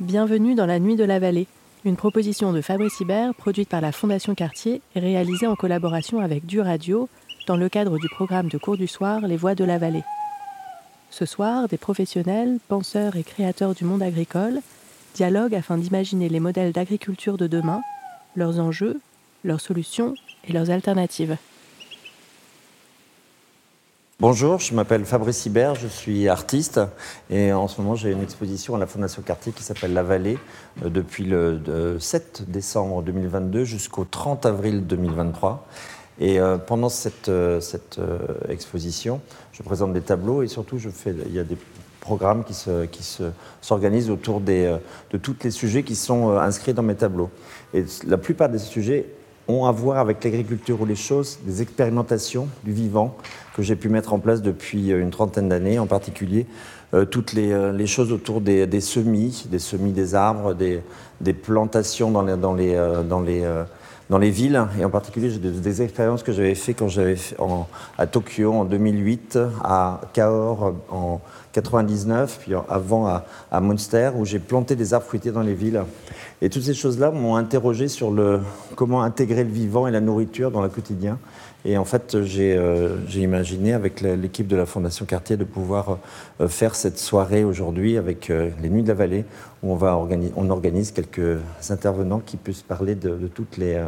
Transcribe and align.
Bienvenue 0.00 0.54
dans 0.54 0.64
la 0.64 0.78
Nuit 0.78 0.96
de 0.96 1.04
la 1.04 1.18
Vallée, 1.18 1.46
une 1.84 1.96
proposition 1.96 2.54
de 2.54 2.62
Fabrice 2.62 3.00
Hibert 3.00 3.34
produite 3.34 3.68
par 3.68 3.82
la 3.82 3.92
Fondation 3.92 4.34
Cartier 4.34 4.80
et 4.94 4.98
réalisée 4.98 5.46
en 5.46 5.56
collaboration 5.56 6.20
avec 6.20 6.46
Du 6.46 6.58
Radio 6.58 7.10
dans 7.46 7.58
le 7.58 7.68
cadre 7.68 7.98
du 7.98 8.08
programme 8.08 8.48
de 8.48 8.56
cours 8.56 8.78
du 8.78 8.86
soir 8.86 9.20
Les 9.20 9.36
Voix 9.36 9.54
de 9.54 9.62
la 9.62 9.76
Vallée. 9.76 10.02
Ce 11.10 11.26
soir, 11.26 11.68
des 11.68 11.76
professionnels, 11.76 12.60
penseurs 12.66 13.16
et 13.16 13.22
créateurs 13.22 13.74
du 13.74 13.84
monde 13.84 14.02
agricole 14.02 14.60
dialoguent 15.14 15.54
afin 15.54 15.76
d'imaginer 15.76 16.30
les 16.30 16.40
modèles 16.40 16.72
d'agriculture 16.72 17.36
de 17.36 17.46
demain, 17.46 17.82
leurs 18.36 18.58
enjeux, 18.58 18.98
leurs 19.44 19.60
solutions 19.60 20.14
et 20.48 20.54
leurs 20.54 20.70
alternatives. 20.70 21.36
Bonjour, 24.20 24.58
je 24.58 24.74
m'appelle 24.74 25.06
Fabrice 25.06 25.46
Hibert, 25.46 25.76
je 25.76 25.86
suis 25.86 26.28
artiste 26.28 26.78
et 27.30 27.54
en 27.54 27.68
ce 27.68 27.80
moment 27.80 27.94
j'ai 27.94 28.12
une 28.12 28.22
exposition 28.22 28.74
à 28.74 28.78
la 28.78 28.86
Fondation 28.86 29.22
Cartier 29.22 29.50
qui 29.50 29.62
s'appelle 29.62 29.94
La 29.94 30.02
Vallée 30.02 30.36
euh, 30.84 30.90
depuis 30.90 31.24
le 31.24 31.96
7 31.98 32.44
décembre 32.46 33.02
2022 33.02 33.64
jusqu'au 33.64 34.04
30 34.04 34.44
avril 34.44 34.86
2023. 34.86 35.66
Et 36.20 36.38
euh, 36.38 36.58
pendant 36.58 36.90
cette, 36.90 37.30
euh, 37.30 37.60
exposition, 38.50 39.22
je 39.52 39.62
présente 39.62 39.94
des 39.94 40.02
tableaux 40.02 40.42
et 40.42 40.48
surtout 40.48 40.76
je 40.76 40.90
fais, 40.90 41.14
il 41.24 41.34
y 41.34 41.38
a 41.38 41.44
des 41.44 41.56
programmes 42.00 42.44
qui 42.44 42.52
s'organisent 43.62 44.04
qui 44.04 44.10
autour 44.10 44.42
de 44.42 44.80
tous 45.22 45.36
les 45.44 45.50
sujets 45.50 45.82
qui 45.82 45.96
sont 45.96 46.36
inscrits 46.36 46.74
dans 46.74 46.82
mes 46.82 46.94
tableaux. 46.94 47.30
Et 47.72 47.86
la 48.06 48.18
plupart 48.18 48.50
des 48.50 48.58
sujets 48.58 49.06
à 49.66 49.72
voir 49.72 49.98
avec 49.98 50.22
l'agriculture 50.22 50.80
ou 50.80 50.86
les 50.86 50.96
choses, 50.96 51.38
des 51.44 51.60
expérimentations 51.62 52.48
du 52.64 52.72
vivant 52.72 53.16
que 53.54 53.62
j'ai 53.62 53.76
pu 53.76 53.88
mettre 53.88 54.12
en 54.12 54.18
place 54.18 54.42
depuis 54.42 54.92
euh, 54.92 55.00
une 55.00 55.10
trentaine 55.10 55.48
d'années, 55.48 55.78
en 55.78 55.86
particulier 55.86 56.46
euh, 56.94 57.04
toutes 57.04 57.32
les, 57.32 57.52
euh, 57.52 57.72
les, 57.72 57.86
choses 57.86 58.12
autour 58.12 58.40
des, 58.40 58.80
semis, 58.80 59.46
des 59.50 59.58
semis 59.58 59.92
des 59.92 60.14
arbres, 60.14 60.54
des, 60.54 60.82
plantations 61.32 62.10
dans 62.10 62.54
les, 62.54 62.76
dans 64.10 64.18
les 64.18 64.30
villes. 64.30 64.62
Et 64.78 64.84
en 64.84 64.90
particulier, 64.90 65.30
j'ai 65.30 65.38
des, 65.38 65.82
expériences 65.82 66.22
que 66.22 66.32
j'avais 66.32 66.56
fait 66.56 66.74
quand 66.74 66.88
j'avais 66.88 67.16
à 67.96 68.06
Tokyo 68.06 68.52
en 68.52 68.64
2008, 68.64 69.38
à 69.64 70.00
Cahors 70.12 70.74
en 70.90 71.20
99, 71.52 72.40
puis 72.42 72.52
avant 72.68 73.06
à, 73.06 73.24
à 73.50 73.60
Munster, 73.60 74.10
où 74.16 74.26
j'ai 74.26 74.40
planté 74.40 74.76
des 74.76 74.92
arbres 74.92 75.06
fruitiers 75.06 75.30
dans 75.30 75.42
les 75.42 75.54
villes. 75.54 75.82
Et 76.42 76.50
toutes 76.50 76.64
ces 76.64 76.74
choses-là 76.74 77.10
m'ont 77.10 77.36
interrogé 77.36 77.88
sur 77.88 78.10
le, 78.10 78.40
comment 78.74 79.02
intégrer 79.02 79.44
le 79.44 79.50
vivant 79.50 79.86
et 79.86 79.90
la 79.90 80.00
nourriture 80.00 80.50
dans 80.50 80.62
le 80.62 80.68
quotidien. 80.68 81.18
Et 81.64 81.76
en 81.76 81.84
fait, 81.84 82.22
j'ai 82.22 82.56
euh, 82.56 82.96
imaginé 83.14 83.74
avec 83.74 84.00
l'équipe 84.00 84.46
de 84.46 84.56
la 84.56 84.64
Fondation 84.64 85.04
Cartier 85.04 85.36
de 85.36 85.44
pouvoir 85.44 85.98
euh, 86.40 86.48
faire 86.48 86.74
cette 86.74 86.98
soirée 86.98 87.44
aujourd'hui 87.44 87.98
avec 87.98 88.30
euh, 88.30 88.50
les 88.62 88.70
Nuits 88.70 88.82
de 88.82 88.88
la 88.88 88.94
Vallée, 88.94 89.24
où 89.62 89.72
on, 89.72 89.76
va 89.76 89.94
organiser, 89.94 90.32
on 90.36 90.48
organise 90.48 90.90
quelques 90.90 91.38
intervenants 91.68 92.20
qui 92.20 92.38
puissent 92.38 92.62
parler 92.62 92.94
de 92.94 93.28
toutes 93.34 93.58
les 93.58 93.78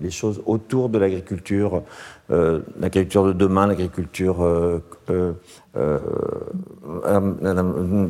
les 0.00 0.10
choses 0.10 0.42
autour 0.46 0.88
de 0.88 0.98
l'agriculture, 0.98 1.82
euh, 2.30 2.60
l'agriculture 2.78 3.26
de 3.26 3.32
demain, 3.32 3.66
l'agriculture 3.66 4.42
euh, 4.42 4.80
euh, 5.10 6.00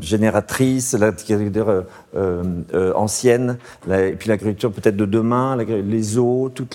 génératrice, 0.00 0.94
l'agriculture 0.94 1.84
ancienne, 2.94 3.58
et 3.90 4.12
puis 4.12 4.28
l'agriculture 4.28 4.72
peut-être 4.72 4.96
de 4.96 5.06
demain, 5.06 5.56
les 5.56 6.18
eaux, 6.18 6.50
tout 6.50 6.66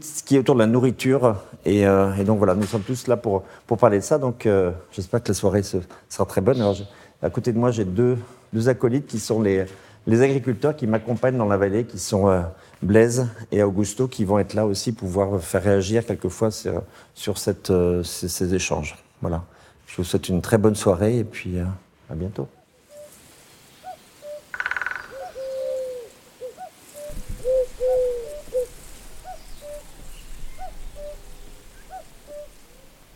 ce 0.00 0.22
qui 0.22 0.36
est 0.36 0.38
autour 0.38 0.54
de 0.54 0.60
la 0.60 0.66
nourriture. 0.66 1.36
Et, 1.64 1.84
donc 2.24 2.38
voilà, 2.38 2.54
nous 2.54 2.64
sommes 2.64 2.82
tous 2.82 3.06
là 3.06 3.16
pour, 3.16 3.44
pour 3.66 3.78
parler 3.78 3.98
de 3.98 4.04
ça. 4.04 4.18
Donc 4.18 4.48
j'espère 4.92 5.22
que 5.22 5.28
la 5.28 5.34
soirée 5.34 5.62
sera 5.62 6.26
très 6.26 6.40
bonne. 6.40 6.60
Alors, 6.60 6.76
à 7.22 7.30
côté 7.30 7.52
de 7.52 7.58
moi, 7.58 7.70
j'ai 7.70 7.84
deux, 7.84 8.18
deux 8.52 8.68
acolytes 8.68 9.06
qui 9.06 9.18
sont 9.18 9.40
les, 9.40 9.64
les 10.06 10.22
agriculteurs 10.22 10.76
qui 10.76 10.86
m'accompagnent 10.86 11.38
dans 11.38 11.48
la 11.48 11.56
vallée, 11.56 11.84
qui 11.84 11.98
sont 11.98 12.28
Blaise 12.84 13.28
et 13.50 13.62
Augusto 13.62 14.08
qui 14.08 14.24
vont 14.24 14.38
être 14.38 14.54
là 14.54 14.66
aussi 14.66 14.92
pour 14.92 15.08
pouvoir 15.08 15.40
faire 15.40 15.62
réagir 15.62 16.04
quelquefois 16.04 16.50
sur, 16.50 16.82
euh, 17.70 18.02
ces, 18.02 18.54
échanges. 18.54 18.96
Voilà. 19.22 19.44
Je 19.86 19.96
vous 19.96 20.04
souhaite 20.04 20.28
une 20.28 20.42
très 20.42 20.58
bonne 20.58 20.74
soirée 20.74 21.18
et 21.18 21.24
puis 21.24 21.58
euh, 21.58 21.64
à 22.10 22.14
bientôt. 22.14 22.46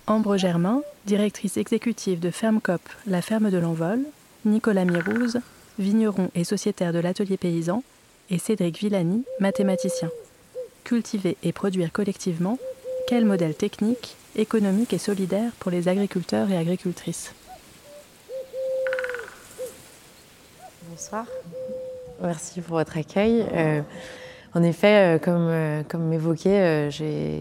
Ambre 0.06 0.38
Germain, 0.38 0.80
directrice 1.04 1.58
exécutive 1.58 2.18
de 2.18 2.30
Fermecop, 2.30 2.80
la 3.06 3.20
ferme 3.20 3.50
de 3.50 3.58
l'Envol, 3.58 4.00
Nicolas 4.46 4.86
Mirouz, 4.86 5.38
vigneron 5.78 6.30
et 6.34 6.44
sociétaire 6.44 6.92
de 6.92 6.98
l'atelier 6.98 7.36
paysan, 7.36 7.82
et 8.30 8.38
Cédric 8.38 8.78
Villani, 8.78 9.24
mathématicien. 9.40 10.10
Cultiver 10.84 11.36
et 11.42 11.52
produire 11.52 11.92
collectivement, 11.92 12.58
quel 13.06 13.24
modèle 13.24 13.54
technique, 13.54 14.16
économique 14.36 14.92
et 14.92 14.98
solidaire 14.98 15.52
pour 15.58 15.70
les 15.70 15.88
agriculteurs 15.88 16.50
et 16.50 16.56
agricultrices? 16.56 17.32
Bonsoir, 20.90 21.26
merci 22.20 22.60
pour 22.60 22.76
votre 22.76 22.96
accueil. 22.98 23.46
Euh, 23.52 23.82
en 24.54 24.62
effet, 24.62 25.16
euh, 25.16 25.18
comme, 25.18 25.48
euh, 25.48 25.82
comme 25.88 26.12
évoqué, 26.12 26.88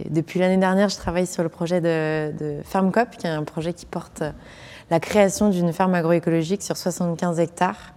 depuis 0.09 0.39
l'année 0.39 0.57
dernière, 0.57 0.89
je 0.89 0.97
travaille 0.97 1.25
sur 1.25 1.43
le 1.43 1.49
projet 1.49 1.81
de, 1.81 2.61
FermCop, 2.63 3.09
qui 3.17 3.25
est 3.25 3.31
un 3.31 3.43
projet 3.43 3.73
qui 3.73 3.85
porte 3.85 4.23
la 4.89 4.99
création 4.99 5.49
d'une 5.49 5.73
ferme 5.73 5.95
agroécologique 5.95 6.63
sur 6.63 6.77
75 6.77 7.39
hectares 7.39 7.93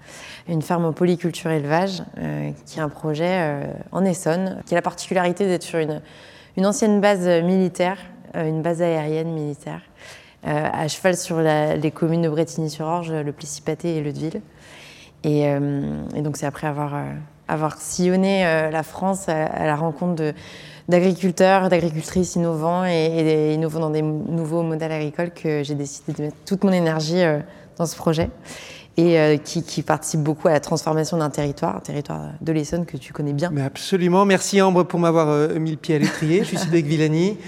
une 0.50 0.62
ferme 0.62 0.84
au 0.84 0.92
polyculture 0.92 1.50
élevage, 1.50 2.02
euh, 2.18 2.50
qui 2.66 2.78
est 2.78 2.82
un 2.82 2.88
projet 2.88 3.28
euh, 3.30 3.72
en 3.92 4.04
Essonne, 4.04 4.60
qui 4.66 4.74
a 4.74 4.76
la 4.76 4.82
particularité 4.82 5.46
d'être 5.46 5.62
sur 5.62 5.78
une, 5.78 6.00
ancienne 6.66 7.00
base 7.00 7.26
militaire, 7.42 7.98
euh, 8.36 8.48
une 8.48 8.62
base 8.62 8.82
aérienne 8.82 9.32
militaire, 9.32 9.82
à 10.42 10.88
cheval 10.88 11.18
sur 11.18 11.38
les 11.38 11.90
communes 11.90 12.22
de 12.22 12.28
Bretigny-sur-Orge, 12.30 13.12
le 13.12 13.30
Plessis-Pâté 13.30 13.96
et 13.96 14.02
Leudeville. 14.02 14.40
Et, 15.22 15.42
et 15.42 16.22
donc 16.22 16.38
c'est 16.38 16.46
après 16.46 16.66
avoir, 16.66 17.76
sillonné 17.76 18.44
la 18.72 18.82
France 18.82 19.28
à, 19.28 19.66
la 19.66 19.76
rencontre 19.76 20.32
d'agriculteurs, 20.90 21.68
d'agricultrices 21.68 22.36
innovants 22.36 22.84
et, 22.84 23.54
innovants 23.54 23.80
dans 23.80 23.90
des 23.90 24.02
nouveaux 24.02 24.62
modèles 24.62 24.92
agricoles 24.92 25.30
que 25.30 25.62
j'ai 25.62 25.74
décidé 25.74 26.12
de 26.12 26.22
mettre 26.24 26.36
toute 26.44 26.64
mon 26.64 26.72
énergie 26.72 27.22
dans 27.78 27.86
ce 27.86 27.96
projet 27.96 28.28
et 28.96 29.18
euh, 29.18 29.36
qui, 29.36 29.62
qui, 29.62 29.82
participe 29.82 30.20
beaucoup 30.20 30.48
à 30.48 30.52
la 30.52 30.60
transformation 30.60 31.16
d'un 31.16 31.30
territoire, 31.30 31.76
un 31.76 31.80
territoire 31.80 32.30
de 32.40 32.52
l'Essonne 32.52 32.86
que 32.86 32.96
tu 32.96 33.12
connais 33.12 33.32
bien. 33.32 33.50
Mais 33.52 33.62
absolument. 33.62 34.24
Merci 34.24 34.60
Ambre 34.60 34.84
pour 34.84 35.00
m'avoir 35.00 35.28
euh, 35.28 35.58
mis 35.58 35.70
le 35.70 35.76
pied 35.76 35.94
à 35.94 35.98
l'étrier. 35.98 36.38
Je 36.42 36.44
suis 36.44 36.58
Cédric 36.58 36.86
Villani, 36.86 37.38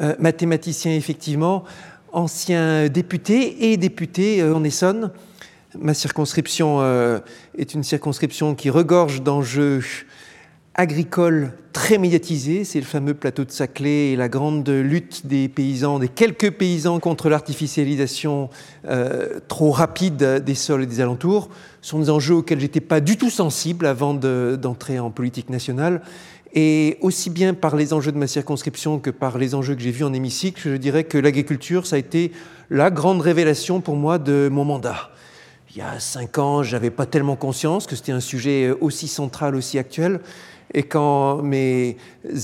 euh, 0.00 0.14
mathématicien 0.18 0.92
effectivement, 0.92 1.64
ancien 2.12 2.88
député 2.88 3.70
et 3.72 3.76
député 3.76 4.42
en 4.42 4.64
Essonne. 4.64 5.10
Ma 5.78 5.92
circonscription 5.92 6.80
est 7.58 7.74
une 7.74 7.82
circonscription 7.82 8.54
qui 8.54 8.70
regorge 8.70 9.20
d'enjeux 9.20 9.82
agricole 10.76 11.52
très 11.72 11.98
médiatisé, 11.98 12.64
c'est 12.64 12.78
le 12.78 12.86
fameux 12.86 13.14
plateau 13.14 13.44
de 13.44 13.50
Saclay 13.50 14.12
et 14.12 14.16
la 14.16 14.28
grande 14.28 14.68
lutte 14.68 15.26
des 15.26 15.48
paysans, 15.48 15.98
des 15.98 16.08
quelques 16.08 16.50
paysans 16.50 17.00
contre 17.00 17.28
l'artificialisation 17.28 18.50
euh, 18.86 19.40
trop 19.48 19.70
rapide 19.70 20.42
des 20.44 20.54
sols 20.54 20.82
et 20.82 20.86
des 20.86 21.00
alentours, 21.00 21.48
sont 21.80 21.98
des 21.98 22.10
enjeux 22.10 22.36
auxquels 22.36 22.60
j'étais 22.60 22.80
pas 22.80 23.00
du 23.00 23.16
tout 23.16 23.30
sensible 23.30 23.86
avant 23.86 24.14
d'entrer 24.14 24.98
en 24.98 25.10
politique 25.10 25.50
nationale. 25.50 26.02
Et 26.54 26.96
aussi 27.00 27.28
bien 27.28 27.52
par 27.52 27.76
les 27.76 27.92
enjeux 27.92 28.12
de 28.12 28.18
ma 28.18 28.26
circonscription 28.26 28.98
que 28.98 29.10
par 29.10 29.36
les 29.36 29.54
enjeux 29.54 29.74
que 29.74 29.82
j'ai 29.82 29.90
vus 29.90 30.04
en 30.04 30.12
hémicycle, 30.12 30.60
je 30.64 30.76
dirais 30.76 31.04
que 31.04 31.18
l'agriculture, 31.18 31.86
ça 31.86 31.96
a 31.96 31.98
été 31.98 32.32
la 32.70 32.90
grande 32.90 33.20
révélation 33.20 33.80
pour 33.80 33.96
moi 33.96 34.18
de 34.18 34.48
mon 34.50 34.64
mandat. 34.64 35.10
Il 35.74 35.80
y 35.80 35.82
a 35.82 36.00
cinq 36.00 36.38
ans, 36.38 36.62
j'avais 36.62 36.90
pas 36.90 37.04
tellement 37.04 37.36
conscience 37.36 37.86
que 37.86 37.96
c'était 37.96 38.12
un 38.12 38.20
sujet 38.20 38.70
aussi 38.80 39.08
central, 39.08 39.54
aussi 39.54 39.78
actuel. 39.78 40.20
Et 40.74 40.82
quand 40.82 41.42
mes 41.42 41.96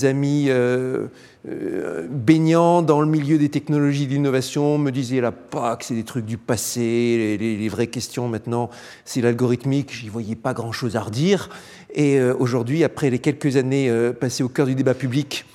amis 0.03 0.45
euh, 0.47 1.07
euh, 1.47 2.07
baignant 2.09 2.81
dans 2.81 3.01
le 3.01 3.07
milieu 3.07 3.37
des 3.37 3.49
technologies 3.49 4.07
d'innovation 4.07 4.77
me 4.77 4.91
disaient 4.91 5.21
la 5.21 5.31
PAC, 5.31 5.83
c'est 5.83 5.95
des 5.95 6.03
trucs 6.03 6.25
du 6.25 6.37
passé, 6.37 7.37
les, 7.39 7.69
vraies 7.69 7.87
questions 7.87 8.27
maintenant, 8.27 8.69
c'est 9.05 9.21
l'algorithmique, 9.21 9.93
j'y 9.93 10.09
voyais 10.09 10.35
pas 10.35 10.53
grand-chose 10.53 10.95
à 10.95 11.01
redire. 11.01 11.49
Et 11.93 12.19
euh, 12.19 12.33
aujourd'hui, 12.39 12.83
après 12.83 13.09
les 13.09 13.19
quelques 13.19 13.57
années 13.57 13.91
passées 14.19 14.43
au 14.43 14.49
cœur 14.49 14.67
du 14.67 14.75
débat 14.75 14.93
public, 14.93 15.45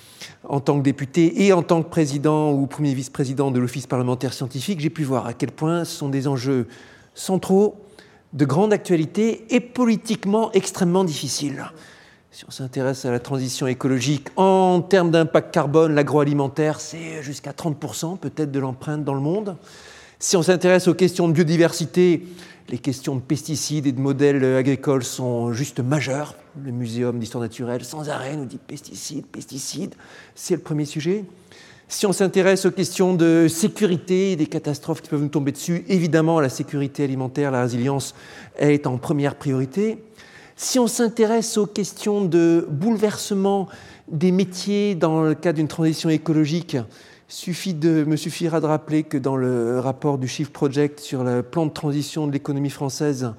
en 0.45 0.61
tant 0.61 0.79
que 0.79 0.85
député 0.85 1.47
et 1.47 1.53
en 1.53 1.63
tant 1.63 1.83
que 1.83 1.89
président 1.89 2.53
ou 2.53 2.67
premier 2.67 2.95
vice-président 2.95 3.51
de 3.51 3.59
l'Office 3.59 3.87
parlementaire 3.87 4.33
scientifique, 4.33 4.81
j'ai 4.81 4.91
pu 4.91 5.05
voir 5.05 5.27
à 5.27 5.33
quel 5.33 5.51
point 5.51 5.85
ce 5.85 5.97
sont 5.97 6.09
des 6.09 6.29
enjeux 6.29 6.67
centraux, 7.15 7.77
de 8.33 8.45
grande 8.45 8.73
actualité 8.73 9.47
et 9.51 9.61
politiquement 9.61 10.53
extrêmement 10.53 11.05
difficiles. 11.05 11.65
Si 12.39 12.45
on 12.47 12.53
s'intéresse 12.53 13.05
à 13.05 13.11
la 13.11 13.19
transition 13.19 13.67
écologique, 13.67 14.29
en 14.37 14.81
termes 14.81 15.11
d'impact 15.11 15.53
carbone, 15.53 15.97
l'agroalimentaire, 15.97 16.79
c'est 16.79 17.21
jusqu'à 17.21 17.51
30% 17.51 18.17
peut-être 18.17 18.53
de 18.53 18.61
l'empreinte 18.61 19.03
dans 19.03 19.15
le 19.15 19.21
monde. 19.21 19.57
Si 20.21 20.37
on 20.37 20.43
s'intéresse 20.45 20.87
aux 20.87 20.95
questions 20.95 21.27
de 21.27 21.33
biodiversité, 21.33 22.29
les 22.69 22.79
questions 22.79 23.17
de 23.17 23.21
pesticides 23.21 23.89
et 23.89 23.93
de 23.93 23.99
modèles 23.99 24.45
agricoles 24.55 25.03
sont 25.03 25.53
juste 25.53 25.81
majeures. 25.81 26.37
Le 26.63 26.71
Muséum 26.71 27.19
d'histoire 27.19 27.43
naturelle, 27.43 27.85
sans 27.85 28.09
arrêt, 28.09 28.37
nous 28.37 28.45
dit 28.45 28.61
pesticides, 28.65 29.27
pesticides. 29.27 29.97
C'est 30.37 30.55
le 30.55 30.61
premier 30.61 30.85
sujet. 30.85 31.25
Si 31.89 32.07
on 32.07 32.13
s'intéresse 32.13 32.67
aux 32.67 32.71
questions 32.71 33.15
de 33.15 33.49
sécurité 33.49 34.37
des 34.37 34.47
catastrophes 34.47 35.03
qui 35.03 35.09
peuvent 35.09 35.23
nous 35.23 35.27
tomber 35.27 35.51
dessus, 35.51 35.85
évidemment, 35.89 36.39
la 36.39 36.51
sécurité 36.51 37.03
alimentaire, 37.03 37.51
la 37.51 37.63
résilience 37.63 38.15
est 38.61 38.87
en 38.87 38.97
première 38.97 39.35
priorité. 39.35 39.99
Si 40.61 40.81
on 40.81 40.89
s'intéresse 40.89 41.57
aux 41.57 41.67
questions 41.67 42.25
de 42.25 42.67
bouleversement 42.69 43.69
des 44.09 44.33
métiers 44.33 44.97
dans 44.97 45.23
le 45.23 45.35
cadre 45.37 45.59
d'une 45.59 45.69
transition 45.69 46.11
écologique, 46.11 46.77
me 46.77 48.17
suffira 48.17 48.61
de 48.61 48.67
rappeler 48.67 49.05
que 49.05 49.19
dans 49.19 49.37
le 49.37 49.79
rapport 49.79 50.19
du 50.19 50.27
Shift 50.27 50.53
Project 50.53 50.99
sur 50.99 51.23
le 51.23 51.45
plan 51.45 51.65
de 51.67 51.71
transition 51.71 52.27
de 52.27 52.33
l'économie 52.33 52.71
française, 52.71 53.33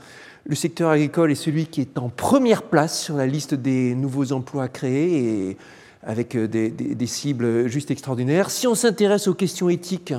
le 0.45 0.55
secteur 0.55 0.91
agricole 0.91 1.29
est 1.29 1.35
celui 1.35 1.65
qui 1.65 1.81
est 1.81 1.97
en 1.97 2.07
première 2.07 2.63
place 2.63 2.97
sur 3.03 3.17
la 3.17 3.27
liste 3.27 3.53
des 3.53 3.95
nouveaux 3.95 4.31
emplois 4.31 4.69
créés 4.69 5.49
et 5.49 5.57
avec 6.03 6.37
euh, 6.37 6.47
des, 6.47 6.69
des 6.69 7.07
cibles 7.07 7.67
juste 7.67 7.91
extraordinaires. 7.91 8.49
Si 8.49 8.65
on 8.65 8.75
s'intéresse 8.75 9.27
aux 9.27 9.33
questions 9.33 9.67
éthiques, 9.67 10.13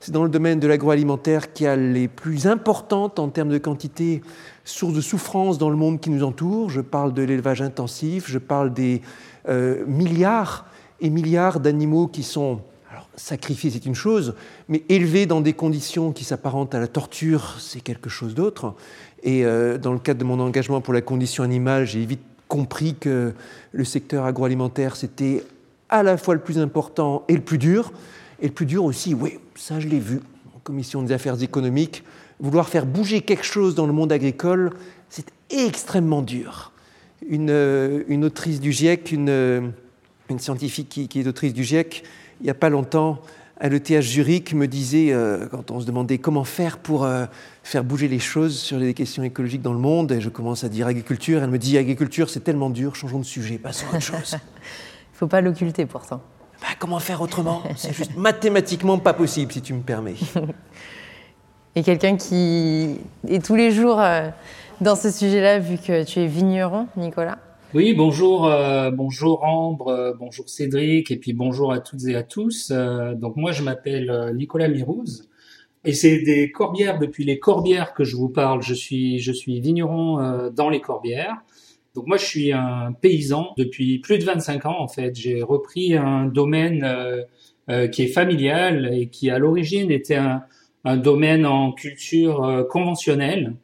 c'est 0.00 0.12
dans 0.12 0.22
le 0.22 0.30
domaine 0.30 0.60
de 0.60 0.66
l'agroalimentaire 0.66 1.52
qui 1.52 1.66
a 1.66 1.76
les 1.76 2.08
plus 2.08 2.46
importantes 2.46 3.18
en 3.18 3.28
termes 3.28 3.48
de 3.50 3.58
quantité 3.58 4.22
sources 4.68 4.94
de 4.94 5.00
souffrance 5.00 5.58
dans 5.58 5.70
le 5.70 5.76
monde 5.76 6.00
qui 6.00 6.10
nous 6.10 6.22
entoure. 6.22 6.70
Je 6.70 6.80
parle 6.80 7.14
de 7.14 7.22
l'élevage 7.22 7.62
intensif, 7.62 8.24
je 8.28 8.38
parle 8.38 8.72
des 8.72 9.02
euh, 9.48 9.84
milliards 9.86 10.66
et 11.00 11.10
milliards 11.10 11.60
d'animaux 11.60 12.06
qui 12.06 12.22
sont 12.22 12.60
sacrifiés, 13.16 13.70
c'est 13.70 13.86
une 13.86 13.94
chose, 13.94 14.34
mais 14.68 14.84
élevés 14.88 15.26
dans 15.26 15.40
des 15.40 15.52
conditions 15.52 16.12
qui 16.12 16.24
s'apparentent 16.24 16.74
à 16.74 16.80
la 16.80 16.86
torture, 16.86 17.56
c'est 17.58 17.80
quelque 17.80 18.08
chose 18.08 18.34
d'autre. 18.34 18.74
Et 19.22 19.44
euh, 19.44 19.78
dans 19.78 19.92
le 19.92 19.98
cadre 19.98 20.20
de 20.20 20.24
mon 20.24 20.38
engagement 20.38 20.80
pour 20.80 20.94
la 20.94 21.00
condition 21.00 21.42
animale, 21.42 21.84
j'ai 21.84 22.04
vite 22.04 22.22
compris 22.46 22.94
que 22.94 23.32
le 23.72 23.84
secteur 23.84 24.24
agroalimentaire, 24.24 24.96
c'était 24.96 25.44
à 25.88 26.02
la 26.02 26.16
fois 26.16 26.34
le 26.34 26.40
plus 26.40 26.58
important 26.58 27.24
et 27.28 27.34
le 27.34 27.40
plus 27.40 27.58
dur. 27.58 27.92
Et 28.40 28.46
le 28.46 28.52
plus 28.52 28.66
dur 28.66 28.84
aussi, 28.84 29.14
oui, 29.14 29.38
ça 29.56 29.80
je 29.80 29.88
l'ai 29.88 29.98
vu 29.98 30.20
en 30.54 30.60
commission 30.60 31.02
des 31.02 31.12
affaires 31.12 31.42
économiques, 31.42 32.04
vouloir 32.40 32.68
faire 32.68 32.86
bouger 32.86 33.20
quelque 33.20 33.44
chose 33.44 33.74
dans 33.74 33.86
le 33.86 33.92
monde 33.92 34.12
agricole, 34.12 34.70
c'est 35.08 35.26
extrêmement 35.50 36.22
dur. 36.22 36.72
Une, 37.28 37.50
euh, 37.50 38.04
une, 38.08 38.24
autrice 38.24 38.60
du 38.60 38.72
GIEC, 38.72 39.12
une, 39.12 39.28
euh, 39.28 39.68
une 40.30 40.38
scientifique 40.38 40.88
qui, 40.88 41.08
qui, 41.08 41.20
est 41.20 41.26
autrice 41.26 41.52
du 41.52 41.64
GIEC, 41.64 42.04
il 42.40 42.44
n'y 42.44 42.50
a 42.50 42.54
pas 42.54 42.68
longtemps, 42.68 43.20
à 43.60 43.68
l'ETH 43.68 44.00
Zurich, 44.02 44.54
me 44.54 44.66
disait, 44.66 45.12
euh, 45.12 45.46
quand 45.48 45.70
on 45.70 45.80
se 45.80 45.86
demandait 45.86 46.18
comment 46.18 46.44
faire 46.44 46.78
pour 46.78 47.04
euh, 47.04 47.26
faire 47.64 47.82
bouger 47.82 48.08
les 48.08 48.20
choses 48.20 48.58
sur 48.58 48.78
les 48.78 48.94
questions 48.94 49.22
écologiques 49.22 49.62
dans 49.62 49.72
le 49.72 49.80
monde, 49.80 50.12
et 50.12 50.20
je 50.20 50.28
commence 50.28 50.62
à 50.64 50.68
dire 50.68 50.86
agriculture, 50.86 51.42
elle 51.42 51.50
me 51.50 51.58
dit 51.58 51.76
agriculture 51.76 52.30
c'est 52.30 52.40
tellement 52.44 52.70
dur, 52.70 52.94
changeons 52.94 53.18
de 53.18 53.24
sujet, 53.24 53.58
passons 53.58 53.86
à 53.92 53.96
autre 53.96 54.00
chose. 54.00 54.36
Il 54.36 55.14
ne 55.14 55.18
faut 55.18 55.26
pas 55.26 55.40
l'occulter 55.40 55.86
pourtant. 55.86 56.22
Bah, 56.60 56.68
comment 56.78 57.00
faire 57.00 57.20
autrement? 57.20 57.62
C'est 57.76 57.92
juste 57.92 58.16
mathématiquement 58.16 58.98
pas 58.98 59.12
possible, 59.12 59.52
si 59.52 59.60
tu 59.60 59.74
me 59.74 59.82
permets. 59.82 60.14
Quelqu'un 61.84 62.16
qui 62.16 62.96
est 63.28 63.44
tous 63.44 63.54
les 63.54 63.70
jours 63.70 64.00
euh, 64.00 64.28
dans 64.80 64.96
ce 64.96 65.10
sujet-là, 65.10 65.58
vu 65.58 65.76
que 65.76 66.04
tu 66.04 66.18
es 66.18 66.26
vigneron, 66.26 66.88
Nicolas 66.96 67.38
Oui, 67.72 67.94
bonjour, 67.94 68.46
euh, 68.46 68.90
bonjour 68.90 69.44
Ambre, 69.44 69.88
euh, 69.88 70.12
bonjour 70.18 70.48
Cédric, 70.48 71.10
et 71.10 71.16
puis 71.16 71.34
bonjour 71.34 71.72
à 71.72 71.78
toutes 71.78 72.04
et 72.06 72.16
à 72.16 72.22
tous. 72.22 72.72
Donc 73.16 73.36
moi, 73.36 73.52
je 73.52 73.62
m'appelle 73.62 74.32
Nicolas 74.34 74.68
Mirouz, 74.68 75.28
et 75.84 75.92
c'est 75.92 76.18
des 76.22 76.50
Corbières, 76.50 76.98
depuis 76.98 77.24
les 77.24 77.38
Corbières 77.38 77.94
que 77.94 78.02
je 78.02 78.16
vous 78.16 78.28
parle. 78.28 78.62
Je 78.62 78.74
suis, 78.74 79.20
je 79.20 79.32
suis 79.32 79.60
vigneron 79.60 80.50
dans 80.50 80.70
les 80.70 80.80
Corbières. 80.80 81.36
Donc 81.94 82.06
moi, 82.06 82.16
je 82.16 82.24
suis 82.24 82.52
un 82.52 82.92
paysan 82.92 83.52
depuis 83.56 83.98
plus 83.98 84.18
de 84.18 84.24
25 84.24 84.66
ans, 84.66 84.80
en 84.80 84.88
fait. 84.88 85.14
J'ai 85.14 85.42
repris 85.42 85.96
un 85.96 86.24
domaine 86.24 86.86
qui 87.92 88.02
est 88.02 88.08
familial 88.08 88.90
et 88.92 89.08
qui, 89.08 89.30
à 89.30 89.38
l'origine, 89.38 89.90
était 89.90 90.16
un, 90.16 90.42
un, 90.84 90.96
domaine 90.96 91.46
en 91.46 91.72
culture 91.72 92.44
euh, 92.44 92.64
conventionnelle, 92.64 93.54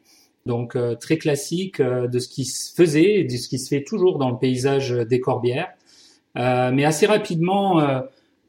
donc 0.45 0.75
euh, 0.75 0.95
très 0.95 1.17
classique 1.17 1.79
euh, 1.79 2.07
de 2.07 2.19
ce 2.19 2.27
qui 2.27 2.45
se 2.45 2.73
faisait 2.73 3.19
et 3.19 3.23
de 3.23 3.35
ce 3.35 3.47
qui 3.47 3.59
se 3.59 3.69
fait 3.69 3.83
toujours 3.83 4.17
dans 4.17 4.29
le 4.29 4.37
paysage 4.37 4.91
des 4.91 5.19
Corbières. 5.19 5.69
mais 6.35 6.85
assez 6.85 7.05
rapidement, 7.05 7.81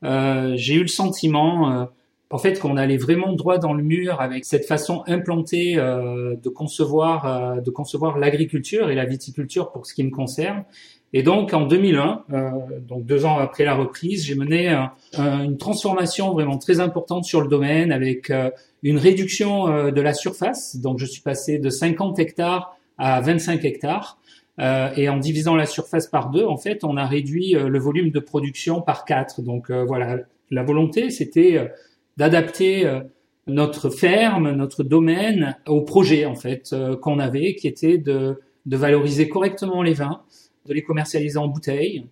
j'ai 0.02 0.74
eu 0.74 0.82
le 0.82 0.88
sentiment 0.88 1.88
en 2.30 2.38
fait 2.38 2.58
qu'on 2.58 2.76
allait 2.76 2.96
vraiment 2.96 3.32
droit 3.32 3.58
dans 3.58 3.72
le 3.72 3.82
mur 3.82 4.20
avec 4.20 4.44
cette 4.44 4.66
façon 4.66 5.04
implantée 5.06 5.76
euh, 5.76 6.34
de 6.36 6.48
concevoir 6.48 7.26
euh, 7.26 7.60
de 7.60 7.70
concevoir 7.70 8.18
l'agriculture 8.18 8.90
et 8.90 8.94
la 8.94 9.04
viticulture 9.04 9.70
pour 9.70 9.86
ce 9.86 9.94
qui 9.94 10.02
me 10.02 10.10
concerne. 10.10 10.64
Et 11.12 11.22
donc 11.22 11.54
en 11.54 11.66
2001, 11.66 12.24
euh, 12.32 12.50
donc 12.80 13.06
deux 13.06 13.24
ans 13.24 13.38
après 13.38 13.64
la 13.64 13.74
reprise, 13.74 14.24
j'ai 14.24 14.34
mené 14.34 14.68
un, 14.68 14.92
un, 15.16 15.44
une 15.44 15.56
transformation 15.56 16.32
vraiment 16.32 16.58
très 16.58 16.80
importante 16.80 17.24
sur 17.24 17.40
le 17.40 17.48
domaine 17.48 17.92
avec 17.92 18.30
euh, 18.30 18.50
une 18.82 18.98
réduction 18.98 19.68
euh, 19.68 19.90
de 19.90 20.00
la 20.00 20.14
surface. 20.14 20.76
Donc 20.76 20.98
je 20.98 21.06
suis 21.06 21.22
passé 21.22 21.58
de 21.58 21.70
50 21.70 22.18
hectares 22.18 22.76
à 22.98 23.20
25 23.20 23.64
hectares. 23.64 24.18
et 24.58 25.08
en 25.10 25.18
divisant 25.18 25.54
la 25.54 25.66
surface 25.66 26.06
par 26.06 26.30
deux, 26.30 26.44
en 26.44 26.56
fait, 26.56 26.82
on 26.82 26.96
a 26.96 27.04
réduit 27.04 27.52
le 27.52 27.78
volume 27.78 28.10
de 28.10 28.20
production 28.20 28.80
par 28.80 29.04
quatre. 29.04 29.42
Donc 29.42 29.70
voilà, 29.70 30.20
la 30.50 30.62
volonté, 30.62 31.10
c'était 31.10 31.68
d'adapter 32.16 32.86
euh, 32.86 33.00
notre 33.46 33.90
ferme, 33.90 34.52
notre 34.52 34.82
domaine 34.82 35.56
au 35.66 35.82
projet 35.82 36.24
en 36.24 36.34
fait 36.34 36.70
euh, 36.72 36.96
qu'on 36.96 37.18
avait, 37.18 37.54
qui 37.54 37.68
était 37.68 37.98
de, 37.98 38.40
de 38.66 38.76
valoriser 38.76 39.28
correctement 39.28 39.82
les 39.82 39.94
vins, 39.94 40.22
de 40.66 40.74
les 40.74 40.82
commercialiser 40.82 41.38
en 41.38 41.48
bouteille 41.48 42.06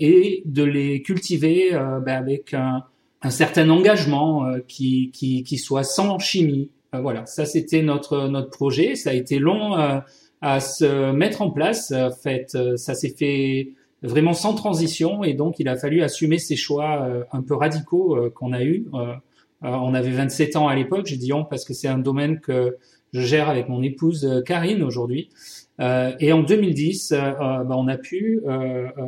et 0.00 0.42
de 0.44 0.62
les 0.62 1.02
cultiver 1.02 1.74
euh, 1.74 2.00
ben, 2.00 2.16
avec 2.16 2.54
un, 2.54 2.84
certain 3.30 3.70
engagement 3.70 4.46
euh, 4.46 4.58
qui, 4.66 5.10
qui, 5.12 5.58
soit 5.58 5.84
sans 5.84 6.18
chimie. 6.18 6.70
Euh, 6.94 7.00
voilà, 7.00 7.24
ça 7.26 7.46
c'était 7.46 7.82
notre 7.82 8.28
notre 8.28 8.50
projet. 8.50 8.96
Ça 8.96 9.10
a 9.10 9.12
été 9.14 9.38
long 9.38 9.74
à 10.42 10.60
se 10.60 11.12
mettre 11.12 11.40
en 11.42 11.50
place. 11.50 11.90
En 11.92 12.10
fait, 12.10 12.56
ça 12.76 12.94
s'est 12.94 13.14
fait 13.16 13.72
vraiment 14.02 14.34
sans 14.34 14.54
transition 14.54 15.24
et 15.24 15.32
donc 15.32 15.58
il 15.58 15.68
a 15.68 15.76
fallu 15.76 16.02
assumer 16.02 16.38
ces 16.38 16.56
choix 16.56 17.08
un 17.32 17.40
peu 17.40 17.54
radicaux 17.54 18.18
qu'on 18.34 18.52
a 18.52 18.62
eus. 18.62 18.84
On 19.62 19.94
avait 19.94 20.10
27 20.10 20.56
ans 20.56 20.68
à 20.68 20.74
l'époque, 20.74 21.06
j'ai 21.06 21.16
dit 21.16 21.32
on 21.32 21.44
parce 21.44 21.64
que 21.64 21.72
c'est 21.72 21.88
un 21.88 21.96
domaine 21.96 22.40
que 22.40 22.76
je 23.14 23.20
gère 23.20 23.48
avec 23.48 23.68
mon 23.70 23.82
épouse 23.82 24.26
euh, 24.26 24.42
Karine 24.42 24.82
aujourd'hui. 24.82 25.30
Euh, 25.80 26.12
et 26.20 26.32
en 26.32 26.42
2010, 26.42 27.12
bah, 27.12 27.66
on 27.70 27.88
a 27.88 27.96
pu 27.96 28.42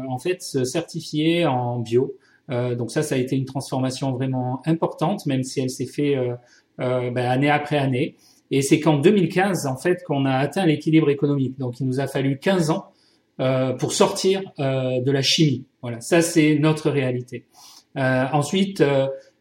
en 0.09 0.19
fait 0.19 0.42
se 0.42 0.64
certifier 0.64 1.47
en 1.47 1.78
bio. 1.78 2.16
donc 2.49 2.90
ça, 2.90 3.02
ça 3.02 3.14
a 3.14 3.19
été 3.19 3.37
une 3.37 3.45
transformation 3.45 4.11
vraiment 4.12 4.62
importante, 4.66 5.26
même 5.26 5.45
si 5.45 5.61
elle 5.61 5.71
s'est 5.71 5.87
fait 5.87 6.16
bah, 6.78 7.30
année 7.30 7.50
après 7.50 7.78
année. 7.78 8.16
Et 8.50 8.62
c'est 8.62 8.80
qu'en 8.80 8.99
2015, 8.99 9.66
en 9.66 9.76
fait, 9.76 10.02
qu'on 10.04 10.25
a 10.25 10.33
atteint 10.33 10.66
l'équilibre 10.66 11.09
économique. 11.09 11.57
Donc, 11.59 11.78
il 11.78 11.87
nous 11.87 12.00
a 12.00 12.09
fallu 12.09 12.38
15 12.38 12.71
ans 12.71 12.87
euh, 13.38 13.75
pour 13.75 13.92
sortir 13.92 14.40
euh, 14.59 15.02
de 15.02 15.11
la 15.11 15.21
chimie. 15.21 15.66
Voilà, 15.83 16.00
ça 16.00 16.23
c'est 16.23 16.59
notre 16.59 16.88
réalité. 16.88 17.45
Euh, 17.99 18.25
ensuite, 18.33 18.83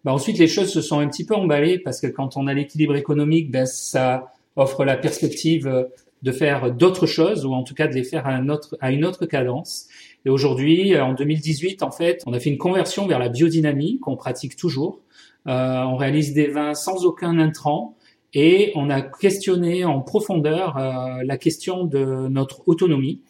bah 0.03 0.11
ensuite 0.11 0.37
les 0.37 0.49
choses 0.49 0.69
se 0.69 0.81
sont 0.81 0.99
un 0.99 1.07
petit 1.07 1.25
peu 1.25 1.33
emballées 1.33 1.79
parce 1.79 2.01
que 2.01 2.07
quand 2.07 2.35
on 2.35 2.47
a 2.47 2.53
l'équilibre 2.53 2.97
économique, 2.97 3.51
ben 3.51 3.65
ça 3.65 4.33
offre 4.55 4.85
la 4.85 4.97
perspective 4.97 5.67
euh, 5.67 5.83
de 6.23 6.31
faire 6.31 6.71
d'autres 6.71 7.05
choses 7.05 7.45
ou 7.45 7.53
en 7.53 7.63
tout 7.63 7.75
cas 7.75 7.87
de 7.87 7.93
les 7.93 8.03
faire 8.03 8.25
à, 8.25 8.91
une 8.91 9.05
autre 9.05 9.25
cadence. 9.25 9.87
Et 10.25 10.29
aujourd'hui, 10.29 10.95
euh, 10.95 11.03
en 11.03 11.13
2018, 11.13 11.83
en 11.83 11.91
fait, 11.91 12.23
on 12.25 12.33
a 12.33 12.39
fait 12.39 12.49
une 12.49 12.57
conversion 12.57 13.05
vers 13.05 13.19
la 13.19 13.29
biodynamie 13.29 13.99
qu'on 13.99 14.15
pratique 14.15 14.55
toujours. 14.55 15.01
Euh, 15.47 15.83
on 15.83 15.95
réalise 15.95 16.33
des 16.33 16.47
vins 16.47 16.73
sans 16.73 17.05
aucun 17.05 17.37
intrant 17.37 17.95
et 18.33 18.71
on 18.75 18.89
a 18.89 19.01
questionné 19.01 19.85
en 19.85 20.01
profondeur 20.01 20.77
euh, 20.77 21.23
la 21.23 21.37
question 21.37 21.85
de 21.85 22.27
notre 22.27 22.67
autonomie. 22.67 23.21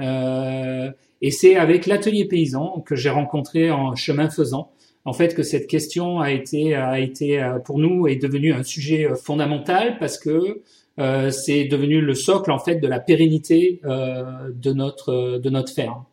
Euh, 0.00 0.90
et 1.20 1.30
c'est 1.30 1.56
avec 1.56 1.86
l'atelier 1.86 2.26
paysan 2.26 2.82
que 2.86 2.94
j'ai 2.94 3.10
rencontré 3.10 3.70
en 3.70 3.96
chemin 3.96 4.30
faisant 4.30 4.70
en 5.04 5.12
fait 5.12 5.34
que 5.34 5.42
cette 5.42 5.66
question 5.66 6.20
a 6.20 6.30
été 6.30 6.74
a 6.74 6.98
été 6.98 7.42
euh, 7.42 7.58
pour 7.58 7.78
nous 7.78 8.06
est 8.06 8.16
devenue 8.16 8.52
un 8.52 8.62
sujet 8.62 9.06
euh, 9.06 9.14
fondamental 9.14 9.98
parce 9.98 10.18
que 10.18 10.62
euh, 11.00 11.30
c'est 11.30 11.64
devenu 11.64 12.00
le 12.00 12.14
socle 12.14 12.52
en 12.52 12.58
fait 12.58 12.76
de 12.76 12.86
la 12.86 13.00
pérennité 13.00 13.80
euh, 13.84 14.50
de 14.54 14.72
notre 14.72 15.38
de 15.38 15.50
notre 15.50 15.72
ferme. 15.72 16.04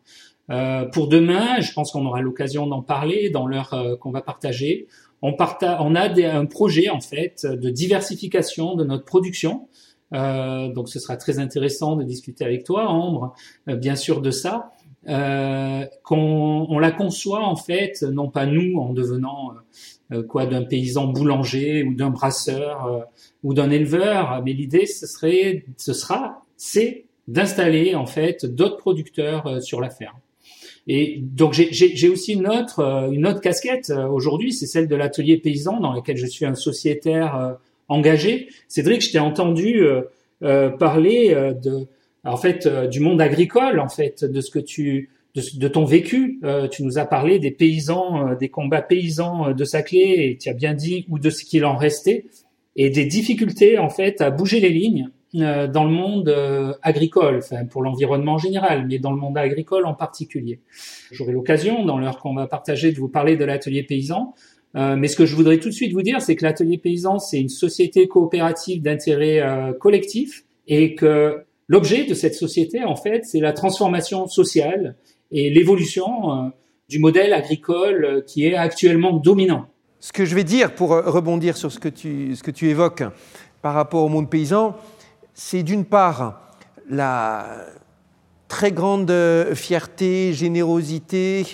Euh, 0.50 0.86
pour 0.86 1.08
demain, 1.08 1.62
je 1.62 1.72
pense 1.72 1.92
qu'on 1.92 2.06
aura 2.06 2.22
l'occasion 2.22 2.68
d'en 2.68 2.82
parler 2.82 3.30
dans 3.30 3.46
l'heure 3.46 3.98
qu'on 4.02 4.12
va 4.12 4.22
partager. 4.22 4.88
On, 5.22 5.36
on 5.38 5.96
a 5.96 6.10
un 6.30 6.46
projet 6.46 6.90
en 6.90 7.00
fait 7.00 7.46
de 7.46 7.70
diversification 7.70 8.76
de 8.76 8.84
notre 8.84 9.06
production. 9.06 9.68
donc 10.12 10.90
ce 10.90 11.00
sera 11.00 11.16
très 11.16 11.38
intéressant 11.40 11.96
de 11.96 12.04
discuter 12.04 12.44
avec 12.44 12.64
toi, 12.66 12.90
Ambre, 12.90 13.36
bien 13.68 13.96
sûr 13.96 14.20
de 14.20 14.32
ça 14.32 14.72
euh, 15.10 15.86
qu'on 16.04 16.68
on 16.70 16.78
la 16.78 16.92
conçoit 16.92 17.44
en 17.44 17.56
fait, 17.56 18.04
non 18.04 18.30
pas 18.30 18.46
nous 18.46 18.78
en 18.78 18.94
devenant 18.94 19.54
quoi 20.28 20.46
d'un 20.46 20.64
paysan 20.64 21.08
boulanger 21.08 21.84
ou 21.84 21.94
d'un 21.94 22.10
brasseur 22.10 23.08
ou 23.44 23.54
d'un 23.54 23.72
éleveur, 23.72 24.42
mais 24.46 24.54
l'idée 24.54 24.86
ce 24.86 25.08
serait, 25.08 25.64
ce 25.78 25.94
sera, 25.94 26.42
c'est 26.58 27.06
d'installer 27.28 27.96
en 27.96 28.06
fait 28.06 28.46
d'autres 28.46 28.78
producteurs 28.78 29.62
sur 29.64 29.80
la 29.80 29.90
ferme. 29.90 30.18
Et 30.86 31.20
donc 31.22 31.54
j'ai 31.54 32.10
aussi 32.10 32.34
une 32.34 32.48
autre, 32.48 33.10
une 33.12 33.26
autre 33.26 33.40
casquette 33.40 33.90
aujourd'hui, 33.90 34.52
c'est 34.52 34.68
celle 34.68 34.88
de 34.88 34.96
l'atelier 34.96 35.38
paysan 35.38 35.80
dans 35.80 35.94
lequel 35.94 36.18
je 36.18 36.28
suis 36.28 36.46
un 36.46 36.56
sociétaire 36.56 37.58
engagé. 37.88 38.50
Cédric, 38.68 39.02
je 39.02 39.12
t'ai 39.14 39.20
entendu 39.20 39.82
parler 40.42 41.54
de 41.64 41.88
en 42.24 42.38
fait 42.38 42.66
euh, 42.66 42.88
du 42.88 43.00
monde 43.00 43.22
agricole, 43.22 43.80
en 43.80 43.90
fait, 43.90 44.24
de 44.24 44.42
ce 44.42 44.52
que 44.52 44.60
tu 44.60 45.10
de, 45.34 45.68
ton 45.70 45.86
vécu. 45.86 46.40
Euh, 46.44 46.68
tu 46.68 46.84
nous 46.84 46.98
as 46.98 47.06
parlé 47.06 47.40
des 47.40 47.52
paysans, 47.52 48.28
euh, 48.28 48.36
des 48.36 48.50
combats 48.50 48.82
paysans 48.82 49.54
de 49.54 49.64
Saclay, 49.64 50.28
et 50.28 50.38
tu 50.38 50.50
as 50.50 50.54
bien 50.54 50.74
dit 50.74 51.06
ou 51.10 51.20
de 51.20 51.30
ce 51.30 51.46
qu'il 51.46 51.64
en 51.64 51.78
restait, 51.78 52.26
et 52.76 52.90
des 52.90 53.06
difficultés 53.06 53.78
en 53.78 53.90
fait 53.90 54.22
à 54.22 54.30
bouger 54.30 54.60
les 54.60 54.70
lignes 54.70 55.10
dans 55.34 55.86
le 55.86 55.92
monde 55.92 56.36
agricole, 56.82 57.38
enfin 57.38 57.64
pour 57.64 57.82
l'environnement 57.82 58.34
en 58.34 58.38
général, 58.38 58.86
mais 58.90 59.00
dans 59.00 59.12
le 59.12 59.18
monde 59.18 59.38
agricole 59.38 59.86
en 59.86 59.94
particulier. 59.94 60.60
J'aurai 61.10 61.32
l'occasion, 61.32 61.86
dans 61.86 61.98
l'heure 61.98 62.20
qu'on 62.20 62.34
va 62.34 62.48
partager, 62.48 62.92
de 62.92 63.00
vous 63.00 63.08
parler 63.08 63.38
de 63.38 63.46
l'atelier 63.46 63.84
paysan. 63.84 64.34
mais 64.74 65.08
ce 65.08 65.16
que 65.16 65.26
je 65.26 65.34
voudrais 65.38 65.58
tout 65.60 65.70
de 65.70 65.74
suite 65.74 65.94
vous 65.94 66.02
dire, 66.02 66.22
c'est 66.22 66.36
que 66.36 66.44
l'atelier 66.44 66.78
paysan, 66.78 67.18
c'est 67.18 67.40
une 67.40 67.48
société 67.48 68.10
coopérative 68.10 68.82
d'intérêt 68.82 69.42
collectif 69.80 70.44
et 70.68 70.96
que 70.96 71.46
L'objet 71.72 72.04
de 72.04 72.14
cette 72.14 72.36
société, 72.36 72.84
en 72.84 72.98
fait, 72.98 73.24
c'est 73.24 73.40
la 73.40 73.54
transformation 73.54 74.28
sociale 74.28 74.98
et 75.32 75.50
l'évolution 75.50 76.06
euh, 76.30 76.50
du 76.90 77.00
modèle 77.00 77.32
agricole 77.32 78.04
euh, 78.04 78.22
qui 78.22 78.46
est 78.46 78.56
actuellement 78.56 79.14
dominant. 79.14 79.68
Ce 80.02 80.12
que 80.12 80.26
je 80.26 80.36
vais 80.36 80.44
dire 80.44 80.76
pour 80.76 80.92
euh, 80.92 81.10
rebondir 81.10 81.56
sur 81.56 81.72
ce 81.72 81.80
que 81.80 81.88
tu, 81.88 82.70
évoques 82.70 83.04
par 83.62 83.74
rapport 83.74 84.04
au 84.04 84.10
monde 84.10 84.30
paysan, 84.30 84.76
c'est 85.34 85.64
d'une 85.64 85.86
part 85.86 86.42
la 86.90 87.68
très 88.50 88.74
grande 88.74 89.14
fierté, 89.54 90.34
générosité, 90.34 91.46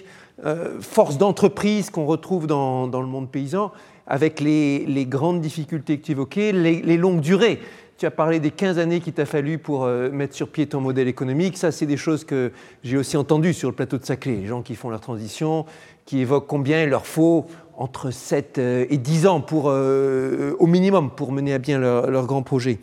force 0.79 1.19
d'entreprise 1.19 1.91
qu'on 1.91 2.07
retrouve 2.07 2.47
dans, 2.47 2.87
le 2.87 3.05
monde 3.05 3.29
paysan, 3.29 3.71
avec 4.07 4.39
les, 4.39 5.05
grandes 5.07 5.41
difficultés 5.41 5.99
que 5.99 6.05
tu 6.05 6.13
évoquais, 6.13 6.53
les 6.53 6.97
longues 6.97 7.21
durées. 7.21 7.59
Tu 7.97 8.05
as 8.05 8.11
parlé 8.11 8.39
des 8.39 8.51
15 8.51 8.77
années 8.77 8.99
qu'il 8.99 9.13
t'a 9.13 9.25
fallu 9.25 9.57
pour 9.57 9.85
euh, 9.85 10.11
mettre 10.11 10.35
sur 10.35 10.49
pied 10.49 10.67
ton 10.67 10.79
modèle 10.79 11.07
économique. 11.07 11.57
Ça, 11.57 11.71
c'est 11.71 11.87
des 11.87 11.97
choses 11.97 12.25
que 12.25 12.51
j'ai 12.83 12.95
aussi 12.95 13.17
entendues 13.17 13.55
sur 13.55 13.69
le 13.69 13.75
plateau 13.75 13.97
de 13.97 14.05
Saclay. 14.05 14.35
Les 14.35 14.45
gens 14.45 14.61
qui 14.61 14.75
font 14.75 14.91
leur 14.91 15.01
transition, 15.01 15.65
qui 16.05 16.19
évoquent 16.19 16.45
combien 16.45 16.83
il 16.83 16.89
leur 16.89 17.07
faut 17.07 17.47
entre 17.75 18.11
7 18.11 18.59
euh, 18.59 18.85
et 18.91 18.97
10 18.97 19.25
ans 19.25 19.41
pour, 19.41 19.69
euh, 19.69 20.55
au 20.59 20.67
minimum 20.67 21.09
pour 21.09 21.31
mener 21.31 21.55
à 21.55 21.57
bien 21.57 21.79
leur, 21.79 22.27
grand 22.27 22.43
projet. 22.43 22.77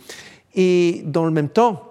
Et 0.57 1.03
dans 1.05 1.25
le 1.25 1.31
même 1.31 1.49
temps, 1.49 1.85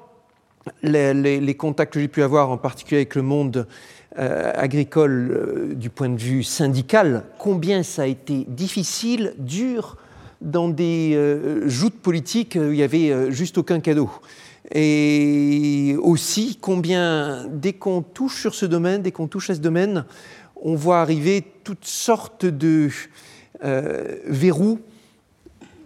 les 0.82 1.56
contacts 1.56 1.94
que 1.94 2.02
j'ai 2.02 2.10
pu 2.10 2.24
avoir, 2.24 2.50
en 2.50 2.58
particulier 2.58 3.00
avec 3.00 3.16
le 3.16 3.22
monde 3.22 3.68
agricole 4.16 5.74
du 5.76 5.90
point 5.90 6.08
de 6.08 6.20
vue 6.20 6.44
syndical, 6.44 7.24
combien 7.38 7.84
ça 7.84 8.04
a 8.04 8.06
été 8.06 8.46
difficile, 8.48 9.34
dur, 9.38 9.98
dans 10.44 10.68
des 10.68 11.14
euh, 11.16 11.68
joutes 11.68 12.00
politiques 12.00 12.58
où 12.60 12.66
il 12.66 12.78
n'y 12.78 12.84
avait 12.84 13.10
euh, 13.10 13.32
juste 13.32 13.58
aucun 13.58 13.80
cadeau. 13.80 14.12
Et 14.74 15.96
aussi 16.02 16.58
combien, 16.62 17.46
dès 17.50 17.74
qu'on 17.74 18.02
touche 18.02 18.42
sur 18.42 18.54
ce 18.54 18.66
domaine, 18.66 19.02
dès 19.02 19.12
qu'on 19.12 19.28
touche 19.28 19.50
à 19.50 19.56
ce 19.56 19.60
domaine, 19.60 20.06
on 20.62 20.76
voit 20.76 21.00
arriver 21.02 21.44
toutes 21.64 21.86
sortes 21.86 22.46
de 22.46 22.90
euh, 23.64 24.16
verrous 24.26 24.80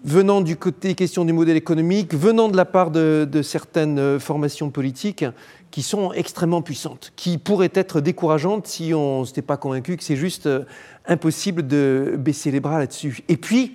venant 0.04 0.42
du 0.42 0.56
côté 0.56 0.96
question 0.96 1.26
du 1.26 1.34
modèle 1.34 1.58
économique, 1.58 2.14
venant 2.14 2.50
de 2.50 2.58
la 2.58 2.66
part 2.66 2.92
de, 2.92 3.28
de, 3.30 3.42
certaines 3.42 4.20
formations 4.20 4.70
politiques 4.70 5.26
qui 5.70 5.82
sont 5.82 6.14
extrêmement 6.14 6.62
puissantes, 6.62 7.12
qui 7.16 7.38
pourraient 7.38 7.72
être 7.74 8.00
décourageantes 8.00 8.68
si 8.68 8.94
on 8.94 9.24
n'était 9.24 9.42
pas 9.42 9.58
convaincu 9.58 9.98
que 9.98 10.04
c'est 10.04 10.16
juste 10.16 10.48
impossible 11.08 11.68
de 11.68 12.16
baisser 12.18 12.52
les 12.52 12.62
bras 12.62 12.80
là-dessus. 12.80 13.22
Et 13.28 13.36
puis, 13.38 13.74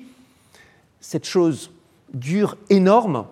cette 1.02 1.26
chose 1.26 1.70
dure, 2.14 2.56
énorme. 2.70 3.26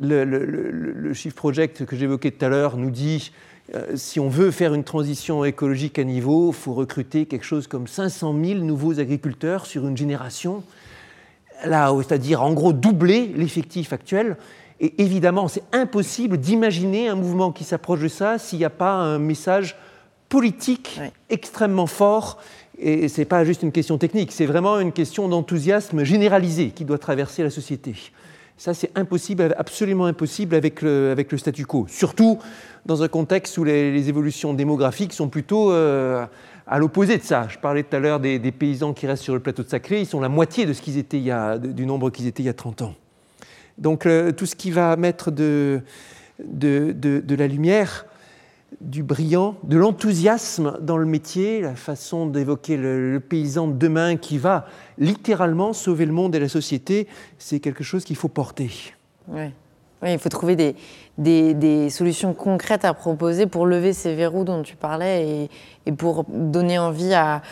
Le, 0.00 0.24
le, 0.24 0.44
le, 0.44 1.14
Shift 1.14 1.36
Project 1.36 1.86
que 1.86 1.96
j'évoquais 1.96 2.32
tout 2.32 2.44
à 2.44 2.48
l'heure 2.48 2.76
nous 2.76 2.90
dit 2.90 3.30
euh, 3.74 3.92
si 3.94 4.18
on 4.18 4.28
veut 4.28 4.50
faire 4.50 4.74
une 4.74 4.82
transition 4.82 5.44
écologique 5.44 5.98
à 5.98 6.04
niveau, 6.04 6.50
il 6.50 6.54
faut 6.54 6.74
recruter 6.74 7.26
quelque 7.26 7.44
chose 7.44 7.68
comme 7.68 7.86
500 7.86 8.34
000 8.44 8.60
nouveaux 8.60 8.98
agriculteurs 8.98 9.66
sur 9.66 9.86
une 9.86 9.96
génération, 9.96 10.64
c'est-à-dire 11.62 12.42
en 12.42 12.52
gros 12.52 12.72
doubler 12.72 13.28
l'effectif 13.36 13.92
actuel. 13.92 14.36
Et 14.80 15.00
évidemment, 15.00 15.46
c'est 15.46 15.62
impossible 15.72 16.38
d'imaginer 16.38 17.08
un 17.08 17.14
mouvement 17.14 17.52
qui 17.52 17.62
s'approche 17.62 18.00
de 18.00 18.08
ça 18.08 18.38
s'il 18.38 18.58
n'y 18.58 18.64
a 18.64 18.70
pas 18.70 18.94
un 18.94 19.20
message 19.20 19.76
politique 20.28 21.00
extrêmement 21.30 21.86
fort 21.86 22.38
et 22.82 23.08
ce 23.08 23.20
n'est 23.20 23.24
pas 23.24 23.44
juste 23.44 23.62
une 23.62 23.72
question 23.72 23.96
technique, 23.96 24.32
c'est 24.32 24.46
vraiment 24.46 24.80
une 24.80 24.92
question 24.92 25.28
d'enthousiasme 25.28 26.02
généralisé 26.04 26.70
qui 26.70 26.84
doit 26.84 26.98
traverser 26.98 27.42
la 27.42 27.50
société. 27.50 27.94
Ça, 28.56 28.74
c'est 28.74 28.90
impossible, 28.96 29.54
absolument 29.56 30.06
impossible 30.06 30.54
avec 30.54 30.82
le, 30.82 31.10
avec 31.10 31.32
le, 31.32 31.38
statu 31.38 31.64
quo. 31.64 31.86
Surtout 31.88 32.38
dans 32.86 33.02
un 33.02 33.08
contexte 33.08 33.56
où 33.58 33.64
les, 33.64 34.08
évolutions 34.08 34.54
démographiques 34.54 35.12
sont 35.12 35.28
plutôt 35.28 35.72
euh, 35.72 36.26
à 36.66 36.78
l'opposé 36.78 37.18
de 37.18 37.22
ça. 37.22 37.46
Je 37.48 37.58
parlais 37.58 37.82
tout 37.82 37.96
à 37.96 37.98
l'heure 37.98 38.20
des, 38.20 38.38
paysans 38.52 38.92
qui 38.92 39.06
restent 39.06 39.24
sur 39.24 39.34
le 39.34 39.40
plateau 39.40 39.62
de 39.62 39.68
Sacré, 39.68 40.00
ils 40.00 40.06
sont 40.06 40.20
la 40.20 40.28
moitié 40.28 40.66
de 40.66 40.72
ce 40.72 40.82
qu'ils 40.82 40.98
étaient 40.98 41.22
du 41.58 41.86
nombre 41.86 42.10
qu'ils 42.10 42.26
étaient 42.26 42.42
il 42.42 42.46
y 42.46 42.50
a 42.50 42.54
30 42.54 42.82
ans. 42.82 42.94
Donc 43.78 44.06
tout 44.36 44.46
ce 44.46 44.54
qui 44.54 44.70
va 44.70 44.96
mettre 44.96 45.30
de, 45.30 45.80
de, 46.44 46.92
de 46.92 47.34
la 47.34 47.46
lumière 47.46 48.06
du 48.80 49.02
brillant, 49.02 49.56
de 49.62 49.76
l'enthousiasme 49.76 50.78
dans 50.80 50.96
le 50.96 51.06
métier, 51.06 51.60
la 51.60 51.74
façon 51.74 52.26
d'évoquer 52.26 52.76
le, 52.76 53.20
paysan 53.20 53.68
de 53.68 53.74
demain 53.74 54.16
qui 54.16 54.38
va 54.38 54.66
littéralement 54.98 55.72
sauver 55.72 56.06
le 56.06 56.12
monde 56.12 56.34
et 56.34 56.38
la 56.38 56.48
société, 56.48 57.06
c'est 57.38 57.60
quelque 57.60 57.84
chose 57.84 58.04
qu'il 58.04 58.16
faut 58.16 58.28
porter. 58.28 58.70
Oui. 59.28 59.52
il 60.04 60.18
faut 60.18 60.28
trouver 60.28 60.74
des, 61.16 61.90
solutions 61.90 62.34
concrètes 62.34 62.84
à 62.84 62.94
proposer 62.94 63.46
pour 63.46 63.66
lever 63.66 63.92
ces 63.92 64.14
verrous 64.14 64.44
dont 64.44 64.62
tu 64.62 64.76
parlais 64.76 65.48
et, 65.86 65.92
pour 65.92 66.24
donner 66.28 66.78
envie 66.78 67.14
à, 67.14 67.42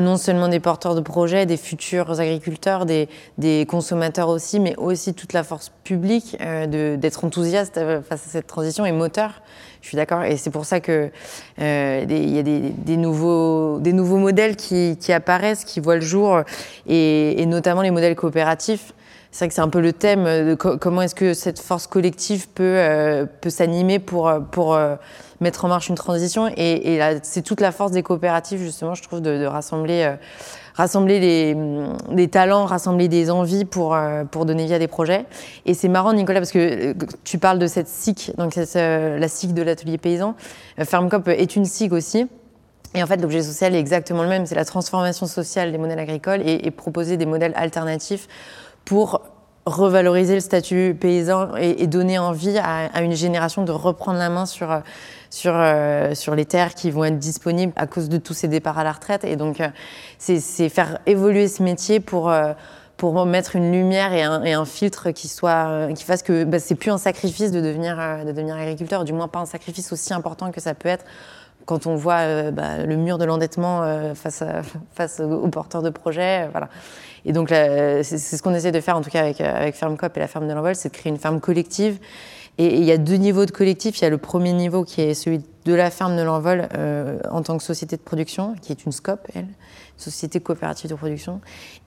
non 0.00 0.16
seulement 0.16 0.48
des 0.48 0.60
porteurs 0.60 0.94
de 0.94 1.00
projets, 1.00 1.46
des 1.46 1.56
futurs 1.56 2.20
agriculteurs, 2.20 2.86
des, 2.86 3.08
des 3.36 3.66
consommateurs 3.66 4.28
aussi, 4.28 4.60
mais 4.60 4.76
aussi 4.76 5.14
toute 5.14 5.32
la 5.32 5.44
force 5.44 5.70
publique 5.84 6.36
euh, 6.40 6.96
d'être 6.96 7.24
enthousiaste 7.24 7.78
euh, 7.78 8.02
face 8.02 8.26
à 8.26 8.30
cette 8.30 8.46
transition 8.46 8.86
et 8.86 8.92
moteur. 8.92 9.42
Je 9.88 9.92
suis 9.92 9.96
d'accord. 9.96 10.22
Et 10.24 10.36
c'est 10.36 10.50
pour 10.50 10.66
ça 10.66 10.80
qu'il 10.80 11.10
euh, 11.62 12.04
y 12.06 12.38
a 12.38 12.42
des, 12.42 12.96
nouveaux, 12.98 13.78
des 13.80 13.94
nouveaux 13.94 14.18
modèles 14.18 14.54
qui, 14.54 14.98
apparaissent, 15.10 15.64
qui 15.64 15.80
voient 15.80 15.94
le 15.94 16.02
jour, 16.02 16.42
et, 16.86 17.46
notamment 17.46 17.80
les 17.80 17.90
modèles 17.90 18.14
coopératifs. 18.14 18.92
C'est 19.30 19.46
vrai 19.46 19.48
que 19.48 19.54
c'est 19.54 19.62
un 19.62 19.70
peu 19.70 19.80
le 19.80 19.94
thème 19.94 20.24
de 20.24 20.54
co 20.54 20.76
comment 20.76 21.00
est-ce 21.00 21.14
que 21.14 21.32
cette 21.32 21.58
force 21.58 21.86
collective 21.86 22.48
peut, 22.50 22.64
euh, 22.64 23.24
peut 23.40 23.48
s'animer 23.48 23.98
pour, 23.98 24.30
pour 24.50 24.74
euh, 24.74 24.96
mettre 25.40 25.64
en 25.64 25.68
marche 25.68 25.88
une 25.88 25.94
transition. 25.94 26.48
Et, 26.54 26.96
et 26.96 27.18
c'est 27.22 27.42
toute 27.42 27.62
la 27.62 27.72
force 27.72 27.92
des 27.92 28.02
coopératives, 28.02 28.60
justement, 28.60 28.94
je 28.94 29.02
trouve, 29.02 29.22
de, 29.22 29.38
de 29.38 29.46
rassembler, 29.46 30.02
euh, 30.02 30.16
rassembler 30.78 31.56
des 32.12 32.28
talents, 32.28 32.64
rassembler 32.64 33.08
des 33.08 33.30
envies 33.30 33.64
pour, 33.64 33.94
euh, 33.94 34.24
pour 34.24 34.46
donner 34.46 34.64
vie 34.64 34.74
à 34.74 34.78
des 34.78 34.86
projets. 34.86 35.26
Et 35.66 35.74
c'est 35.74 35.88
marrant, 35.88 36.12
Nicolas, 36.12 36.38
parce 36.38 36.52
que 36.52 36.92
euh, 36.92 36.94
tu 37.24 37.38
parles 37.38 37.58
de 37.58 37.66
cette 37.66 37.88
SIC, 37.88 38.32
donc 38.38 38.56
euh, 38.56 39.18
la 39.18 39.28
SIC 39.28 39.54
de 39.54 39.62
l'atelier 39.62 39.98
paysan. 39.98 40.36
Fermcop 40.78 41.26
est 41.26 41.56
une 41.56 41.64
SIC 41.64 41.92
aussi. 41.92 42.28
Et 42.94 43.02
en 43.02 43.06
fait, 43.06 43.20
l'objet 43.20 43.42
social 43.42 43.74
est 43.74 43.80
exactement 43.80 44.22
le 44.22 44.28
même, 44.28 44.46
c'est 44.46 44.54
la 44.54 44.64
transformation 44.64 45.26
sociale 45.26 45.72
des 45.72 45.78
modèles 45.78 45.98
agricoles 45.98 46.40
et 46.46 46.70
proposer 46.70 47.18
des 47.18 47.26
modèles 47.26 47.52
alternatifs 47.54 48.28
pour 48.86 49.20
revaloriser 49.68 50.34
le 50.34 50.40
statut 50.40 50.96
paysan 50.98 51.54
et, 51.56 51.86
donner 51.86 52.18
envie 52.18 52.58
à, 52.58 53.02
une 53.02 53.14
génération 53.14 53.64
de 53.64 53.72
reprendre 53.72 54.18
la 54.18 54.28
main 54.28 54.46
sur, 54.46 54.82
sur, 55.30 55.52
euh, 55.54 56.14
sur 56.14 56.34
les 56.34 56.44
terres 56.44 56.74
qui 56.74 56.90
vont 56.90 57.04
être 57.04 57.18
disponibles 57.18 57.72
à 57.76 57.86
cause 57.86 58.08
de 58.08 58.18
tous 58.18 58.34
ces 58.34 58.48
départs 58.48 58.78
à 58.78 58.84
la 58.84 58.92
retraite. 58.92 59.24
Et 59.24 59.36
donc, 59.36 59.60
euh, 59.60 59.68
c'est 60.18 60.68
faire 60.68 60.98
évoluer 61.06 61.48
ce 61.48 61.62
métier 61.62 62.00
pour, 62.00 62.30
euh, 62.30 62.52
pour 62.96 63.24
mettre 63.26 63.56
une 63.56 63.72
lumière 63.72 64.12
et 64.12 64.22
un, 64.22 64.42
et 64.42 64.52
un 64.52 64.64
filtre 64.64 65.10
qui, 65.10 65.28
soit, 65.28 65.88
qui 65.94 66.04
fasse 66.04 66.22
que 66.22 66.44
bah, 66.44 66.58
c'est 66.58 66.74
plus 66.74 66.90
un 66.90 66.98
sacrifice 66.98 67.52
de 67.52 67.60
devenir, 67.60 67.96
de 68.24 68.32
devenir 68.32 68.56
agriculteur, 68.56 69.04
du 69.04 69.12
moins 69.12 69.28
pas 69.28 69.40
un 69.40 69.46
sacrifice 69.46 69.92
aussi 69.92 70.12
important 70.12 70.50
que 70.50 70.60
ça 70.60 70.74
peut 70.74 70.88
être 70.88 71.04
quand 71.66 71.86
on 71.86 71.96
voit 71.96 72.20
euh, 72.20 72.50
bah, 72.50 72.78
le 72.84 72.96
mur 72.96 73.18
de 73.18 73.24
l'endettement 73.24 73.82
euh, 73.82 74.14
face, 74.14 74.42
aux 75.20 75.48
porteurs 75.52 75.82
de 75.82 75.90
projets. 75.90 76.44
Euh, 76.44 76.48
voilà. 76.50 76.68
Et 77.24 77.32
donc, 77.32 77.48
c'est 77.48 78.02
ce 78.04 78.42
qu'on 78.42 78.54
essaie 78.54 78.72
de 78.72 78.80
faire, 78.80 78.96
en 78.96 79.02
tout 79.02 79.10
cas 79.10 79.20
avec, 79.20 79.40
avec 79.40 79.74
Fermecop 79.74 80.16
et 80.16 80.20
la 80.20 80.28
ferme 80.28 80.48
de 80.48 80.52
l'Envol, 80.54 80.74
c'est 80.74 80.88
de 80.88 80.94
créer 80.94 81.10
une 81.10 81.18
ferme 81.18 81.40
collective. 81.40 81.98
Et 82.56 82.76
il 82.78 82.84
y 82.84 82.92
a 82.92 82.96
deux 82.96 83.16
niveaux 83.16 83.44
de 83.44 83.50
collectif. 83.50 83.98
Il 83.98 84.02
y 84.02 84.06
a 84.06 84.10
le 84.10 84.18
premier 84.18 84.52
niveau 84.52 84.82
qui 84.84 85.02
est 85.02 85.14
celui 85.14 85.42
de 85.64 85.74
la 85.74 85.90
ferme 85.90 86.16
de 86.16 86.22
l'Envol 86.22 86.68
en 87.30 87.42
tant 87.42 87.58
que 87.58 87.64
société 87.64 87.96
de 87.96 88.02
production, 88.02 88.54
qui 88.62 88.72
est 88.72 88.84
une 88.84 88.92
SCOP, 88.92 89.20
elle, 89.34 89.48
société 89.98 90.40
coopérative 90.40 90.90
de 90.90 90.94
production, 90.94 91.40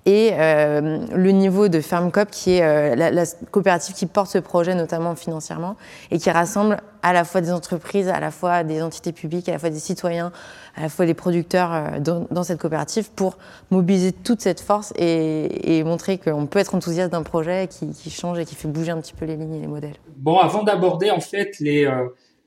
et 0.06 0.32
euh, 0.34 1.06
le 1.14 1.32
niveau 1.32 1.68
de 1.68 1.80
FermCop, 1.80 2.30
qui 2.32 2.54
est 2.54 2.64
euh, 2.64 2.96
la, 2.96 3.26
coopérative 3.52 3.96
qui 3.96 4.06
porte 4.06 4.32
ce 4.32 4.38
projet, 4.38 4.76
notamment 4.76 5.16
financièrement, 5.16 5.76
et 6.10 6.18
qui 6.18 6.30
rassemble 6.30 6.82
à 7.04 7.14
la 7.14 7.24
fois 7.24 7.42
des 7.42 7.52
entreprises, 7.52 8.10
à 8.10 8.20
la 8.20 8.32
fois 8.32 8.64
des 8.64 8.82
entités 8.82 9.12
publiques, 9.12 9.50
à 9.50 9.54
la 9.54 9.60
fois 9.60 9.70
des 9.70 9.80
citoyens, 9.80 10.32
à 10.76 10.84
la 10.84 10.90
fois 10.90 11.06
des 11.06 11.14
producteurs 11.14 11.72
euh, 11.74 12.00
dans, 12.00 12.44
cette 12.44 12.60
coopérative 12.60 13.12
pour 13.12 13.38
mobiliser 13.70 14.12
toute 14.12 14.42
cette 14.42 14.60
force 14.60 14.94
et, 14.98 15.84
montrer 15.84 16.18
qu'on 16.18 16.46
peut 16.46 16.60
être 16.60 16.76
enthousiaste 16.76 17.12
d'un 17.12 17.24
projet 17.24 17.68
qui, 17.68 17.92
qui, 17.92 18.10
change 18.10 18.40
et 18.40 18.46
qui 18.46 18.56
fait 18.56 18.68
bouger 18.68 18.92
un 18.92 19.02
petit 19.02 19.14
peu 19.14 19.26
les 19.26 19.36
lignes 19.36 19.56
et 19.56 19.62
les 19.62 19.68
modèles. 19.68 19.96
Bon, 20.18 20.38
avant 20.38 20.64
d'aborder 20.64 21.12
en 21.12 21.20
fait 21.20 21.60
les 21.60 21.86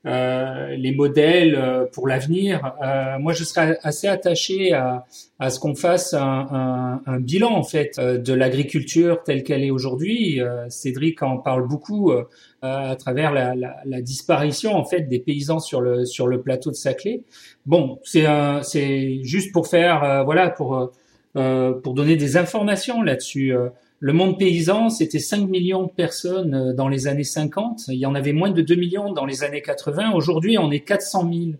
euh, 0.05 0.75
les 0.75 0.93
modèles 0.93 1.55
euh, 1.55 1.85
pour 1.91 2.07
l'avenir. 2.07 2.75
Euh, 2.83 3.17
moi, 3.17 3.33
je 3.33 3.43
serais 3.43 3.79
assez 3.81 4.07
attaché 4.07 4.71
à, 4.71 5.05
à 5.39 5.49
ce 5.49 5.59
qu'on 5.59 5.73
fasse 5.73 6.13
un, 6.13 6.21
un, 6.21 7.01
un, 7.07 7.19
bilan 7.19 7.51
en 7.51 7.63
fait 7.63 7.99
de 7.99 8.33
l'agriculture 8.33 9.23
telle 9.23 9.43
qu'elle 9.43 9.63
est 9.63 9.71
aujourd'hui. 9.71 10.39
Cédric 10.69 11.23
en 11.23 11.37
parle 11.37 11.67
beaucoup 11.67 12.13
à 12.61 12.95
travers 12.95 13.31
la, 13.31 13.55
la, 13.55 13.77
la, 13.83 14.01
disparition 14.01 14.75
en 14.75 14.85
fait 14.85 15.01
des 15.01 15.19
paysans 15.19 15.59
sur 15.59 15.81
le 15.81 16.05
sur 16.05 16.27
le 16.27 16.41
plateau 16.41 16.69
de 16.69 16.75
Saclay. 16.75 17.23
Bon, 17.65 17.99
c'est 18.03 18.25
c'est 18.63 19.23
juste 19.23 19.51
pour 19.51 19.67
faire 19.67 20.23
voilà 20.23 20.49
pour 20.49 20.91
pour 21.33 21.93
donner 21.93 22.15
des 22.15 22.37
informations 22.37 23.01
là-dessus. 23.01 23.53
Le 23.99 24.13
monde 24.13 24.37
paysan, 24.37 24.89
c'était 24.89 25.19
5 25.19 25.47
millions 25.47 25.83
de 25.83 25.91
personnes 25.91 26.53
euh, 26.53 26.73
dans 26.73 26.89
les 26.89 27.07
années 27.07 27.23
50. 27.23 27.83
Il 27.87 27.95
y 27.95 28.05
en 28.05 28.15
avait 28.15 28.33
moins 28.33 28.51
de 28.51 28.61
2 28.61 28.75
millions 28.75 29.13
dans 29.13 29.25
les 29.25 29.43
années 29.43 29.61
80. 29.61 30.11
Aujourd'hui, 30.13 30.57
on 30.57 30.69
est 30.71 30.81
400 30.81 31.29
000 31.31 31.51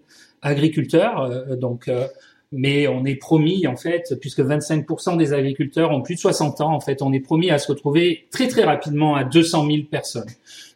agriculteurs. 0.41 1.21
Euh, 1.21 1.55
donc, 1.55 1.87
euh, 1.87 2.07
mais 2.51 2.87
on 2.87 3.05
est 3.05 3.15
promis, 3.15 3.67
en 3.67 3.77
fait, 3.77 4.15
puisque 4.19 4.41
25% 4.41 5.17
des 5.17 5.33
agriculteurs 5.33 5.91
ont 5.91 6.01
plus 6.01 6.15
de 6.15 6.19
60 6.19 6.61
ans, 6.61 6.73
en 6.73 6.81
fait, 6.81 7.01
on 7.01 7.13
est 7.13 7.19
promis 7.19 7.51
à 7.51 7.57
se 7.57 7.71
retrouver 7.71 8.27
très, 8.31 8.47
très 8.47 8.63
rapidement 8.63 9.15
à 9.15 9.23
200 9.23 9.67
000 9.67 9.83
personnes. 9.89 10.29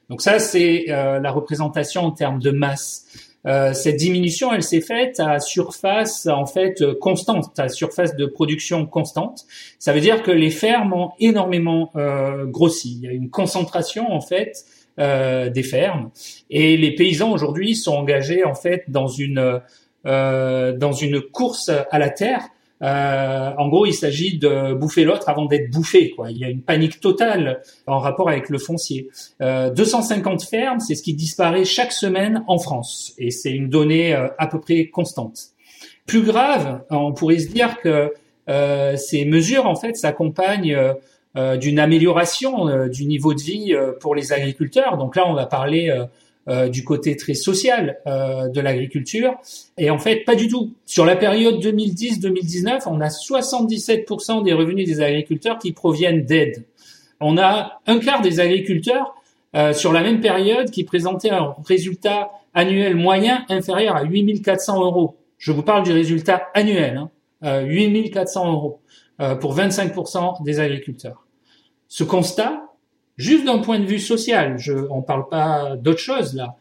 Donc 0.10 0.22
ça, 0.22 0.40
c'est 0.40 0.86
la 0.88 1.32
représentation 1.32 2.02
en 2.02 2.12
termes 2.12 2.40
de 2.40 2.50
masse. 2.50 3.29
Euh, 3.48 3.74
cette 3.74 3.96
diminution, 3.96 4.54
elle 4.54 4.64
s'est 4.64 4.82
faite 4.82 5.20
à 5.20 5.40
surface 5.40 6.28
en 6.28 6.46
fait 6.46 6.84
constante, 7.00 7.58
à 7.58 7.70
surface 7.70 8.16
de 8.16 8.26
production 8.26 8.86
constante. 8.86 9.46
Ça 9.80 9.94
veut 9.94 10.02
dire 10.02 10.24
que 10.24 10.32
les 10.32 10.50
fermes 10.50 10.94
ont 10.94 11.12
énormément 11.20 11.92
euh, 11.96 12.46
grossi. 12.46 13.00
Il 13.02 13.06
y 13.06 13.08
a 13.08 13.12
une 13.12 13.30
concentration 13.30 14.12
en 14.12 14.22
fait 14.22 14.66
euh, 15.00 15.50
des 15.50 15.64
fermes 15.64 16.12
et 16.50 16.76
les 16.76 16.94
paysans 16.96 17.32
aujourd'hui 17.32 17.76
sont 17.76 17.94
engagés 17.94 18.44
en 18.44 18.56
fait 18.56 18.84
dans 18.88 19.08
une 19.08 19.62
dans 20.06 20.94
une 20.94 21.20
course 21.20 21.70
à 21.92 22.00
la 22.00 22.10
terre 22.10 22.48
euh, 22.82 23.52
en 23.58 23.68
gros, 23.68 23.86
il 23.86 23.94
s'agit 23.94 24.38
de 24.38 24.74
bouffer 24.74 25.04
l'autre 25.04 25.28
avant 25.28 25.46
d'être 25.46 25.70
bouffé. 25.70 26.12
Quoi. 26.12 26.32
Il 26.32 26.38
y 26.38 26.46
a 26.46 26.50
une 26.50 26.62
panique 26.62 27.00
totale 27.00 27.62
en 27.88 28.00
rapport 28.00 28.30
avec 28.30 28.50
le 28.50 28.58
foncier. 28.58 29.10
Euh, 29.42 29.70
250 29.70 30.44
fermes, 30.44 30.80
c'est 30.80 30.96
ce 30.96 31.04
qui 31.04 31.14
disparaît 31.14 31.66
chaque 31.66 31.92
semaine 31.92 32.44
en 32.48 32.58
France, 32.58 33.14
et 33.18 33.32
c'est 33.32 33.52
une 33.52 33.70
donnée 33.70 34.14
euh, 34.14 34.28
à 34.38 34.48
peu 34.48 34.60
près 34.60 34.88
constante. 34.88 35.50
Plus 36.06 36.24
grave, 36.24 36.82
on 36.90 37.14
pourrait 37.14 37.40
se 37.40 37.50
dire 37.50 37.80
que 37.82 38.14
euh, 38.50 38.96
ces 38.98 39.26
mesures, 39.26 39.68
en 39.68 39.76
fait, 39.76 39.96
s'accompagnent 39.96 40.96
euh, 41.38 41.58
d'une 41.58 41.80
amélioration 41.80 42.88
du 42.88 43.06
niveau 43.06 43.34
de 43.34 43.42
vie 43.42 43.76
pour 44.00 44.16
les 44.16 44.34
agriculteurs. 44.34 44.98
Donc 44.98 45.16
là, 45.16 45.28
on 45.28 45.34
va 45.34 45.46
parler 45.46 45.90
euh, 45.90 46.06
du 46.70 46.84
côté 46.84 47.16
très 47.16 47.34
social 47.34 48.00
euh, 48.08 48.48
de 48.48 48.60
l'agriculture. 48.62 49.36
Et 49.78 49.90
en 49.90 50.00
fait, 50.00 50.24
pas 50.26 50.36
du 50.36 50.48
tout. 50.48 50.74
Sur 50.86 51.06
la 51.06 51.16
période 51.16 51.64
2010-2019, 51.64 52.84
on 52.88 53.02
a 53.02 53.08
77% 53.08 54.44
des 54.44 54.54
revenus 54.54 54.88
des 54.88 55.02
agriculteurs 55.02 55.60
qui 55.60 55.72
proviennent 55.72 56.26
d'aide. 56.26 56.66
On 57.20 57.38
a 57.38 57.82
un 57.86 58.00
quart 58.00 58.22
des 58.22 58.40
agriculteurs 58.40 59.16
euh, 59.56 59.74
sur 59.74 59.92
la 59.92 60.02
même 60.02 60.22
période 60.22 60.70
qui 60.70 60.84
présentaient 60.84 61.32
un 61.32 61.56
résultat 61.68 62.32
annuel 62.54 62.96
moyen 62.96 63.46
inférieur 63.50 63.96
à 63.96 64.04
8400 64.04 64.84
euros. 64.84 65.18
Je 65.38 65.52
vous 65.52 65.64
parle 65.64 65.84
du 65.84 65.92
résultat 65.92 66.48
annuel, 66.54 66.98
hein, 66.98 67.10
euh, 67.44 67.62
8400 67.62 68.52
euros 68.52 68.80
euh, 69.22 69.36
pour 69.36 69.56
25% 69.56 70.44
des 70.44 70.60
agriculteurs. 70.60 71.26
Ce 71.88 72.04
constat, 72.04 72.69
juste 73.20 73.46
d'un 73.46 73.60
point 73.60 73.80
de 73.80 73.86
vue 73.86 74.00
social. 74.00 74.58
Je, 74.58 74.74
on 74.90 75.04
parle 75.04 75.28
pas 75.30 75.76
d'autre 75.76 76.00
chose 76.00 76.34
là. 76.34 76.56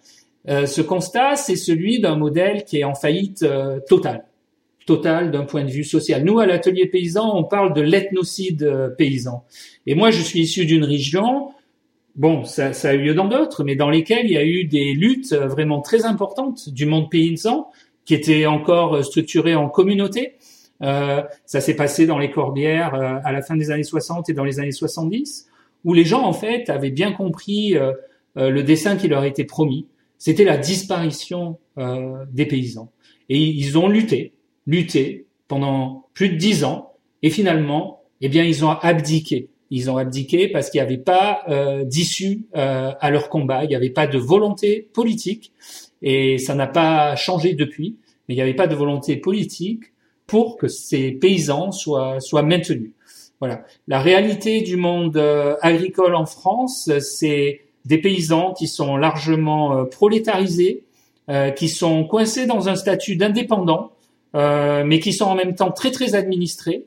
Euh, 0.49 0.67
ce 0.67 0.81
constat, 0.81 1.37
c'est 1.37 1.57
celui 1.57 2.01
d'un 2.01 2.17
modèle 2.17 2.65
qui 2.65 2.79
est 2.79 2.85
en 2.85 2.95
faillite 2.95 3.43
euh, 3.43 3.81
totale, 3.89 4.25
totale 4.87 5.31
d'un 5.31 5.45
point 5.45 5.63
de 5.63 5.71
vue 5.71 5.85
social. 5.85 6.25
Nous, 6.25 6.39
à 6.39 6.47
l'atelier 6.47 6.87
paysan, 6.87 7.37
on 7.37 7.45
parle 7.45 7.75
de 7.75 7.83
l'ethnocide 7.83 8.63
euh, 8.63 8.89
paysan. 8.89 9.45
Et 9.87 9.95
moi, 9.95 10.11
je 10.11 10.21
suis 10.23 10.41
issu 10.41 10.65
d'une 10.65 10.85
région, 10.85 11.51
bon, 12.17 12.45
ça, 12.45 12.73
ça, 12.73 12.91
a 12.91 12.95
eu 12.95 13.03
lieu 13.03 13.15
dans 13.15 13.29
d'autres, 13.29 13.63
mais 13.63 13.77
dans 13.77 13.91
lesquelles 13.91 14.25
il 14.25 14.33
y 14.33 14.39
a 14.39 14.45
eu 14.45 14.65
des 14.65 14.95
luttes 14.95 15.33
euh, 15.33 15.49
vraiment 15.49 15.81
très 15.81 16.07
importantes 16.07 16.71
du 16.71 16.87
monde 16.87 17.11
paysan, 17.11 17.69
qui 18.05 18.15
étaient 18.15 18.47
encore 18.47 19.05
structurées 19.05 19.55
en 19.55 19.69
communauté. 19.69 20.37
ça 20.81 21.61
s'est 21.61 21.77
passé 21.77 22.07
dans 22.07 22.19
les 22.19 22.31
Corbières 22.31 22.95
à 22.95 23.33
la 23.33 23.43
fin 23.43 23.55
des 23.55 23.71
années 23.71 23.83
60 23.83 24.31
et 24.31 24.33
dans 24.33 24.45
les 24.45 24.61
années 24.61 24.73
70 24.73 25.48
où 25.85 25.95
les 25.95 26.05
gens 26.05 26.23
en 26.23 26.33
fait 26.33 26.71
avaient 26.71 26.91
bien 26.91 27.13
compris 27.13 27.77
euh, 27.77 27.93
euh, 28.37 28.51
le 28.51 28.63
dessin 28.63 28.97
qui 28.97 29.09
leur 29.09 29.25
était 29.25 29.45
promis. 29.45 29.87
C'était 30.19 30.45
la 30.45 30.57
disparition 30.57 31.59
euh, 31.79 32.25
des 32.33 32.47
paysans. 32.47 32.91
Et 33.29 33.39
ils 33.39 33.79
ont 33.79 33.89
lutté, 33.89 34.33
lutté 34.67 35.27
pendant 35.47 36.07
plus 36.15 36.31
de 36.31 36.37
dix 36.37 36.65
ans, 36.65 36.93
et 37.23 37.31
finalement, 37.31 38.03
eh 38.21 38.29
bien, 38.29 38.45
ils 38.45 38.65
ont 38.65 38.71
abdiqué. 38.71 39.49
Ils 39.71 39.91
ont 39.91 39.97
abdiqué 39.97 40.49
parce 40.49 40.71
qu'il 40.71 40.81
n'y 40.81 40.87
avait 40.87 40.97
pas 40.97 41.45
d'issue 41.85 42.47
à 42.55 43.11
leur 43.11 43.29
combat, 43.29 43.65
il 43.65 43.69
n'y 43.69 43.75
avait 43.75 43.91
pas 43.91 44.07
de 44.07 44.17
volonté 44.17 44.89
politique, 44.95 45.53
et 46.01 46.39
ça 46.39 46.55
n'a 46.55 46.67
pas 46.67 47.17
changé 47.17 47.53
depuis, 47.53 47.97
mais 48.27 48.35
il 48.35 48.39
n'y 48.39 48.43
avait 48.43 48.55
pas 48.55 48.67
de 48.67 48.75
volonté 48.75 49.17
politique 49.17 49.93
pour 50.27 50.57
que 50.57 50.69
ces 50.69 51.13
paysans 51.13 51.71
soient, 51.71 52.21
soient 52.21 52.43
maintenus. 52.43 52.93
Voilà. 53.41 53.65
La 53.87 54.01
réalité 54.01 54.63
du 54.63 54.77
monde 54.77 55.17
euh, 55.17 55.57
agricole 55.63 56.15
en 56.15 56.27
France, 56.27 56.91
c'est 57.01 57.61
des 57.85 57.99
paysans 57.99 58.53
qui 58.53 58.67
sont 58.67 58.97
largement 58.97 59.77
euh, 59.77 59.85
prolétarisés, 59.85 60.85
euh, 61.31 61.51
qui 61.51 61.69
sont 61.69 62.05
coincés 62.05 62.47
dans 62.47 62.69
un 62.69 62.75
statut 62.75 63.17
d'indépendant, 63.17 63.93
mais 64.35 65.01
qui 65.01 65.13
sont 65.13 65.25
en 65.25 65.35
même 65.35 65.55
temps 65.55 65.73
très 65.73 65.91
très 65.91 66.15
administrés 66.15 66.85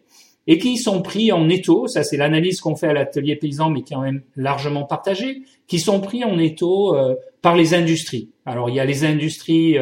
et 0.48 0.58
qui 0.58 0.78
sont 0.78 1.02
pris 1.02 1.32
en 1.32 1.50
étau. 1.50 1.88
Ça, 1.88 2.04
c'est 2.04 2.16
l'analyse 2.16 2.62
qu'on 2.62 2.76
fait 2.76 2.88
à 2.88 2.94
l'atelier 2.94 3.36
paysan, 3.36 3.72
mais 3.72 3.82
qui 3.82 3.94
est 3.94 3.96
quand 3.96 4.04
même 4.04 4.22
largement 4.38 4.84
partagée, 4.84 5.42
qui 5.68 5.80
sont 5.80 6.00
pris 6.00 6.24
en 6.24 6.38
étau 6.38 6.96
par 7.42 7.58
les 7.58 7.74
industries. 7.74 8.30
Alors, 8.46 8.70
il 8.70 8.76
y 8.76 8.80
a 8.80 8.86
les 8.86 9.04
industries 9.04 9.76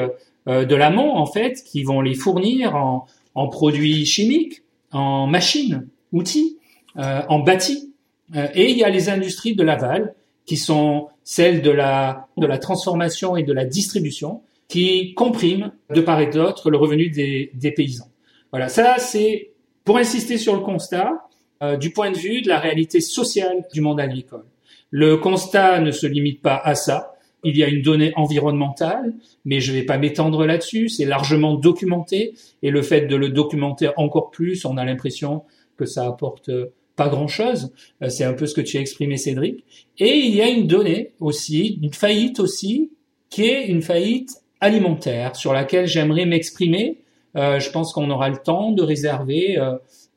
de 0.47 0.75
l'amont 0.75 1.15
en 1.15 1.25
fait 1.25 1.62
qui 1.63 1.84
vont 1.84 2.01
les 2.01 2.15
fournir 2.15 2.75
en, 2.75 3.05
en 3.36 3.47
produits 3.49 4.05
chimiques, 4.05 4.63
en 4.91 5.27
machines, 5.27 5.88
outils. 6.12 6.59
Euh, 6.99 7.21
en 7.29 7.39
bâti. 7.39 7.93
Euh, 8.35 8.47
et 8.53 8.71
il 8.71 8.77
y 8.77 8.83
a 8.83 8.89
les 8.89 9.07
industries 9.07 9.55
de 9.55 9.63
l'aval, 9.63 10.15
qui 10.45 10.57
sont 10.57 11.07
celles 11.23 11.62
de 11.62 11.71
la, 11.71 12.27
de 12.35 12.45
la 12.45 12.57
transformation 12.57 13.38
et 13.38 13.43
de 13.43 13.53
la 13.53 13.63
distribution, 13.63 14.41
qui 14.67 15.13
compriment 15.13 15.71
de 15.93 16.01
part 16.01 16.19
et 16.19 16.27
d'autre 16.27 16.69
le 16.69 16.77
revenu 16.77 17.09
des, 17.09 17.71
paysans. 17.71 18.09
Voilà, 18.51 18.67
ça 18.67 18.95
c'est 18.97 19.51
pour 19.85 19.97
insister 19.97 20.38
sur 20.38 20.55
le 20.55 20.59
constat 20.59 21.25
euh, 21.63 21.77
du 21.77 21.91
point 21.91 22.12
de 22.12 22.17
vue 22.17 22.41
de 22.41 22.49
la 22.49 22.59
réalité 22.59 22.99
sociale 22.99 23.65
du 23.73 23.79
monde 23.79 24.01
agricole. 24.01 24.45
Le 24.91 25.15
constat 25.17 25.79
ne 25.79 25.91
se 25.91 26.05
limite 26.05 26.41
pas 26.41 26.57
à 26.57 26.75
ça. 26.75 27.13
Il 27.45 27.55
y 27.55 27.63
a 27.63 27.67
une 27.69 27.81
donnée 27.81 28.12
environnementale, 28.17 29.13
mais 29.45 29.62
je 29.62 29.71
ne 29.71 29.77
vais 29.77 29.85
pas 29.85 29.97
m'étendre 29.97 30.45
là-dessus. 30.45 30.89
C'est 30.89 31.05
largement 31.05 31.53
documenté 31.53 32.33
et 32.62 32.71
le 32.71 32.81
fait 32.81 33.01
de 33.01 33.15
le 33.15 33.29
documenter 33.29 33.89
encore 33.95 34.31
plus, 34.31 34.65
on 34.65 34.75
a 34.75 34.83
l'impression 34.83 35.43
que 35.77 35.85
ça 35.85 36.05
apporte 36.05 36.51
pas 36.99 37.07
grand-chose. 37.07 37.71
Euh, 38.03 38.09
c'est 38.09 38.25
un 38.25 38.33
peu 38.33 38.45
ce 38.45 38.53
que 38.53 38.59
tu 38.59 38.77
as 38.77 38.81
exprimé, 38.81 39.15
Cédric. 39.15 39.63
Et 39.97 40.17
il 40.17 40.35
y 40.35 40.41
a 40.41 40.49
une 40.49 40.67
donnée 40.67 41.13
aussi, 41.21 41.79
une 41.81 41.93
faillite 41.93 42.41
aussi, 42.41 42.91
qui 43.29 43.45
est 43.45 43.67
une 43.67 43.81
faillite 43.81 44.31
alimentaire, 44.59 45.38
sur 45.38 45.53
laquelle 45.53 45.88
j'aimerais 45.88 46.25
m'exprimer. 46.25 46.97
Euh, 47.38 47.59
je 47.59 47.69
pense 47.71 47.93
qu'on 47.93 48.09
aura 48.09 48.27
le 48.27 48.38
temps 48.38 48.73
de 48.73 48.83
réserver 48.83 49.57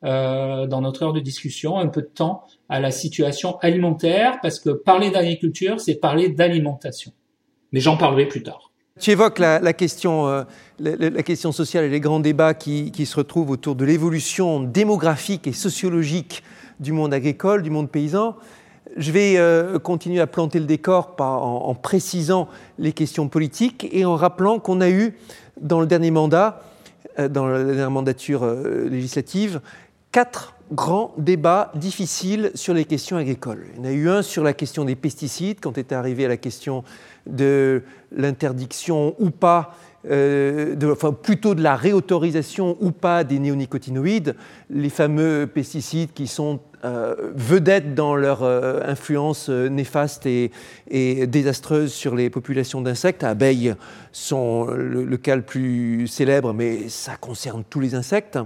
euh, 0.03 0.67
dans 0.67 0.81
notre 0.81 1.03
heure 1.03 1.13
de 1.13 1.21
discussion 1.21 1.77
un 1.77 1.87
peu 1.87 2.01
de 2.01 2.11
temps 2.13 2.43
à 2.67 2.81
la 2.81 2.91
situation 2.91 3.57
alimentaire, 3.59 4.39
parce 4.41 4.59
que 4.59 4.71
parler 4.71 5.09
d'agriculture, 5.09 5.79
c'est 5.79 5.95
parler 5.95 6.27
d'alimentation. 6.27 7.13
Mais 7.71 7.79
j'en 7.79 7.95
parlerai 7.95 8.27
plus 8.27 8.43
tard. 8.43 8.71
Tu 8.99 9.11
évoques 9.11 9.39
la, 9.39 9.73
question, 9.73 10.45
sociale 11.51 11.85
et 11.85 11.89
les 11.89 11.99
grands 12.01 12.19
débats 12.19 12.53
qui 12.53 13.05
se 13.05 13.15
retrouvent 13.15 13.51
autour 13.51 13.75
de 13.75 13.85
l'évolution 13.85 14.59
démographique 14.59 15.47
et 15.47 15.53
sociologique 15.53 16.43
du 16.83 16.91
monde 16.91 17.13
agricole, 17.13 17.63
du 17.63 17.71
monde 17.71 17.89
paysan. 17.89 18.35
Je 18.95 19.11
vais 19.11 19.37
euh, 19.37 19.79
continuer 19.79 20.19
à 20.19 20.27
planter 20.27 20.59
le 20.59 20.65
décor 20.65 21.15
en, 21.17 21.73
précisant 21.73 22.47
les 22.77 22.91
questions 22.91 23.27
politiques 23.27 23.87
et 23.91 24.05
en 24.05 24.15
rappelant 24.15 24.59
qu'on 24.59 24.81
a 24.81 24.89
eu 24.89 25.15
dans 25.59 25.79
le 25.79 25.87
dernier 25.87 26.11
mandat, 26.11 26.61
euh, 27.17 27.27
dans 27.27 27.47
la 27.47 27.63
dernière 27.63 27.89
mandature 27.89 28.43
euh, 28.43 28.87
législative, 28.87 29.61
quatre 30.11 30.53
grands 30.71 31.13
débats 31.17 31.71
difficiles 31.75 32.51
sur 32.53 32.73
les 32.73 32.85
questions 32.85 33.17
agricoles. 33.17 33.65
Il 33.73 33.79
y 33.79 33.81
en 33.81 33.89
a 33.89 33.93
eu 33.93 34.09
un 34.09 34.21
sur 34.21 34.43
la 34.43 34.53
question 34.53 34.85
des 34.85 34.95
pesticides, 34.95 35.59
quand 35.59 35.77
était 35.77 35.95
arrivé 35.95 36.25
à 36.25 36.27
la 36.27 36.37
question 36.37 36.83
de 37.25 37.81
l'interdiction 38.15 39.15
ou 39.17 39.31
pas 39.31 39.75
enfin, 40.05 41.13
plutôt 41.13 41.55
de 41.55 41.61
la 41.61 41.77
réautorisation 41.77 42.77
ou 42.81 42.91
pas 42.91 43.23
des 43.23 43.39
néonicotinoïdes, 43.39 44.35
les 44.69 44.89
fameux 44.89 45.47
pesticides 45.47 46.11
qui 46.13 46.27
sont 46.27 46.59
vedettes 46.83 47.95
dans 47.95 48.15
leur 48.15 48.43
euh, 48.43 48.81
influence 48.85 49.49
néfaste 49.49 50.25
et, 50.25 50.51
désastreuse 51.27 51.93
sur 51.93 52.15
les 52.15 52.29
populations 52.29 52.81
d'insectes. 52.81 53.23
Abeilles 53.23 53.75
sont 54.11 54.65
le, 54.65 55.17
cas 55.17 55.35
le 55.35 55.41
plus 55.41 56.07
célèbre, 56.07 56.53
mais 56.53 56.89
ça 56.89 57.15
concerne 57.15 57.63
tous 57.69 57.79
les 57.79 57.95
insectes. 57.95 58.37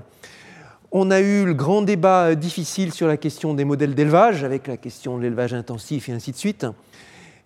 On 0.91 1.11
a 1.11 1.19
eu 1.19 1.45
le 1.45 1.53
grand 1.53 1.81
débat 1.81 2.35
difficile 2.35 2.93
sur 2.93 3.07
la 3.07 3.17
question 3.17 3.53
des 3.53 3.65
modèles 3.65 3.95
d'élevage, 3.95 4.43
avec 4.43 4.67
la 4.67 4.77
question 4.77 5.17
de 5.17 5.23
l'élevage 5.23 5.53
intensif 5.53 6.07
et 6.07 6.13
ainsi 6.13 6.31
de 6.31 6.37
suite. 6.37 6.65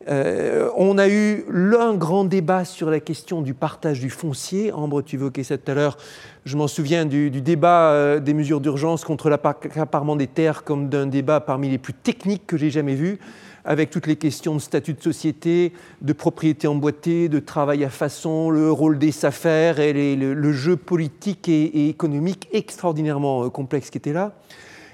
Euh, 0.08 0.70
on 0.76 0.98
a 0.98 1.08
eu 1.08 1.46
l'un 1.50 1.94
grand 1.94 2.24
débat 2.24 2.66
sur 2.66 2.90
la 2.90 3.00
question 3.00 3.42
du 3.42 3.54
partage 3.54 4.00
du 4.00 4.10
foncier. 4.10 4.72
Ambre, 4.72 5.02
tu 5.02 5.16
évoquais 5.16 5.44
ça 5.44 5.58
tout 5.58 5.70
à 5.70 5.76
l'heure. 5.76 5.98
Je 6.46 6.58
m'en 6.58 6.68
souviens 6.68 7.06
du, 7.06 7.30
débat 7.30 7.92
euh, 7.92 8.20
des 8.20 8.34
mesures 8.34 8.62
d'urgence 8.62 9.04
contre 9.06 9.30
l'accaparement 9.30 10.16
des 10.16 10.28
terres 10.28 10.64
comme 10.64 10.90
d'un 10.90 11.06
débat 11.06 11.40
parmi 11.40 11.70
les 11.70 11.78
plus 11.78 11.94
techniques 11.94 12.48
que 12.48 12.58
j'ai 12.58 12.72
jamais 12.72 12.96
vu, 12.96 13.20
avec 13.64 13.92
toutes 13.92 14.08
les 14.08 14.16
questions 14.16 14.56
de 14.56 14.60
statut 14.60 14.94
de 14.94 15.02
société, 15.02 15.72
de 16.02 16.14
propriété 16.14 16.68
emboîtée, 16.68 17.30
de 17.30 17.40
travail 17.40 17.84
à 17.84 17.90
façon, 17.90 18.50
le 18.50 18.72
rôle 18.72 18.98
des 18.98 19.24
affaires 19.24 19.80
et 19.80 20.16
le, 20.16 20.52
jeu 20.52 20.78
politique 20.78 21.48
et, 21.48 21.90
économique 21.90 22.48
extraordinairement 22.54 23.46
euh, 23.46 23.50
complexe 23.50 23.92
qui 23.92 24.00
était 24.00 24.14
là. 24.14 24.34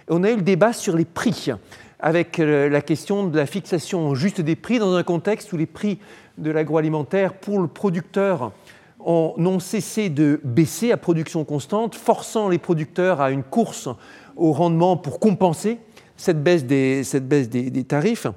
On 0.10 0.24
a 0.24 0.32
eu 0.32 0.36
le 0.36 0.42
débat 0.42 0.74
sur 0.74 0.96
les 0.96 1.06
prix 1.06 1.52
avec 2.00 2.40
euh, 2.40 2.70
la 2.70 2.82
question 2.82 3.28
de 3.28 3.38
la 3.38 3.46
fixation 3.46 4.14
juste 4.16 4.42
des 4.42 4.56
prix 4.56 4.80
dans 4.80 4.96
un 4.96 5.04
contexte 5.04 5.52
où 5.54 5.58
les 5.58 5.66
prix 5.66 6.00
de 6.38 6.52
l'agroalimentaire 6.52 7.34
pour 7.34 7.60
le 7.60 7.68
producteur 7.68 8.52
ont 9.00 9.60
cessé 9.60 10.10
de 10.10 10.42
baisser 10.44 10.92
à 10.92 10.98
production 10.98 11.46
constante, 11.46 11.96
forçant 11.96 12.50
les 12.50 12.58
producteurs 12.58 13.22
à 13.22 13.32
une 13.32 13.44
course 13.44 13.88
au 14.36 14.52
rendement 14.52 14.98
pour 14.98 15.20
compenser 15.20 15.80
cette 16.18 16.44
baisse 16.44 16.66
des, 16.66 17.84
tarifs, 17.88 18.28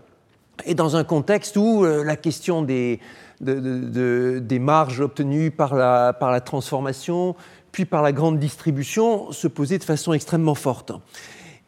et 0.65 0.75
dans 0.75 0.97
un 0.97 1.03
contexte 1.03 1.57
où 1.57 1.85
euh, 1.85 2.05
la 2.05 2.17
question 2.17 2.63
des, 2.63 3.01
des 3.41 4.59
marges 4.59 5.01
obtenues 5.01 5.51
par 5.51 5.75
la, 5.75 6.13
par 6.13 6.31
la 6.31 6.41
transformation, 6.41 7.35
puis 7.73 7.85
par 7.85 8.03
la 8.03 8.13
grande 8.13 8.39
distribution, 8.39 9.33
se 9.33 9.49
posait 9.49 9.79
de 9.79 9.85
façon 9.85 10.13
extrêmement 10.13 10.55
forte. 10.55 10.93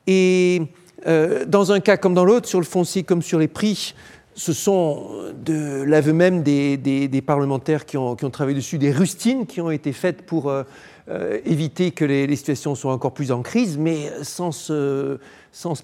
Et 0.07 0.63
euh, 1.07 1.45
dans 1.45 1.73
un 1.73 1.81
cas 1.81 1.97
comme 1.97 2.15
dans 2.15 2.25
l'autre, 2.25 2.49
sur 2.49 2.61
le 2.61 2.67
foncier 2.67 3.03
comme 3.03 3.23
sur 3.23 3.39
les 3.39 3.49
prix, 3.49 3.95
ce 4.35 4.53
sont 4.53 5.33
de 5.45 5.83
l'aveu 5.83 6.13
même 6.13 6.43
des, 6.43 7.23
parlementaires 7.27 7.85
qui 7.85 7.97
ont, 7.97 8.15
travaillé 8.17 8.57
dessus, 8.57 8.79
des 8.79 8.91
rustines 8.91 9.47
qui 9.47 9.61
ont 9.61 9.71
été 9.71 9.93
faites 9.93 10.23
pour 10.23 10.49
euh, 10.49 10.63
euh, 11.11 11.39
éviter 11.45 11.91
que 11.91 12.05
les, 12.05 12.37
situations 12.37 12.75
soient 12.75 12.93
encore 12.93 13.13
plus 13.13 13.33
en 13.33 13.43
crise, 13.43 13.77
mais 13.77 14.11
sans 14.23 14.53
se, 14.53 15.19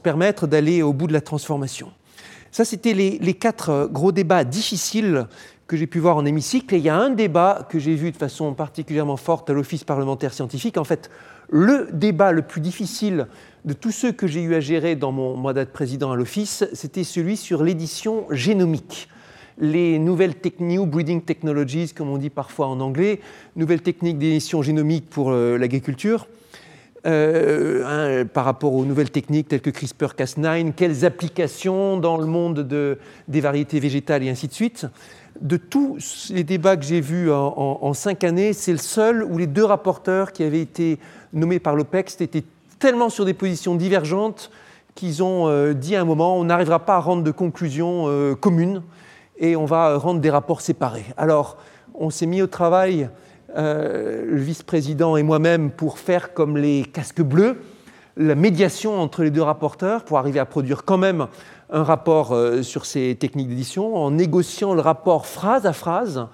permettre 0.03 0.47
d'aller 0.47 0.83
au 0.83 0.93
bout 0.93 1.07
de 1.07 1.13
la 1.13 1.21
transformation. 1.21 1.93
Ça, 2.51 2.65
c'était 2.65 2.95
les, 2.95 3.19
les, 3.19 3.35
quatre 3.35 3.89
gros 3.93 4.13
débats 4.13 4.45
difficiles 4.45 5.27
que 5.67 5.77
j'ai 5.77 5.87
pu 5.87 5.99
voir 5.99 6.17
en 6.17 6.25
hémicycle. 6.25 6.75
Et 6.75 6.79
il 6.79 6.85
y 6.85 6.89
a 6.89 6.97
un 6.97 7.11
débat 7.11 7.67
que 7.69 7.79
j'ai 7.79 7.95
vu 7.95 8.11
de 8.11 8.17
façon 8.17 8.55
particulièrement 8.55 9.19
forte 9.19 9.51
à 9.51 9.53
l'Office 9.53 9.85
parlementaire 9.85 10.33
scientifique. 10.33 10.79
En 10.79 10.85
fait, 10.85 11.11
le 11.51 11.89
débat 11.93 12.33
le 12.33 12.43
plus 12.43 12.63
difficile 12.63 13.27
de 13.69 13.75
tous 13.75 13.93
ceux 13.93 14.13
que 14.13 14.27
j'ai 14.27 14.41
eu 14.41 14.55
à 14.55 14.61
gérer 14.61 14.97
dans 14.97 15.13
mon 15.13 15.37
mandat 15.37 15.67
de 15.67 15.71
président 15.71 16.11
à 16.11 16.17
l'Office, 16.17 16.65
c'était 16.73 17.05
celui 17.05 17.37
sur 17.37 17.63
l'édition 17.63 18.25
génomique. 18.31 19.11
Les 19.59 19.99
nouvelles 19.99 20.37
techniques, 20.37 20.89
Breeding 20.89 21.21
Technologies, 21.21 21.93
comme 21.95 22.09
on 22.09 22.17
dit 22.17 22.31
parfois 22.31 22.69
en 22.69 22.81
anglais, 22.81 23.21
nouvelles 23.57 23.83
techniques 23.83 24.17
d'édition 24.17 24.63
génomique 24.63 25.11
pour 25.11 25.33
euh, 25.33 25.59
l'agriculture, 25.59 26.29
euh, 27.05 27.83
hein, 27.85 28.25
par 28.25 28.47
rapport 28.47 28.73
aux 28.73 28.87
nouvelles 28.87 29.11
techniques 29.11 29.49
telles 29.49 29.61
que 29.61 29.69
CRISPR-Cas9, 29.69 30.73
quelles 30.73 31.05
applications 31.05 31.99
dans 31.99 32.17
le 32.17 32.27
monde 32.27 32.61
de, 32.67 32.97
des 33.29 33.43
variétés 33.43 33.81
végétales 33.81 34.23
et 34.23 34.31
ainsi 34.31 34.49
de 34.49 34.55
suite. 34.55 34.87
De 35.43 35.59
tous 35.59 36.31
les 36.33 36.43
débats 36.43 36.79
que 36.79 36.87
j'ai 36.87 37.03
vus 37.03 37.31
en, 37.31 37.55
en, 37.83 37.93
cinq 37.93 38.25
années, 38.25 38.55
c'est 38.55 38.73
le 38.73 38.79
seul 38.79 39.23
où 39.23 39.37
les 39.37 39.47
deux 39.47 39.65
rapporteurs 39.65 40.33
qui 40.33 40.43
avaient 40.43 40.63
été 40.63 40.99
nommés 41.35 41.59
par 41.59 41.77
l'OPEX 41.77 42.19
étaient 42.23 42.45
tellement 42.79 43.11
sur 43.11 43.25
des 43.25 43.35
positions 43.35 43.75
divergentes 43.75 44.51
qu'ils 44.95 45.23
ont 45.23 45.49
euh, 45.49 45.75
dit 45.75 45.95
à 45.97 46.01
un 46.01 46.05
moment 46.05 46.37
on 46.39 46.45
n'arrivera 46.45 46.81
pas 46.81 46.97
à 46.97 47.01
rendre 47.01 47.23
de 47.23 47.31
conclusions 47.31 48.05
euh, 48.07 48.35
communes 48.35 48.83
et 49.39 49.55
on 49.55 49.65
va 49.65 49.97
rendre 49.97 50.21
des 50.21 50.31
rapports 50.31 50.61
séparés. 50.61 51.05
Alors, 51.17 51.59
on 51.95 52.11
s'est 52.11 52.27
mis 52.27 52.43
au 52.43 52.49
travail, 52.49 53.09
euh, 53.57 54.25
le 54.27 54.41
vice-président 54.41 55.17
et 55.17 55.23
moi-même, 55.23 55.71
pour 55.71 56.01
faire 56.01 56.35
comme 56.35 56.57
les 56.57 56.83
casques 56.83 57.23
bleus, 57.23 57.61
la 58.17 58.35
médiation 58.35 59.01
entre 59.01 59.23
les 59.23 59.31
deux 59.31 59.43
rapporteurs 59.43 60.05
pour 60.05 60.19
arriver 60.19 60.41
à 60.41 60.45
produire 60.45 60.85
quand 60.85 60.99
même 60.99 61.29
un 61.71 61.85
rapport 61.85 62.37
sur 62.63 62.85
ces 62.85 63.15
techniques 63.15 63.49
d'édition 63.49 63.95
en 63.95 64.11
négociant 64.11 64.75
le 64.75 64.81
rapport 64.81 65.27
phrase 65.27 65.67
à 65.67 65.73
phrase 65.73 66.27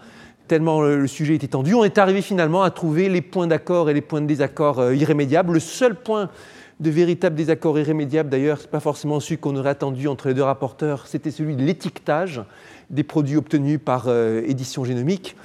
tellement 0.48 0.82
le 0.82 1.06
sujet 1.06 1.34
était 1.34 1.48
tendu. 1.48 1.74
On 1.74 1.84
est 1.84 1.98
arrivé 1.98 2.22
finalement 2.22 2.62
à 2.62 2.70
trouver 2.70 3.08
les 3.08 3.22
points 3.22 3.46
d'accord 3.46 3.90
et 3.90 3.94
les 3.94 4.00
points 4.00 4.20
de 4.20 4.26
désaccord 4.26 4.78
euh, 4.78 4.94
irrémédiables. 4.94 5.52
Le 5.52 5.60
seul 5.60 5.94
point 5.94 6.30
de 6.80 6.90
véritable 6.90 7.36
désaccord 7.36 7.78
irrémédiable, 7.78 8.28
d'ailleurs, 8.28 8.58
ce 8.58 8.64
n'est 8.64 8.70
pas 8.70 8.80
forcément 8.80 9.20
celui 9.20 9.38
qu'on 9.38 9.56
aurait 9.56 9.70
attendu 9.70 10.08
entre 10.08 10.28
les 10.28 10.34
deux 10.34 10.42
rapporteurs, 10.42 11.06
c'était 11.06 11.30
celui 11.30 11.56
de 11.56 11.62
l'étiquetage 11.62 12.42
des 12.90 13.04
produits 13.04 13.36
obtenus 13.36 13.78
par 13.82 14.06
euh, 14.08 14.42
édition 14.46 14.84
génomique. 14.84 15.36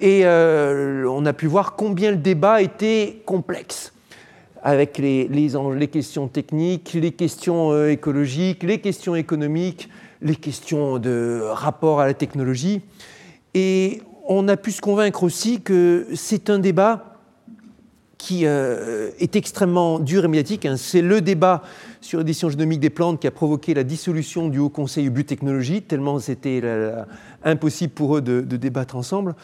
Et 0.00 0.22
euh, 0.24 1.08
on 1.10 1.24
a 1.24 1.32
pu 1.32 1.46
voir 1.46 1.74
combien 1.74 2.10
le 2.10 2.18
débat 2.18 2.60
était 2.60 3.22
complexe, 3.24 3.94
avec 4.62 4.98
les 4.98 5.88
questions 5.90 6.28
techniques, 6.28 6.92
les 6.92 7.12
questions 7.12 7.86
écologiques, 7.86 8.62
les 8.62 8.78
questions 8.78 9.14
économiques, 9.16 9.88
les 10.20 10.36
questions 10.36 10.98
de 10.98 11.40
rapport 11.44 12.00
à 12.00 12.06
la 12.06 12.14
technologie. 12.14 12.82
Et 13.54 14.02
on 14.28 14.48
a 14.48 14.56
pu 14.56 14.72
se 14.72 14.80
convaincre 14.80 15.22
aussi 15.22 15.60
que 15.60 16.06
c'est 16.14 16.50
un 16.50 16.58
débat 16.58 17.16
qui 18.18 18.46
euh, 18.46 19.10
est 19.18 19.36
extrêmement 19.36 19.98
dur 19.98 20.24
et 20.24 20.28
médiatique. 20.28 20.66
Hein. 20.66 20.76
C'est 20.76 21.02
le 21.02 21.20
débat 21.20 21.62
sur 22.00 22.18
l'édition 22.18 22.48
génomique 22.48 22.80
des 22.80 22.90
plantes 22.90 23.20
qui 23.20 23.26
a 23.26 23.30
provoqué 23.30 23.74
la 23.74 23.84
dissolution 23.84 24.48
du 24.48 24.58
Haut 24.58 24.70
Conseil 24.70 25.10
Biotechnologie, 25.10 25.82
tellement 25.82 26.18
c'était 26.18 26.62
impossible 27.44 27.92
pour 27.92 28.16
eux 28.16 28.20
de, 28.22 28.40
débattre 28.40 28.96
ensemble. 28.96 29.34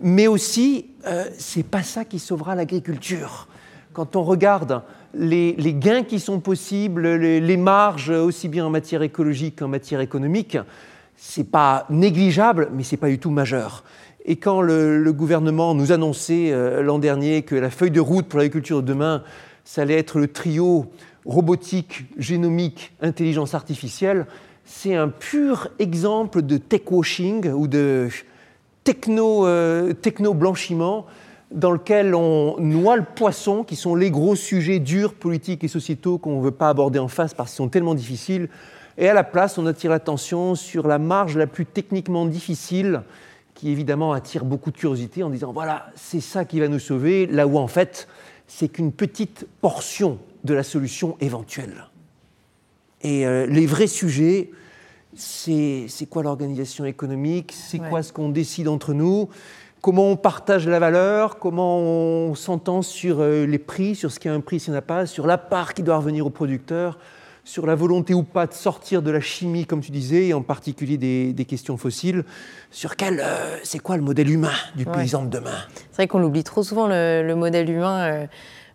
Mais 0.00 0.26
aussi, 0.26 0.86
euh, 1.06 1.26
c'est 1.36 1.66
pas 1.66 1.82
ça 1.82 2.04
qui 2.04 2.18
sauvera 2.18 2.54
l'agriculture. 2.54 3.48
Quand 3.92 4.16
on 4.16 4.22
regarde 4.22 4.82
les, 5.12 5.54
gains 5.74 6.04
qui 6.04 6.20
sont 6.20 6.40
possibles, 6.40 7.06
les, 7.16 7.40
les, 7.40 7.56
marges 7.56 8.10
aussi 8.10 8.48
bien 8.48 8.64
en 8.64 8.70
matière 8.70 9.02
écologique 9.02 9.58
qu'en 9.58 9.68
matière 9.68 10.00
économique, 10.00 10.56
c'est 11.16 11.50
pas 11.50 11.84
négligeable, 11.90 12.70
mais 12.72 12.82
c'est 12.82 12.96
pas 12.96 13.08
du 13.08 13.18
tout 13.18 13.30
majeur. 13.30 13.84
Et 14.24 14.36
quand 14.36 14.60
le, 14.60 15.12
gouvernement 15.12 15.74
nous 15.74 15.92
annonçait 15.92 16.52
euh, 16.52 16.82
l'an 16.82 16.98
dernier 16.98 17.42
que 17.42 17.54
la 17.54 17.70
feuille 17.70 17.90
de 17.90 18.00
route 18.00 18.26
pour 18.26 18.38
l'agriculture 18.38 18.82
de 18.82 18.86
demain, 18.86 19.22
ça 19.64 19.82
allait 19.82 19.98
être 19.98 20.18
le 20.18 20.28
trio 20.28 20.86
robotique, 21.24 22.04
génomique, 22.16 22.92
intelligence 23.00 23.54
artificielle, 23.54 24.26
c'est 24.64 24.94
un 24.94 25.08
pur 25.08 25.68
exemple 25.78 26.42
de 26.42 26.56
tech-washing 26.56 27.50
ou 27.50 27.66
de 27.66 28.08
euh, 29.18 29.92
techno-blanchiment 29.92 31.06
dans 31.50 31.72
lequel 31.72 32.14
on 32.14 32.56
noie 32.60 32.96
le 32.96 33.04
poisson, 33.04 33.64
qui 33.64 33.74
sont 33.74 33.96
les 33.96 34.10
gros 34.10 34.36
sujets 34.36 34.78
durs, 34.78 35.14
politiques 35.14 35.64
et 35.64 35.68
sociétaux 35.68 36.18
qu'on 36.18 36.38
ne 36.38 36.44
veut 36.44 36.50
pas 36.52 36.68
aborder 36.68 36.98
en 36.98 37.08
face 37.08 37.34
parce 37.34 37.50
qu'ils 37.50 37.56
sont 37.56 37.68
tellement 37.68 37.94
difficiles. 37.94 38.48
Et 38.96 39.08
à 39.08 39.14
la 39.14 39.24
place, 39.24 39.58
on 39.58 39.66
attire 39.66 39.90
l'attention 39.90 40.54
sur 40.54 40.86
la 40.86 40.98
marge 40.98 41.36
la 41.36 41.46
plus 41.46 41.66
techniquement 41.66 42.26
difficile, 42.26 43.02
qui 43.60 43.70
évidemment 43.70 44.14
attire 44.14 44.46
beaucoup 44.46 44.70
de 44.70 44.78
curiosité 44.78 45.22
en 45.22 45.28
disant 45.28 45.52
voilà, 45.52 45.92
c'est 45.94 46.20
ça 46.20 46.46
qui 46.46 46.60
va 46.60 46.68
nous 46.68 46.78
sauver, 46.78 47.26
là 47.26 47.46
où 47.46 47.58
en 47.58 47.66
fait, 47.66 48.08
c'est 48.46 48.68
qu'une 48.68 48.90
petite 48.90 49.46
portion 49.60 50.18
de 50.44 50.54
la 50.54 50.62
solution 50.62 51.18
éventuelle. 51.20 51.90
Et 53.02 53.26
euh, 53.26 53.44
les 53.44 53.66
vrais 53.66 53.86
sujets, 53.86 54.50
c'est 55.14 55.88
quoi 56.08 56.22
l'organisation 56.22 56.86
économique, 56.86 57.52
c'est 57.54 57.80
quoi 57.80 58.02
ce 58.02 58.14
qu'on 58.14 58.30
décide 58.30 58.66
entre 58.66 58.94
nous, 58.94 59.28
comment 59.82 60.08
on 60.08 60.16
partage 60.16 60.66
la 60.66 60.78
valeur, 60.78 61.38
comment 61.38 61.80
on 61.80 62.34
s'entend 62.34 62.80
sur 62.80 63.20
euh, 63.20 63.44
les 63.44 63.58
prix, 63.58 63.94
sur 63.94 64.10
ce 64.10 64.18
qui 64.18 64.30
a 64.30 64.32
un 64.32 64.40
prix, 64.40 64.58
ce 64.58 64.66
qui 64.66 64.70
n'a 64.70 64.80
pas, 64.80 65.04
sur 65.04 65.26
la 65.26 65.36
part 65.36 65.74
qui 65.74 65.82
doit 65.82 65.98
revenir 65.98 66.24
au 66.24 66.30
producteur, 66.30 66.98
sur 67.44 67.66
la 67.66 67.74
volonté 67.74 68.14
ou 68.14 68.22
pas 68.22 68.46
de 68.46 68.52
sortir 68.52 69.02
de 69.02 69.10
la 69.10 69.20
chimie, 69.20 69.66
comme 69.66 69.80
tu 69.80 69.90
disais, 69.90 70.28
et 70.28 70.34
en 70.34 70.42
particulier 70.42 70.96
des, 70.98 71.44
questions 71.44 71.76
fossiles. 71.76 72.24
Sur 72.70 72.96
quel, 72.96 73.20
euh, 73.20 73.56
c'est 73.64 73.78
quoi 73.78 73.96
le 73.96 74.02
modèle 74.02 74.30
humain 74.30 74.52
du 74.76 74.84
paysan 74.84 75.24
de 75.24 75.30
demain? 75.30 75.58
C'est 75.90 75.96
vrai 75.96 76.06
qu'on 76.06 76.18
l'oublie 76.18 76.44
trop 76.44 76.62
souvent, 76.62 76.86
le, 76.86 77.34
modèle 77.34 77.68
humain. 77.70 78.00
Euh, 78.00 78.26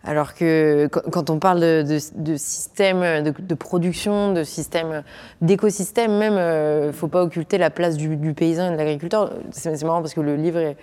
alors 0.04 0.34
que 0.34 0.86
quand 0.86 1.30
on 1.30 1.40
parle 1.40 1.60
de, 1.60 1.98
système 2.36 3.24
de, 3.24 3.54
production, 3.54 4.32
de 4.32 4.44
système 4.44 5.02
d'écosystème, 5.40 6.16
même, 6.16 6.34
il 6.34 6.86
ne 6.88 6.92
faut 6.92 7.08
pas 7.08 7.24
occulter 7.24 7.58
la 7.58 7.70
place 7.70 7.96
du, 7.96 8.16
paysan 8.34 8.68
et 8.68 8.72
de 8.72 8.76
l'agriculteur. 8.76 9.32
C'est 9.50 9.82
marrant 9.82 10.02
parce 10.02 10.14
que 10.14 10.20
le 10.20 10.36
livre 10.36 10.76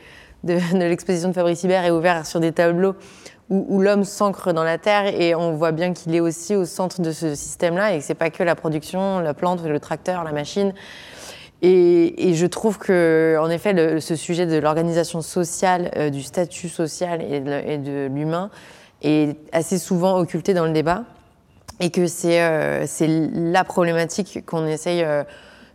de, 0.43 0.57
l'exposition 0.77 1.29
de 1.29 1.33
Fabrice 1.33 1.63
Hibert 1.63 1.85
est 1.85 1.91
ouvert 1.91 2.25
sur 2.25 2.39
des 2.39 2.51
tableaux 2.51 2.95
où, 3.49 3.82
l'homme 3.82 4.03
s'ancre 4.03 4.53
dans 4.53 4.63
la 4.63 4.77
terre 4.77 5.06
et 5.19 5.36
on 5.36 5.53
voit 5.53 5.71
bien 5.71 5.93
qu'il 5.93 6.15
est 6.15 6.19
aussi 6.19 6.56
au 6.56 6.65
centre 6.65 7.01
de 7.01 7.12
ce 7.12 7.36
système-là 7.36 7.93
et 7.93 7.99
que 7.99 8.03
c'est 8.03 8.13
pas 8.13 8.29
que 8.29 8.43
la 8.43 8.56
production, 8.56 9.19
la 9.19 9.34
plante, 9.34 9.63
le 9.63 9.79
tracteur, 9.79 10.23
la 10.23 10.32
machine. 10.32 10.73
Et, 11.62 12.34
je 12.34 12.45
trouve 12.45 12.77
que, 12.77 13.38
en 13.39 13.49
effet, 13.49 14.01
ce 14.01 14.15
sujet 14.17 14.45
de 14.45 14.58
l'organisation 14.58 15.21
sociale, 15.21 15.91
euh, 15.95 16.10
du 16.10 16.21
statut 16.21 16.67
social 16.67 17.21
et 17.21 17.39
de, 17.39 18.08
l'humain 18.13 18.49
est 19.01 19.38
assez 19.53 19.77
souvent 19.77 20.17
occulté 20.17 20.53
dans 20.53 20.65
le 20.65 20.73
débat 20.73 21.03
et 21.79 21.89
que 21.89 22.06
c'est 22.06 22.41
euh, 22.41 22.86
la 23.34 23.63
problématique 23.63 24.45
qu'on 24.45 24.67
essaye 24.67 25.03
euh, 25.03 25.23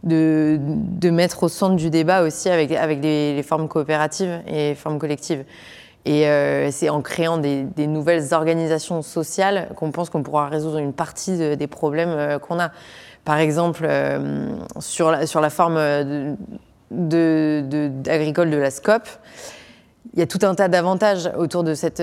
de, 0.02 1.10
mettre 1.10 1.44
au 1.44 1.48
centre 1.48 1.76
du 1.76 1.88
débat 1.88 2.22
aussi 2.22 2.50
avec, 2.50 2.70
avec 2.72 3.02
les 3.02 3.42
formes 3.42 3.68
coopératives 3.68 4.42
et 4.46 4.70
les 4.70 4.74
formes 4.74 4.98
collectives. 4.98 5.44
Et 6.08 6.26
euh, 6.26 6.70
c'est 6.70 6.88
en 6.88 7.02
créant 7.02 7.36
des, 7.36 7.86
nouvelles 7.86 8.32
organisations 8.32 9.02
sociales 9.02 9.68
qu'on 9.76 9.90
pense 9.90 10.08
qu'on 10.08 10.22
pourra 10.22 10.48
résoudre 10.48 10.78
une 10.78 10.94
partie 10.94 11.54
des 11.54 11.66
problèmes 11.66 12.08
euh, 12.08 12.38
qu'on 12.38 12.58
a. 12.58 12.70
Par 13.26 13.36
exemple, 13.36 13.84
euh, 13.86 14.48
sur, 14.80 15.10
la, 15.10 15.26
sur 15.26 15.42
agricole 18.08 18.48
de 18.48 18.56
la 18.56 18.70
SCOP, 18.70 19.02
il 20.14 20.20
y 20.20 20.22
a 20.22 20.26
tout 20.26 20.38
un 20.40 20.54
tas 20.54 20.68
d'avantages 20.68 21.30
autour 21.36 21.62
de 21.62 21.74
cette, 21.74 22.02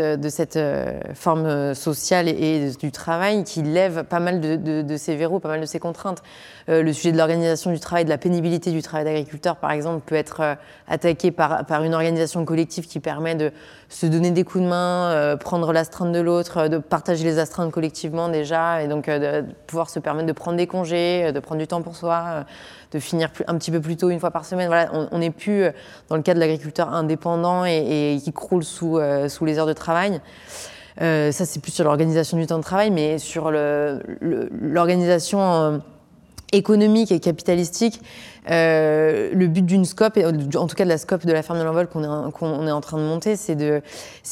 forme 1.15 1.73
sociale 1.73 2.29
et, 2.29 2.69
du 2.79 2.91
travail 2.91 3.43
qui 3.43 3.63
lèvent 3.63 4.03
pas 4.03 4.19
mal 4.19 4.39
de, 4.39 4.97
ces 4.97 5.15
verrous, 5.15 5.39
pas 5.39 5.49
mal 5.49 5.61
de 5.61 5.65
ces 5.65 5.79
contraintes. 5.79 6.21
le 6.67 6.93
sujet 6.93 7.11
de 7.11 7.17
l'organisation 7.17 7.71
du 7.71 7.79
travail, 7.79 8.05
de 8.05 8.11
la 8.11 8.19
pénibilité 8.19 8.69
du 8.69 8.83
travail 8.83 9.05
d'agriculteur, 9.05 9.55
par 9.55 9.71
exemple, 9.71 10.03
peut 10.05 10.13
être 10.13 10.55
attaqué 10.87 11.31
par 11.31 11.83
une 11.83 11.95
organisation 11.95 12.45
collective 12.45 12.85
qui 12.85 12.99
permet 12.99 13.33
de 13.33 13.51
se 13.95 14.05
donner 14.07 14.31
des 14.31 14.43
coups 14.43 14.61
de 14.61 14.67
main, 14.67 15.11
euh, 15.11 15.37
prendre 15.37 15.71
l'astreinte 15.71 16.11
de 16.11 16.19
l'autre, 16.19 16.57
euh, 16.57 16.67
de 16.67 16.79
partager 16.79 17.23
les 17.23 17.39
astreintes 17.39 17.71
collectivement 17.71 18.27
déjà, 18.27 18.83
et 18.83 18.89
donc 18.89 19.07
euh, 19.07 19.41
de 19.41 19.47
pouvoir 19.67 19.89
se 19.89 19.99
permettre 19.99 20.27
de 20.27 20.33
prendre 20.33 20.57
des 20.57 20.67
congés, 20.67 21.31
de 21.31 21.39
prendre 21.39 21.61
du 21.61 21.67
temps 21.67 21.81
pour 21.81 21.95
soi, 21.95 22.43
de 22.91 22.99
finir 22.99 23.29
un 23.47 23.57
petit 23.57 23.71
peu 23.71 23.79
plus 23.79 23.95
tôt 23.95 24.09
une 24.09 24.19
fois 24.19 24.31
par 24.31 24.43
semaine. 24.43 24.67
Voilà, 24.67 24.89
on 24.91 25.17
n'est 25.17 25.31
plus 25.31 25.63
dans 26.09 26.17
le 26.17 26.23
cas 26.23 26.33
de 26.33 26.39
l'agriculteur 26.39 26.93
indépendant 26.93 27.63
et, 27.63 28.19
qui 28.21 28.33
croule 28.33 28.65
sous, 28.65 28.99
sous 29.29 29.45
les 29.45 29.59
heures 29.59 29.65
de 29.65 29.73
travail. 29.73 30.19
ça, 30.99 31.31
c'est 31.31 31.61
plus 31.61 31.71
sur 31.71 31.85
l'organisation 31.85 32.37
du 32.37 32.47
temps 32.47 32.57
de 32.57 32.63
travail, 32.63 32.91
mais 32.91 33.17
sur 33.17 33.49
l'organisation 33.49 35.81
économique 36.51 37.11
et 37.11 37.19
capitalistique, 37.19 38.01
euh, 38.49 39.31
le 39.33 39.47
but 39.47 39.65
d'une 39.65 39.85
scope, 39.85 40.17
en 40.17 40.67
tout 40.67 40.75
cas 40.75 40.83
de 40.83 40.89
la 40.89 40.97
scope 40.97 41.25
de 41.25 41.33
la 41.33 41.41
ferme 41.41 41.59
de 41.59 41.63
l'envol 41.63 41.87
qu'on 41.87 42.03
est, 42.03 42.67
est, 42.67 42.71
en 42.71 42.81
train 42.81 42.97
de 42.97 43.03
monter, 43.03 43.35
c'est 43.35 43.55
de, 43.55 43.81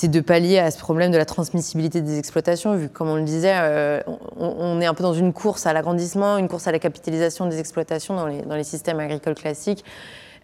de, 0.03 0.19
pallier 0.19 0.59
à 0.59 0.69
ce 0.69 0.77
problème 0.77 1.11
de 1.11 1.17
la 1.17 1.25
transmissibilité 1.25 2.01
des 2.01 2.19
exploitations, 2.19 2.75
vu 2.75 2.89
que, 2.89 2.93
comme 2.93 3.09
on 3.09 3.15
le 3.15 3.23
disait, 3.23 3.53
euh, 3.55 4.01
on, 4.37 4.79
est 4.81 4.85
un 4.85 4.93
peu 4.93 5.03
dans 5.03 5.13
une 5.13 5.33
course 5.33 5.65
à 5.65 5.73
l'agrandissement, 5.73 6.37
une 6.37 6.47
course 6.47 6.67
à 6.67 6.71
la 6.71 6.79
capitalisation 6.79 7.47
des 7.47 7.59
exploitations 7.59 8.15
dans 8.15 8.27
les, 8.27 8.41
dans 8.43 8.55
les 8.55 8.63
systèmes 8.63 8.99
agricoles 8.99 9.35
classiques. 9.35 9.83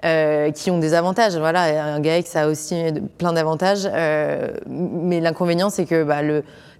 Euh, 0.06 0.52
qui 0.52 0.72
ont 0.72 0.80
des 0.80 0.94
avantages. 0.94 1.36
Voilà, 1.36 1.94
un 1.94 2.00
GAEC, 2.00 2.26
ça 2.26 2.44
a 2.44 2.48
aussi 2.48 2.86
plein 3.18 3.34
d'avantages. 3.34 3.82
Euh, 3.92 4.48
mais 4.66 5.20
l'inconvénient, 5.20 5.70
c'est 5.70 5.86
que 5.86 6.06
bah, 6.06 6.22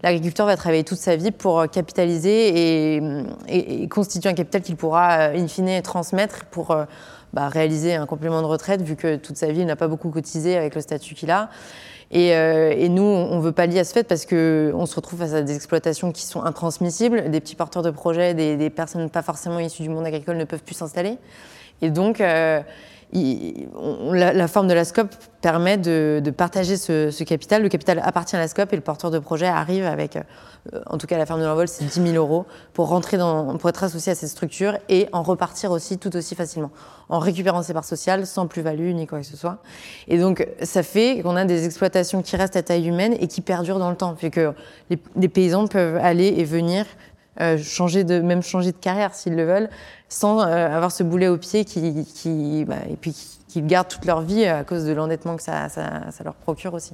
l'agriculteur 0.04 0.46
va 0.46 0.56
travailler 0.56 0.86
toute 0.86 1.00
sa 1.00 1.18
vie 1.18 1.32
pour 1.32 1.70
capitaliser 1.70 2.96
et, 3.50 3.88
constituer 3.90 4.30
un 4.30 4.34
capital 4.34 4.62
qu'il 4.62 4.78
pourra, 4.78 5.32
in 5.36 5.50
fine, 5.50 5.82
transmettre 5.82 6.46
pour 6.46 6.72
euh, 6.72 6.86
bah, 7.34 7.50
réaliser 7.50 7.94
un 7.94 8.06
complément 8.06 8.42
de 8.42 8.48
retraite, 8.48 8.82
vu 8.84 8.96
que 8.96 9.18
toute 9.18 9.36
sa 9.36 9.52
vie, 9.52 9.62
il 9.62 9.66
n'a 9.66 9.76
pas 9.76 9.90
beaucoup 9.90 10.12
cotisé 10.12 10.56
avec 10.56 10.74
le 10.74 10.80
statut 10.80 11.14
qu'il 11.14 11.30
a. 11.30 11.50
Et, 12.12 12.88
nous, 12.88 13.04
on 13.04 13.40
veut 13.42 13.52
pallier 13.52 13.80
à 13.80 13.84
ce 13.84 13.92
fait 13.92 14.04
parce 14.04 14.26
qu'on 14.26 14.86
se 14.86 14.96
retrouve 14.96 15.20
face 15.20 15.34
à 15.34 15.42
des 15.42 15.56
exploitations 15.58 16.14
qui 16.14 16.24
sont 16.24 16.42
intransmissibles. 16.42 17.30
Des 17.30 17.42
petits 17.42 17.56
porteurs 17.56 17.84
de 17.84 17.92
projets, 17.92 18.34
des, 18.34 18.56
des 18.56 18.70
personnes 18.70 19.10
pas 19.10 19.24
forcément 19.24 19.60
issues 19.60 19.84
du 19.84 19.90
monde 19.90 20.06
agricole 20.06 20.38
ne 20.38 20.46
peuvent 20.46 20.64
plus 20.64 20.76
s'installer. 20.76 21.18
Et 21.82 21.90
donc, 21.90 22.22
la, 23.12 24.48
forme 24.48 24.68
de 24.68 24.74
la 24.74 24.86
SCOP 24.86 25.08
permet 25.42 25.78
de, 25.78 26.22
partager 26.36 26.78
ce, 26.78 27.24
capital. 27.24 27.64
Le 27.64 27.70
capital 27.70 28.00
appartient 28.04 28.36
à 28.36 28.40
la 28.40 28.48
SCOP 28.48 28.72
et 28.74 28.76
le 28.76 28.82
porteur 28.82 29.10
de 29.10 29.20
projet 29.20 29.48
arrive 29.48 29.86
avec, 29.86 30.16
euh, 30.16 30.82
en 30.86 30.98
tout 30.98 31.08
cas 31.08 31.18
la 31.18 31.26
ferme 31.26 31.40
de 31.40 31.46
l'envol, 31.46 31.68
c'est 31.68 31.86
10 31.86 32.12
000 32.12 32.16
euros 32.16 32.46
pour 32.74 32.90
rentrer 32.90 33.18
pour 33.18 33.70
être 33.70 33.84
associé 33.84 34.12
à 34.12 34.16
cette 34.16 34.30
structure 34.30 34.78
et 34.90 35.08
en 35.12 35.24
repartir 35.24 35.72
aussi 35.72 35.98
tout 35.98 36.16
aussi 36.16 36.36
facilement, 36.36 36.72
en 37.10 37.20
récupérant 37.20 37.64
ses 37.64 37.74
parts 37.74 37.86
sociales 37.86 38.28
sans 38.28 38.48
plus-value 38.48 38.94
ni 38.94 39.08
quoi 39.08 39.20
que 39.20 39.26
ce 39.26 39.38
soit. 39.38 39.58
Et 40.08 40.20
donc 40.20 40.48
ça 40.62 40.84
fait 40.84 41.22
qu'on 41.24 41.36
a 41.36 41.46
des 41.46 41.66
exploitations 41.66 42.22
qui 42.22 42.36
restent 42.36 42.58
à 42.58 42.64
taille 42.64 42.88
humaine 42.88 43.16
et 43.20 43.28
qui 43.28 43.42
perdurent 43.42 43.80
dans 43.80 43.90
le 43.90 43.96
temps, 43.96 44.16
fait 44.16 44.30
que 44.30 44.54
les, 44.90 45.28
paysans 45.30 45.68
peuvent 45.68 45.98
aller 45.98 46.28
et 46.28 46.44
venir 46.44 46.86
euh, 47.42 47.58
changer 47.58 48.04
de, 48.04 48.20
même 48.20 48.44
changer 48.44 48.72
de 48.72 48.78
carrière 48.78 49.14
s'ils 49.14 49.36
le 49.36 49.46
veulent, 49.46 49.70
sans 50.10 50.42
euh, 50.42 50.68
avoir 50.68 50.92
ce 50.92 51.04
boulet 51.04 51.28
au 51.28 51.38
pied 51.38 51.64
qui, 51.66 52.06
qui 52.06 52.66
bah, 52.66 52.76
et 52.90 52.96
puis 52.96 53.16
qu'ils 53.48 53.66
gardent 53.66 53.88
toute 53.88 54.06
leur 54.06 54.22
vie 54.22 54.46
à 54.46 54.64
cause 54.64 54.86
de 54.86 54.92
l'endettement 54.94 55.36
que 55.36 55.44
ça, 55.44 55.70
ça, 55.70 56.24
leur 56.24 56.36
procure 56.36 56.74
aussi. 56.74 56.94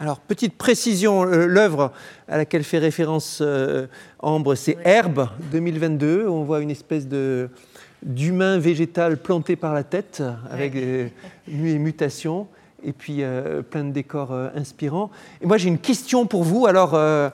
Alors, 0.00 0.18
petite 0.18 0.58
précision, 0.58 1.22
euh, 1.22 1.46
l'œuvre 1.46 1.92
à 2.28 2.36
laquelle 2.36 2.64
fait 2.64 2.78
référence 2.78 3.38
euh, 3.40 3.86
Ambre, 4.18 4.56
c'est 4.56 4.76
Herbe 4.84 5.28
2022. 5.52 6.26
On 6.28 6.42
voit 6.42 6.60
une 6.60 6.70
espèce 6.70 7.06
de 7.06 7.48
d'humain 8.02 8.58
végétal 8.58 9.16
planté 9.16 9.56
par 9.56 9.72
la 9.72 9.82
tête, 9.82 10.22
avec 10.50 10.74
et 10.74 11.10
mutations 11.48 12.48
et 12.84 12.92
puis 12.92 13.22
euh, 13.22 13.62
plein 13.62 13.84
de 13.84 13.90
décors 13.90 14.32
euh, 14.32 14.48
inspirants. 14.54 15.10
Et 15.40 15.46
moi, 15.46 15.56
j'ai 15.56 15.68
une 15.68 15.78
question 15.78 16.26
pour 16.26 16.44
vous. 16.44 16.66
Alors, 16.66 16.94
euh, 16.94 17.30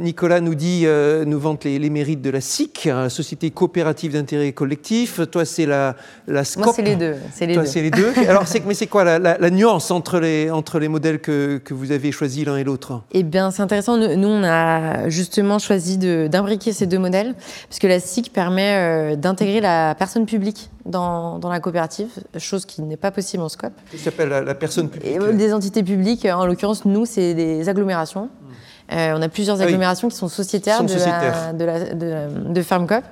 Nicolas 0.00 0.40
nous 0.40 0.54
dit, 0.54 0.86
nous 1.26 1.38
vante 1.38 1.64
les, 1.64 1.90
mérites 1.90 2.22
de 2.22 2.30
la 2.30 2.40
SIC, 2.40 2.86
hein, 2.86 3.08
Société 3.08 3.50
coopérative 3.50 4.12
d'intérêt 4.12 4.52
collectif. 4.52 5.20
Toi, 5.30 5.44
c'est 5.44 5.66
la, 5.66 5.96
la 6.26 6.44
SCOP. 6.44 6.64
Moi, 6.64 6.72
c'est 6.74 6.82
les 6.82 6.96
deux. 6.96 7.14
C'est 7.32 7.46
les 7.46 7.54
Toi, 7.54 7.64
c'est 7.64 7.82
les 7.82 7.90
deux. 7.90 8.12
Alors, 8.28 8.44
mais 8.66 8.74
c'est 8.74 8.86
quoi 8.86 9.04
la, 9.04 9.50
nuance 9.50 9.90
entre 9.90 10.18
les, 10.18 10.50
entre 10.50 10.78
les 10.78 10.88
modèles 10.88 11.20
que, 11.20 11.58
que 11.58 11.74
vous 11.74 11.92
avez 11.92 12.12
choisis 12.12 12.44
l'un 12.44 12.56
et 12.56 12.64
l'autre? 12.64 13.02
Eh 13.12 13.22
bien, 13.22 13.50
c'est 13.50 13.62
intéressant. 13.62 13.96
Nous, 13.96 14.28
on 14.28 14.44
a 14.44 15.08
justement 15.08 15.58
choisi 15.58 15.98
d'imbriquer 15.98 16.72
ces 16.72 16.86
deux 16.86 16.98
modèles, 16.98 17.34
parce 17.68 17.78
que 17.78 17.86
la 17.86 18.00
SIC 18.00 18.32
permet 18.32 19.16
d'intégrer 19.16 19.60
la 19.60 19.94
personne 19.94 20.26
publique 20.26 20.70
dans, 20.84 21.38
dans, 21.38 21.48
la 21.48 21.60
coopérative, 21.60 22.08
chose 22.38 22.66
qui 22.66 22.82
n'est 22.82 22.96
pas 22.96 23.10
possible 23.10 23.42
en 23.42 23.48
SCOP. 23.48 23.72
Ça 23.92 23.98
s'appelle 23.98 24.28
la, 24.28 24.54
personne 24.54 24.88
publique 24.88 25.18
Des 25.36 25.52
entités 25.52 25.82
publiques, 25.82 26.26
en 26.26 26.46
l'occurrence, 26.46 26.84
nous, 26.84 27.06
c'est 27.06 27.34
des 27.34 27.68
agglomérations. 27.68 28.28
Euh, 28.92 29.14
on 29.16 29.22
a 29.22 29.28
plusieurs 29.28 29.60
ah 29.60 29.64
agglomérations 29.64 30.08
qui 30.08 30.16
sont 30.16 30.28
sociétaires, 30.28 30.84
de, 30.84 30.94
La, 31.64 31.94
de, 31.94 32.52
de, 32.52 32.62
FarmCop, 32.62 33.02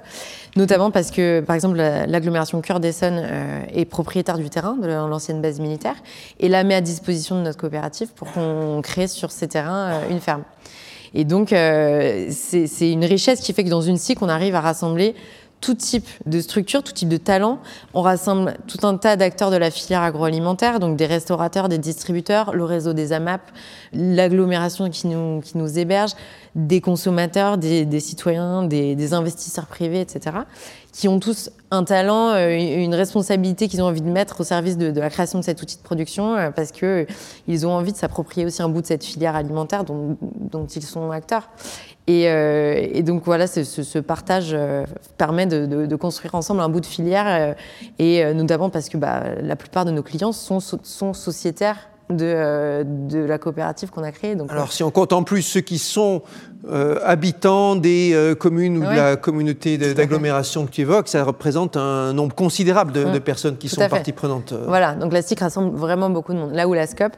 notamment 0.56 0.90
parce 0.90 1.10
que, 1.10 1.40
par 1.40 1.56
exemple, 1.56 1.76
l'agglomération 1.76 2.60
Cœur 2.60 2.78
d'Essonne 2.78 3.20
euh, 3.22 3.62
est 3.72 3.86
propriétaire 3.86 4.38
du 4.38 4.50
terrain 4.50 4.76
de 4.76 4.86
l'ancienne 4.86 5.40
base 5.40 5.60
militaire 5.60 5.96
et 6.40 6.48
la 6.48 6.62
met 6.64 6.74
à 6.74 6.80
disposition 6.80 7.36
de 7.36 7.42
notre 7.42 7.58
coopérative 7.58 8.08
pour 8.14 8.30
qu'on 8.32 8.80
crée 8.82 9.08
sur 9.08 9.30
ces 9.30 9.48
terrains 9.48 9.92
euh, 9.92 10.10
une 10.10 10.20
ferme. 10.20 10.42
Et 11.14 11.24
donc, 11.24 11.48
c'est 11.50 12.90
une 12.90 13.04
richesse 13.04 13.40
qui 13.40 13.52
fait 13.52 13.64
que 13.64 13.68
dans 13.68 13.82
une 13.82 13.98
SIC, 13.98 14.22
on 14.22 14.30
arrive 14.30 14.54
à 14.54 14.62
rassembler 14.62 15.14
tout 15.62 15.74
type 15.74 16.06
de 16.26 16.40
structure, 16.40 16.82
tout 16.82 16.92
type 16.92 17.08
de 17.08 17.16
talent. 17.16 17.60
On 17.94 18.02
rassemble 18.02 18.56
tout 18.66 18.86
un 18.86 18.98
tas 18.98 19.16
d'acteurs 19.16 19.50
de 19.50 19.56
la 19.56 19.70
filière 19.70 20.02
agroalimentaire, 20.02 20.80
donc 20.80 20.96
des 20.98 21.06
restaurateurs, 21.06 21.70
des 21.70 21.78
distributeurs, 21.78 22.52
le 22.52 22.64
réseau 22.64 22.92
des 22.92 23.14
AMAP, 23.14 23.40
l'agglomération 23.94 24.90
qui 24.90 25.06
nous, 25.06 25.40
qui 25.40 25.56
nous 25.56 25.78
héberge, 25.78 26.12
des 26.54 26.82
consommateurs, 26.82 27.56
des, 27.56 28.00
citoyens, 28.00 28.64
des, 28.64 29.14
investisseurs 29.14 29.66
privés, 29.66 30.00
etc., 30.00 30.36
qui 30.92 31.08
ont 31.08 31.18
tous 31.18 31.50
un 31.70 31.84
talent, 31.84 32.34
euh, 32.34 32.50
une 32.50 32.94
responsabilité 32.94 33.66
qu'ils 33.66 33.80
ont 33.80 33.86
envie 33.86 34.02
de 34.02 34.10
mettre 34.10 34.42
au 34.42 34.44
service 34.44 34.76
de, 34.76 35.00
la 35.00 35.08
création 35.08 35.38
de 35.38 35.44
cet 35.44 35.62
outil 35.62 35.78
de 35.78 35.82
production, 35.82 36.36
euh, 36.36 36.50
parce 36.50 36.70
qu'ils 36.70 37.06
euh, 37.48 37.64
ont 37.64 37.72
envie 37.72 37.92
de 37.92 37.96
s'approprier 37.96 38.44
aussi 38.44 38.60
un 38.60 38.68
bout 38.68 38.82
de 38.82 38.86
cette 38.86 39.04
filière 39.04 39.34
alimentaire 39.34 39.84
dont, 39.84 40.18
dont 40.20 40.66
ils 40.66 40.82
sont 40.82 41.10
acteurs. 41.10 41.48
Euh, 42.10 42.88
et, 42.92 43.02
donc 43.02 43.22
voilà, 43.24 43.46
ce, 43.46 43.98
partage 43.98 44.50
euh, 44.52 44.84
permet 45.18 45.46
de, 45.46 45.96
construire 45.96 46.34
ensemble 46.34 46.60
un 46.60 46.68
bout 46.68 46.80
de 46.80 46.86
filière, 46.86 47.26
euh, 47.28 47.54
et 47.98 48.34
notamment 48.34 48.70
parce 48.70 48.88
que 48.88 48.96
bah, 48.96 49.22
la 49.40 49.56
plupart 49.56 49.84
de 49.84 49.90
nos 49.90 50.02
clients 50.02 50.32
sont, 50.32 50.58
sont 50.60 51.14
sociétaires 51.14 51.88
de, 52.10 52.84
de 52.84 53.18
la 53.20 53.38
coopérative 53.38 53.90
qu'on 53.90 54.02
a 54.02 54.12
créée. 54.12 54.34
Donc, 54.34 54.50
Alors, 54.50 54.72
si 54.72 54.82
on 54.82 54.90
compte 54.90 55.12
en 55.12 55.22
plus 55.22 55.42
ceux 55.42 55.60
qui 55.60 55.78
sont 55.78 56.22
habitants 57.04 57.74
des 57.74 58.34
communes 58.38 58.78
ou 58.78 58.80
de 58.80 58.96
la 58.96 59.16
communauté 59.16 59.78
d'agglomération 59.78 60.66
que 60.66 60.70
tu 60.70 60.82
évoques, 60.82 61.08
ça 61.08 61.24
représente 61.24 61.76
un 61.76 62.12
nombre 62.12 62.34
considérable 62.34 62.92
de, 62.92 63.18
personnes 63.18 63.56
qui 63.56 63.68
sont 63.68 63.88
parties 63.88 64.12
prenantes. 64.12 64.52
Euh. 64.52 64.64
Voilà, 64.66 64.94
donc 64.94 65.12
la 65.12 65.22
SIC 65.22 65.40
rassemble 65.40 65.76
vraiment 65.76 66.10
beaucoup 66.10 66.32
de 66.32 66.38
monde. 66.38 66.52
Là 66.52 66.68
où 66.68 66.74
la 66.74 66.86
SCOP, 66.86 67.12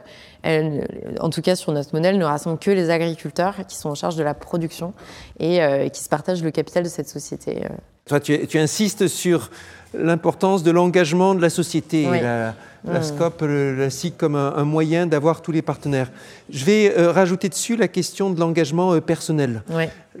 elle, 0.45 0.87
en 1.19 1.29
tout 1.29 1.41
cas 1.41 1.55
sur 1.55 1.71
notre 1.71 1.93
modèle, 1.93 2.17
ne 2.17 2.25
rassemble 2.25 2.59
que 2.59 2.71
les 2.71 2.89
agriculteurs 2.89 3.55
qui 3.67 3.75
sont 3.75 3.89
en 3.89 3.95
charge 3.95 4.15
de 4.15 4.23
la 4.23 4.33
production 4.33 4.93
et 5.39 5.59
qui 5.91 6.01
se 6.01 6.09
partagent 6.09 6.43
le 6.43 6.51
capital 6.51 6.83
de 6.83 6.89
cette 6.89 7.09
société. 7.09 7.63
Toi, 8.05 8.19
tu, 8.19 8.45
tu 8.47 8.59
insistes 8.59 9.07
sur 9.07 9.49
l'importance 9.93 10.63
de 10.63 10.71
l'engagement 10.71 11.35
de 11.35 11.41
la 11.41 11.49
société. 11.49 12.03
La, 12.03 12.53
la 12.87 13.01
SCOP, 13.01 13.41
la 13.41 13.89
SIC 13.89 14.17
comme 14.17 14.35
un, 14.35 14.63
moyen 14.63 15.07
d'avoir 15.07 15.41
tous 15.41 15.51
les 15.51 15.61
partenaires. 15.61 16.11
Je 16.49 16.65
vais 16.65 16.97
euh, 16.97 17.11
rajouter 17.11 17.49
dessus 17.49 17.75
la 17.75 17.87
question 17.87 18.29
de 18.29 18.39
l'engagement 18.39 18.93
euh, 18.93 19.01
personnel. 19.01 19.63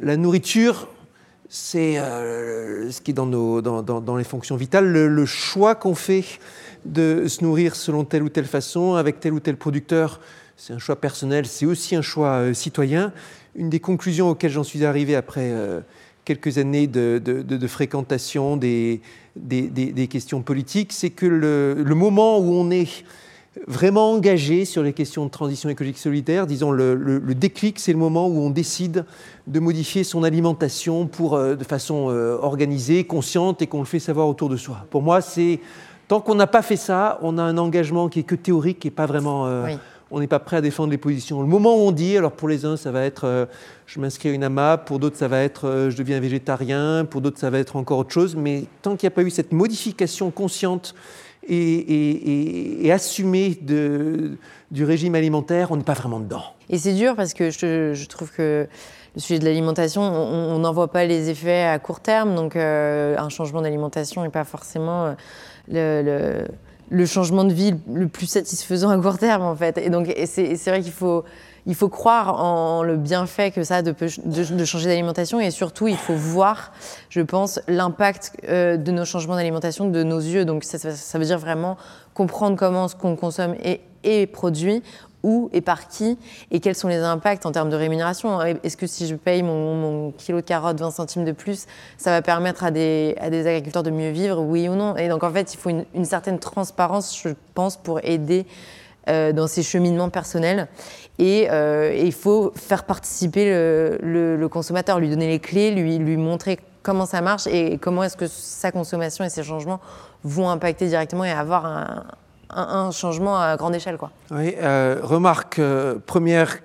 La 0.01 0.17
nourriture, 0.17 0.87
c'est 1.49 1.97
euh, 1.97 2.89
ce 2.91 3.01
qui 3.01 3.11
est 3.11 3.13
dans, 3.13 3.27
nos, 3.27 3.61
dans, 3.61 3.81
dans, 3.81 4.15
les 4.15 4.23
fonctions 4.23 4.55
vitales, 4.55 4.91
le, 4.91 5.25
choix 5.25 5.75
qu'on 5.75 5.95
fait 5.95 6.23
de 6.85 7.27
se 7.27 7.43
nourrir 7.43 7.75
selon 7.75 8.05
telle 8.05 8.23
ou 8.23 8.29
telle 8.29 8.45
façon, 8.45 8.95
avec 8.95 9.19
tel 9.19 9.33
ou 9.33 9.39
tel 9.39 9.57
producteur, 9.57 10.21
c'est 10.57 10.73
un 10.73 10.79
choix 10.79 10.95
personnel, 10.95 11.45
c'est 11.45 11.65
aussi 11.65 11.95
un 11.95 12.01
choix 12.01 12.53
citoyen. 12.53 13.11
Une 13.55 13.69
des 13.69 13.79
conclusions 13.79 14.29
auxquelles 14.29 14.51
j'en 14.51 14.63
suis 14.63 14.85
arrivé 14.85 15.15
après 15.15 15.53
quelques 16.23 16.57
années 16.57 16.87
de, 16.87 17.19
de 17.19 17.67
fréquentation 17.67 18.55
des, 18.55 19.01
des, 19.35 20.07
questions 20.07 20.41
politiques, 20.41 20.93
c'est 20.93 21.09
que 21.09 21.25
le, 21.25 21.95
moment 21.95 22.39
où 22.39 22.53
on 22.53 22.71
est 22.71 23.05
vraiment 23.67 24.11
engagé 24.11 24.65
sur 24.65 24.83
les 24.83 24.93
questions 24.93 25.25
de 25.25 25.31
transition 25.31 25.69
écologique 25.69 25.97
solidaire, 25.97 26.47
disons 26.47 26.71
le, 26.71 27.35
déclic, 27.35 27.79
c'est 27.79 27.93
le 27.93 27.99
moment 27.99 28.27
où 28.27 28.39
on 28.39 28.49
décide 28.49 29.05
de 29.47 29.59
modifier 29.59 30.03
son 30.03 30.23
alimentation 30.23 31.07
pour, 31.07 31.35
euh, 31.35 31.55
de 31.55 31.63
façon 31.63 32.09
euh, 32.09 32.37
organisée, 32.41 33.03
consciente 33.03 33.61
et 33.61 33.67
qu'on 33.67 33.79
le 33.79 33.85
fait 33.85 33.99
savoir 33.99 34.27
autour 34.27 34.49
de 34.49 34.57
soi. 34.57 34.87
Pour 34.89 35.03
moi, 35.03 35.21
c'est 35.21 35.59
tant 36.07 36.21
qu'on 36.21 36.35
n'a 36.35 36.47
pas 36.47 36.61
fait 36.61 36.75
ça, 36.75 37.19
on 37.21 37.37
a 37.37 37.43
un 37.43 37.57
engagement 37.57 38.09
qui 38.09 38.19
est 38.19 38.23
que 38.23 38.35
théorique 38.35 38.85
et 38.85 38.91
pas 38.91 39.05
vraiment. 39.05 39.47
Euh, 39.47 39.75
on 40.11 40.19
n'est 40.19 40.27
pas 40.27 40.39
prêt 40.39 40.57
à 40.57 40.61
défendre 40.61 40.91
les 40.91 40.99
positions. 40.99 41.41
Le 41.41 41.47
moment 41.47 41.75
où 41.75 41.79
on 41.79 41.91
dit, 41.91 42.15
alors 42.15 42.31
pour 42.31 42.47
les 42.47 42.63
uns, 42.63 42.77
ça 42.77 42.91
va 42.91 43.03
être 43.03 43.23
euh, 43.25 43.45
je 43.87 43.99
m'inscris 43.99 44.29
à 44.29 44.31
une 44.33 44.43
AMAP, 44.43 44.85
pour 44.85 44.99
d'autres, 44.99 45.17
ça 45.17 45.27
va 45.27 45.41
être 45.41 45.67
euh, 45.67 45.89
je 45.89 45.97
deviens 45.97 46.19
végétarien, 46.19 47.05
pour 47.05 47.21
d'autres, 47.21 47.39
ça 47.39 47.49
va 47.49 47.57
être 47.57 47.75
encore 47.75 47.99
autre 47.99 48.11
chose, 48.11 48.35
mais 48.35 48.65
tant 48.83 48.95
qu'il 48.95 49.07
n'y 49.07 49.13
a 49.13 49.15
pas 49.15 49.23
eu 49.23 49.31
cette 49.31 49.51
modification 49.51 50.29
consciente 50.29 50.93
et, 51.47 52.89
assumée 52.91 53.57
du 54.71 54.83
régime 54.83 55.15
alimentaire, 55.15 55.71
on 55.71 55.77
n'est 55.77 55.83
pas 55.83 55.93
vraiment 55.93 56.19
dedans. 56.19 56.43
Et 56.69 56.77
c'est 56.77 56.93
dur 56.93 57.15
parce 57.15 57.33
que 57.33 57.51
je, 57.51 58.05
trouve 58.07 58.31
que 58.31 58.67
le 59.15 59.21
sujet 59.21 59.37
de 59.39 59.45
l'alimentation, 59.45 60.01
on 60.01 60.57
n'en 60.57 60.73
voit 60.73 60.91
pas 60.91 61.05
les 61.05 61.29
effets 61.29 61.63
à 61.63 61.77
court 61.77 61.99
terme, 61.99 62.33
donc 62.35 62.55
un 62.55 63.29
changement 63.29 63.61
d'alimentation 63.61 64.23
n'est 64.23 64.29
pas 64.29 64.43
forcément 64.43 65.15
le 65.67 66.45
le 66.89 67.05
changement 67.05 67.43
de 67.43 67.53
vie 67.53 67.73
le 67.91 68.07
plus 68.07 68.27
satisfaisant 68.27 68.89
à 68.89 68.97
court 68.97 69.17
terme, 69.17 69.43
en 69.43 69.55
fait. 69.55 69.77
Et 69.77 69.89
donc, 69.89 70.13
c'est 70.25 70.55
vrai 70.67 70.81
qu'il 70.81 70.91
faut, 70.91 71.23
il 71.65 71.75
faut 71.75 71.89
croire 71.89 72.39
en 72.41 72.83
le 72.83 72.95
bienfait 72.95 73.51
que 73.51 73.63
ça 73.63 73.77
a 73.77 73.81
de, 73.81 73.93
de, 74.25 74.65
changer 74.65 74.87
d'alimentation 74.87 75.39
et 75.39 75.51
surtout, 75.51 75.87
il 75.87 75.97
faut 75.97 76.13
voir, 76.13 76.73
je 77.09 77.21
pense, 77.21 77.59
l'impact 77.67 78.33
euh, 78.47 78.77
de 78.77 78.91
nos 78.91 79.05
changements 79.05 79.35
d'alimentation 79.35 79.89
de 79.89 80.03
nos 80.03 80.19
yeux. 80.19 80.45
Donc, 80.45 80.63
ça, 80.63 81.17
veut 81.17 81.25
dire 81.25 81.39
vraiment 81.39 81.77
comprendre 82.13 82.55
comment 82.55 82.87
ce 82.87 82.95
qu'on 82.95 83.15
consomme 83.15 83.55
est 84.03 84.27
produit, 84.27 84.83
où 85.25 85.49
et 85.51 85.61
par 85.61 85.87
qui 85.87 86.17
et 86.51 86.59
quels 86.59 86.75
sont 86.75 86.87
les 86.87 86.99
impacts 86.99 87.45
en 87.45 87.51
termes 87.51 87.69
de 87.69 87.75
rémunération. 87.75 88.41
Est-ce 88.41 88.77
que 88.77 88.87
si 88.87 89.07
je 89.07 89.15
paye 89.15 89.43
mon, 89.43 90.11
kilo 90.11 90.39
de 90.39 90.45
carottes 90.45 90.79
20 90.79 90.91
centimes 90.91 91.25
de 91.25 91.31
plus, 91.31 91.65
ça 91.97 92.11
va 92.11 92.21
permettre 92.21 92.63
à 92.63 92.71
des, 92.71 93.15
agriculteurs 93.19 93.83
de 93.83 93.89
mieux 93.89 94.11
vivre, 94.11 94.41
oui 94.41 94.69
ou 94.69 94.75
non? 94.75 94.95
Et 94.95 95.09
donc 95.09 95.23
en 95.23 95.31
fait, 95.31 95.53
il 95.53 95.57
faut 95.57 95.71
une, 95.71 96.05
certaine 96.05 96.39
transparence, 96.39 97.19
je 97.21 97.29
pense, 97.55 97.75
pour 97.75 97.99
aider 98.03 98.45
euh, 99.09 99.33
dans 99.33 99.47
ces 99.47 99.63
cheminements 99.63 100.09
personnels. 100.09 100.67
Euh, 101.19 101.91
et, 101.91 102.05
il 102.05 102.13
faut 102.13 102.53
faire 102.55 102.83
participer 102.83 103.45
le, 103.49 104.47
consommateur, 104.51 104.99
lui 104.99 105.09
donner 105.09 105.27
les 105.27 105.39
clés, 105.39 105.71
lui 105.71 106.17
montrer 106.17 106.59
comment 106.85 107.07
ça 107.07 107.21
marche 107.21 107.47
et 107.47 107.79
comment 107.79 108.03
est-ce 108.03 108.15
que 108.15 108.27
sa 108.27 108.71
consommation 108.71 109.25
et 109.25 109.29
ses 109.29 109.43
changements 109.43 109.79
vont 110.23 110.49
impacter 110.49 110.87
directement 110.87 111.25
et 111.25 111.31
avoir 111.31 111.65
un, 111.65 112.05
un, 112.55 112.91
changement 112.91 113.39
à 113.39 113.55
grande 113.57 113.75
échelle. 113.75 113.97
Quoi. 113.97 114.11
Oui, 114.31 114.53
euh, 114.57 114.99
remarque 115.01 115.59
euh, 115.59 115.95
première 116.05 116.57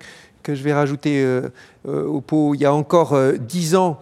que 0.43 0.55
je 0.55 0.63
vais 0.63 0.73
rajouter 0.73 1.23
euh, 1.23 1.51
au 1.85 2.21
pot, 2.21 2.55
il 2.55 2.61
y 2.61 2.65
a 2.65 2.73
encore 2.73 3.15
dix 3.39 3.77
ans, 3.77 4.01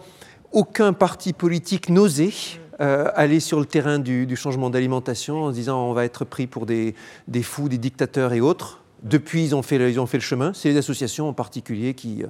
aucun 0.53 0.93
parti 0.93 1.33
politique 1.33 1.89
n'osait 1.89 2.31
aller 2.79 3.41
sur 3.41 3.59
le 3.59 3.65
terrain 3.65 3.99
du, 3.99 4.35
changement 4.37 4.69
d'alimentation 4.69 5.43
en 5.43 5.49
se 5.49 5.55
disant 5.55 5.83
on 5.83 5.91
va 5.91 6.05
être 6.05 6.23
pris 6.23 6.47
pour 6.47 6.65
des, 6.65 6.95
des, 7.27 7.43
fous, 7.43 7.67
des 7.67 7.77
dictateurs 7.77 8.31
et 8.31 8.39
autres. 8.39 8.79
Depuis, 9.03 9.43
ils 9.43 9.53
ont 9.53 9.61
fait 9.61 9.75
ils 9.91 9.99
ont 9.99 10.05
fait 10.05 10.17
le 10.17 10.23
chemin. 10.23 10.53
C'est 10.53 10.69
les 10.69 10.77
associations 10.77 11.27
en 11.27 11.33
particulier 11.33 11.93
qui 11.93 12.23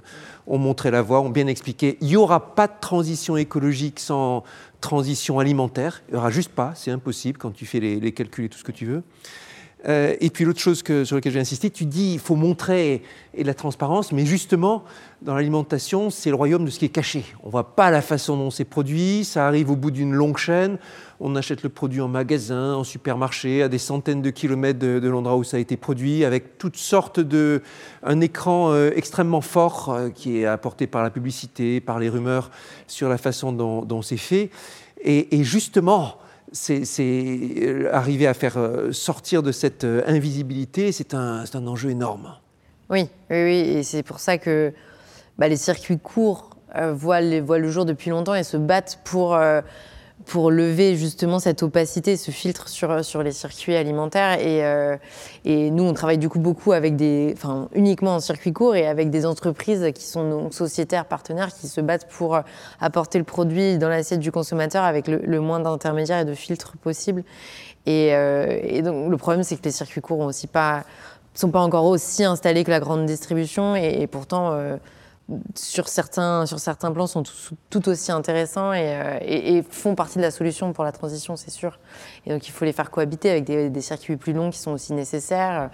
ont 0.48 0.58
montré 0.58 0.90
la 0.90 1.04
voie, 1.04 1.22
ont 1.22 1.30
bien 1.30 1.46
expliqué. 1.46 2.00
Il 2.02 2.08
n'y 2.08 2.16
aura 2.16 2.56
pas 2.56 2.66
de 2.66 2.74
transition 2.82 3.38
écologique 3.38 4.00
sans 4.00 4.44
transition 4.82 5.40
alimentaire. 5.40 6.02
Il 6.08 6.14
n'y 6.14 6.18
aura 6.18 6.32
juste 6.32 6.52
pas, 6.52 6.74
c'est 6.76 6.92
impossible 6.92 7.38
quand 7.38 7.52
tu 7.52 7.66
fais 7.66 7.80
les, 7.80 8.12
calculs 8.12 8.46
et 8.46 8.50
tout 8.50 8.58
ce 8.58 8.64
que 8.64 8.72
tu 8.72 8.86
veux. 8.86 9.04
Euh, 9.88 10.16
et 10.20 10.30
puis 10.30 10.44
l'autre 10.44 10.60
chose 10.60 10.84
que, 10.84 11.06
sur 11.06 11.16
laquelle 11.16 11.32
j'ai 11.32 11.40
insisté, 11.40 11.70
tu 11.70 11.86
dis 11.86 12.14
il 12.14 12.20
faut 12.20 12.36
montrer 12.36 13.02
et, 13.34 13.44
la 13.46 13.54
transparence, 13.54 14.12
mais 14.12 14.26
justement, 14.26 14.84
dans 15.22 15.36
l'alimentation, 15.36 16.10
c'est 16.10 16.30
le 16.30 16.36
royaume 16.36 16.66
de 16.66 16.70
ce 16.70 16.80
qui 16.80 16.86
est 16.86 16.90
caché. 16.90 17.24
On 17.44 17.48
ne 17.48 17.52
voit 17.52 17.76
pas 17.76 17.90
la 17.90 18.02
façon 18.02 18.36
dont 18.36 18.52
c'est 18.52 18.66
produit, 18.66 19.24
ça 19.24 19.48
arrive 19.48 19.72
au 19.72 19.78
bout 19.78 19.92
d'une 19.92 20.14
longue 20.14 20.38
chaîne, 20.38 20.78
on 21.22 21.34
achète 21.38 21.64
le 21.64 21.70
produit 21.70 22.02
en 22.02 22.10
magasin, 22.10 22.74
en 22.74 22.84
supermarché, 22.84 23.64
à 23.64 23.70
des 23.70 23.78
centaines 23.78 24.22
de 24.22 24.30
kilomètres 24.30 24.80
de, 24.80 25.08
l'endroit 25.08 25.38
où 25.38 25.46
ça 25.46 25.56
a 25.56 25.60
été 25.62 25.78
produit, 25.78 26.26
avec 26.26 26.58
toutes 26.58 26.78
sortes 26.78 27.22
de... 27.22 27.62
un 28.04 28.20
écran 28.20 28.74
euh, 28.74 28.92
extrêmement 28.94 29.42
fort 29.42 29.90
euh, 29.90 30.10
qui 30.10 30.40
est 30.40 30.46
apporté 30.46 30.88
par 30.88 31.04
la 31.04 31.10
publicité, 31.10 31.80
par 31.80 32.00
les 32.00 32.10
rumeurs 32.10 32.52
sur 32.88 33.08
la 33.08 33.18
façon 33.18 33.54
dont, 33.54 34.02
c'est 34.02 34.18
fait. 34.18 34.50
et 35.06 35.44
justement, 35.46 36.18
c'est 36.52 36.84
euh, 37.00 37.90
arriver 37.94 38.28
à 38.28 38.34
faire 38.34 38.58
euh, 38.58 38.92
sortir 38.92 39.44
de 39.44 39.52
cette 39.52 39.84
euh, 39.84 40.02
invisibilité, 40.08 40.92
c'est 40.92 41.14
un, 41.14 41.44
un, 41.54 41.68
enjeu 41.68 41.92
énorme. 41.92 42.36
Oui, 42.90 43.08
oui, 43.30 43.44
oui. 43.44 43.58
et 43.78 43.84
c'est 43.84 44.04
pour 44.04 44.20
ça 44.20 44.38
que 44.38 44.74
bah, 45.38 45.48
les 45.48 45.58
circuits 45.58 46.00
courts 46.00 46.50
voient, 46.94 47.22
les, 47.22 47.42
voient, 47.42 47.58
le 47.58 47.70
jour 47.70 47.86
depuis 47.86 48.10
longtemps 48.10 48.36
et 48.36 48.44
se 48.44 48.58
battent 48.58 49.00
pour 49.04 49.40
pour 50.30 50.52
lever 50.52 50.96
justement 50.96 51.40
cette 51.40 51.64
opacité, 51.64 52.16
ce 52.16 52.30
filtre 52.30 52.70
sur, 52.70 53.04
sur 53.04 53.24
les 53.24 53.32
circuits 53.32 53.76
alimentaires. 53.76 54.40
Et, 54.40 54.64
euh, 54.64 54.96
et, 55.44 55.72
nous, 55.72 55.84
on 55.84 55.94
travaille 55.94 56.20
du 56.20 56.30
coup 56.30 56.38
beaucoup 56.38 56.72
avec 56.72 56.96
des, 56.96 57.34
enfin 57.36 57.68
uniquement 57.74 58.14
en 58.14 58.20
circuit 58.20 58.54
court 58.54 58.76
et 58.76 58.86
avec 58.86 59.10
des 59.10 59.26
entreprises 59.26 59.92
qui 59.96 60.04
sont 60.04 60.24
nos 60.24 60.52
sociétaires 60.52 61.06
partenaires 61.06 61.52
qui 61.52 61.68
se 61.68 61.82
battent 61.82 62.08
pour 62.08 62.40
apporter 62.80 63.18
le 63.18 63.24
produit 63.24 63.80
dans 63.80 63.90
l'assiette 63.90 64.20
du 64.20 64.32
consommateur 64.32 64.84
avec 64.84 65.08
le, 65.08 65.40
moins 65.42 65.60
d'intermédiaires 65.60 66.20
et 66.20 66.26
de 66.26 66.36
filtres 66.36 66.78
possible. 66.78 67.24
Et, 67.88 68.14
euh, 68.14 68.60
et, 68.62 68.84
donc 68.84 69.10
le 69.10 69.18
problème, 69.18 69.42
c'est 69.42 69.56
que 69.56 69.64
les 69.64 69.72
circuits 69.72 70.02
courts 70.02 70.20
ont 70.20 70.28
aussi 70.28 70.46
pas, 70.46 70.84
sont 71.34 71.50
pas 71.50 71.62
encore 71.62 71.86
aussi 71.86 72.24
installés 72.24 72.64
que 72.64 72.72
la 72.72 72.80
grande 72.80 73.08
distribution 73.08 73.76
et, 73.76 74.06
pourtant. 74.06 74.52
Euh, 74.52 74.78
sur 75.56 75.88
certains, 75.88 76.46
sur 76.46 76.60
certains 76.60 76.92
plans, 76.92 77.08
sont 77.08 77.24
tout, 77.70 77.90
aussi 77.90 78.12
intéressants 78.12 78.72
euh, 78.74 79.18
et, 79.22 79.64
font 79.70 79.96
partie 79.96 80.18
de 80.18 80.24
la 80.24 80.32
solution 80.32 80.74
pour 80.74 80.84
la 80.84 80.92
transition, 80.92 81.36
c'est 81.36 81.52
sûr. 81.52 81.80
Et 82.26 82.32
donc, 82.32 82.48
il 82.48 82.52
faut 82.52 82.66
les 82.66 82.74
faire 82.74 82.92
cohabiter 82.92 83.30
avec 83.30 83.44
des, 83.44 83.82
circuits 83.82 84.18
plus 84.18 84.34
longs 84.34 84.50
qui 84.50 84.60
sont 84.60 84.72
aussi 84.72 84.94
nécessaires. 84.94 85.70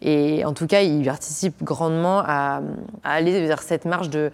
Et 0.00 0.44
en 0.44 0.52
tout 0.52 0.66
cas, 0.66 0.82
ils 0.82 1.04
participent 1.04 1.62
grandement 1.62 2.22
à, 2.24 2.60
aller 3.04 3.46
vers 3.46 3.62
cette 3.62 3.84
marge 3.84 4.10
de, 4.10 4.30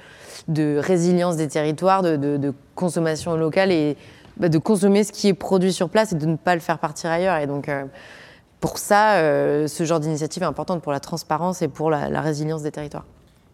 résilience 0.78 1.36
des 1.36 1.48
territoires, 1.48 2.02
de, 2.02 2.54
consommation 2.74 3.36
locale 3.36 3.72
et 3.72 3.96
bah, 4.36 4.48
de 4.48 4.58
consommer 4.58 5.02
ce 5.02 5.10
qui 5.10 5.28
est 5.28 5.34
produit 5.34 5.72
sur 5.72 5.88
place 5.88 6.12
et 6.12 6.14
de 6.14 6.26
ne 6.26 6.36
pas 6.36 6.54
le 6.54 6.60
faire 6.60 6.78
partir 6.78 7.10
ailleurs. 7.10 7.38
Et 7.38 7.46
donc, 7.46 7.68
euh, 7.68 7.84
pour 8.60 8.78
ça, 8.78 9.16
euh, 9.16 9.66
ce 9.66 9.84
genre 9.84 10.00
d'initiative 10.00 10.42
est 10.42 10.46
importante 10.46 10.82
pour 10.82 10.92
la 10.92 11.00
transparence 11.00 11.62
et 11.62 11.68
pour 11.68 11.90
la, 11.90 12.08
la 12.08 12.20
résilience 12.20 12.62
des 12.62 12.70
territoires. 12.70 13.04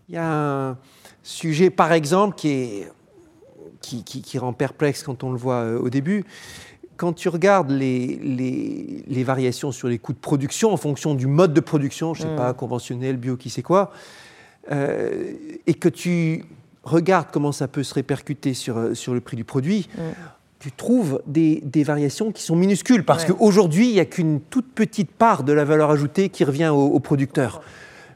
Il 0.08 0.14
y 0.14 0.18
a 0.18 0.26
un 0.26 0.76
Sujet, 1.24 1.70
par 1.70 1.92
exemple, 1.92 2.36
qui, 2.36 2.48
est, 2.50 2.92
qui, 3.80 4.04
qui, 4.04 4.38
rend 4.38 4.52
perplexe 4.52 5.02
quand 5.02 5.24
on 5.24 5.32
le 5.32 5.38
voit 5.38 5.62
euh, 5.62 5.78
au 5.78 5.88
début. 5.88 6.24
Quand 6.98 7.14
tu 7.14 7.30
regardes 7.30 7.70
les, 7.70 8.18
les, 8.22 9.02
les, 9.06 9.24
variations 9.24 9.72
sur 9.72 9.88
les 9.88 9.98
coûts 9.98 10.12
de 10.12 10.18
production 10.18 10.72
en 10.72 10.76
fonction 10.76 11.14
du 11.14 11.26
mode 11.26 11.54
de 11.54 11.60
production, 11.60 12.12
je 12.12 12.22
ne 12.22 12.28
sais 12.28 12.34
mm. 12.34 12.36
pas, 12.36 12.52
conventionnel, 12.52 13.16
bio, 13.16 13.38
qui 13.38 13.48
sait 13.48 13.62
quoi, 13.62 13.90
euh, 14.70 15.32
et 15.66 15.72
que 15.72 15.88
tu 15.88 16.44
regardes 16.82 17.28
comment 17.32 17.52
ça 17.52 17.68
peut 17.68 17.82
se 17.82 17.94
répercuter 17.94 18.52
sur, 18.52 18.76
euh, 18.76 18.94
sur 18.94 19.14
le 19.14 19.22
prix 19.22 19.38
du 19.38 19.44
produit, 19.44 19.88
mm. 19.96 20.00
tu 20.58 20.72
trouves 20.72 21.22
des, 21.26 21.62
variations 21.84 22.32
qui 22.32 22.42
sont 22.42 22.54
minuscules, 22.54 23.02
parce 23.02 23.24
qu'aujourd'hui, 23.24 23.88
il 23.88 23.94
n'y 23.94 24.00
a 24.00 24.04
qu'une 24.04 24.42
toute 24.42 24.70
petite 24.74 25.10
part 25.10 25.42
de 25.42 25.54
la 25.54 25.64
valeur 25.64 25.90
ajoutée 25.90 26.28
qui 26.28 26.44
revient 26.44 26.68
au, 26.68 27.00
producteur. 27.00 27.62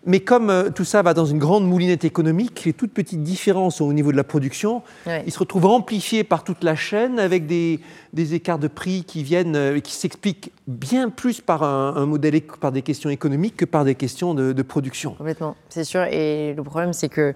Mais 0.07 0.21
comme 0.21 0.51
euh, 0.51 0.71
tout 0.71 0.85
ça 0.85 1.03
va 1.03 1.15
dans 1.15 1.27
une 1.27 1.39
grande 1.39 1.67
moulinette 1.67 2.05
économique, 2.05 2.65
les 2.65 2.73
toutes 2.73 2.93
petites 2.93 3.23
différences 3.23 3.81
au 3.81 3.93
niveau 3.93 4.13
de 4.13 4.17
la 4.17 4.25
production, 4.25 4.83
ils 5.27 5.33
se 5.33 5.39
retrouvent 5.39 5.67
amplifiés 5.67 6.25
par 6.25 6.45
toute 6.45 6.65
la 6.65 6.77
chaîne 6.77 7.19
avec 7.19 7.47
des, 7.47 7.81
écarts 8.17 8.59
de 8.59 8.69
prix 8.69 9.05
qui 9.05 9.23
viennent, 9.23 9.57
euh, 9.57 9.81
qui 9.81 9.93
s'expliquent 9.93 10.53
bien 10.67 11.09
plus 11.11 11.41
par 11.41 11.63
un, 11.63 12.07
modèle, 12.07 12.41
par 12.61 12.73
des 12.73 12.83
questions 12.83 13.11
économiques 13.11 13.57
que 13.57 13.65
par 13.65 13.85
des 13.85 13.95
questions 13.95 14.35
de, 14.35 14.53
de 14.53 14.63
production. 14.63 15.15
Complètement, 15.15 15.57
c'est 15.69 15.85
sûr. 15.85 16.05
Et 16.05 16.55
le 16.55 16.63
problème, 16.63 16.93
c'est 16.93 17.09
que 17.09 17.35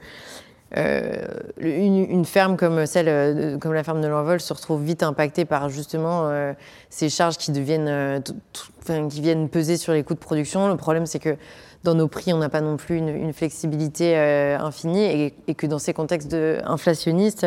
euh, 0.76 1.26
une, 1.58 2.24
ferme 2.24 2.56
comme 2.56 2.86
celle, 2.86 3.58
comme 3.58 3.74
la 3.74 3.84
ferme 3.84 4.00
de 4.00 4.06
l'Envol 4.06 4.40
se 4.40 4.52
retrouve 4.54 4.82
vite 4.82 5.02
impactée 5.02 5.44
par 5.44 5.68
justement 5.68 6.28
euh, 6.30 6.54
ces 6.88 7.10
charges 7.10 7.36
qui 7.36 7.52
deviennent, 7.52 8.22
qui 9.10 9.20
viennent 9.20 9.48
peser 9.48 9.76
sur 9.76 9.92
les 9.92 10.02
coûts 10.02 10.14
de 10.14 10.18
production. 10.18 10.68
Le 10.68 10.76
problème, 10.76 11.04
c'est 11.04 11.18
que 11.18 11.36
dans 11.84 11.94
nos 11.94 12.08
prix, 12.08 12.32
on 12.32 12.38
n'a 12.38 12.48
pas 12.48 12.60
non 12.60 12.76
plus 12.76 12.98
une, 12.98 13.32
flexibilité 13.32 14.16
infinie 14.16 15.34
et, 15.46 15.54
que 15.54 15.66
dans 15.66 15.78
ces 15.78 15.92
contextes 15.92 16.36
inflationnistes, 16.64 17.46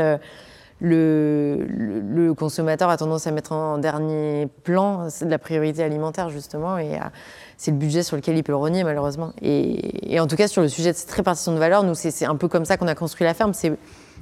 le, 0.81 1.65
le, 1.67 2.33
consommateur 2.33 2.89
a 2.89 2.97
tendance 2.97 3.27
à 3.27 3.31
mettre 3.31 3.53
en 3.53 3.77
dernier 3.77 4.47
plan 4.63 5.07
la 5.21 5.39
priorité 5.39 5.83
alimentaire 5.83 6.29
justement 6.29 6.77
et 6.77 6.99
c'est 7.57 7.71
le 7.71 7.77
budget 7.77 8.03
sur 8.03 8.17
lequel 8.17 8.36
il 8.38 8.43
peut 8.43 8.51
le 8.51 8.57
renier 8.57 8.83
malheureusement. 8.83 9.31
Et, 9.41 10.19
en 10.19 10.27
tout 10.27 10.36
cas 10.36 10.47
sur 10.47 10.61
le 10.61 10.67
sujet 10.67 10.91
de 10.91 10.97
cette 10.97 11.11
répartition 11.11 11.53
de 11.53 11.59
valeur, 11.59 11.83
nous 11.83 11.95
c'est 11.95 12.25
un 12.25 12.36
peu 12.36 12.47
comme 12.47 12.65
ça 12.65 12.77
qu'on 12.77 12.88
a 12.88 12.95
construit 12.95 13.25
la 13.25 13.33
ferme, 13.33 13.53
c'est 13.53 13.71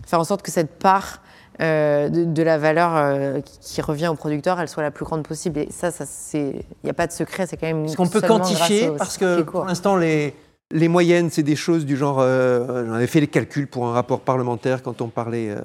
faire 0.06 0.20
en 0.20 0.24
sorte 0.24 0.42
que 0.44 0.52
cette 0.52 0.78
part 0.78 1.22
euh, 1.62 2.10
de, 2.10 2.44
la 2.44 2.58
valeur 2.58 2.96
euh, 2.96 3.40
qui, 3.62 3.82
revient 3.82 4.08
au 4.08 4.16
producteur, 4.16 4.60
elle 4.60 4.68
soit 4.68 4.84
la 4.84 4.92
plus 4.92 5.06
grande 5.06 5.26
possible. 5.26 5.60
Et 5.60 5.68
ça, 5.72 5.92
ça 5.92 6.06
il 6.34 6.64
n'y 6.84 6.90
a 6.90 6.94
pas 6.94 7.08
de 7.08 7.12
secret, 7.12 7.46
c'est 7.46 7.58
quand 7.58 7.68
même. 7.68 7.86
Est-ce 7.86 7.98
qu'on 7.98 8.08
peut 8.08 8.22
quantifier 8.22 8.90
Parce 8.98 9.18
que 9.18 9.42
pour 9.42 9.66
l'instant, 9.66 9.96
les, 9.96 10.34
les 10.72 10.88
moyennes, 10.88 11.30
c'est 11.30 11.44
des 11.44 11.56
choses 11.56 11.86
du 11.86 11.96
genre. 11.96 12.18
Euh, 12.20 12.86
J'en 12.88 12.94
avais 12.94 13.08
fait 13.08 13.20
les 13.20 13.28
calculs 13.28 13.68
pour 13.68 13.88
un 13.88 13.94
rapport 13.94 14.22
parlementaire 14.22 14.82
quand 14.82 15.02
on 15.02 15.08
parlait 15.08 15.56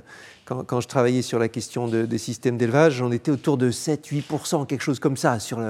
quand, 0.49 0.80
je 0.80 0.88
travaillais 0.88 1.22
sur 1.22 1.38
la 1.38 1.49
question 1.49 1.88
des 1.88 2.18
systèmes 2.18 2.57
d'élevage, 2.57 2.94
j'en 2.94 3.11
étais 3.11 3.30
autour 3.30 3.59
de 3.59 3.70
7-8%, 3.70 4.66
quelque 4.66 4.82
chose 4.82 4.99
comme 4.99 5.16
ça, 5.16 5.38
sur 5.38 5.61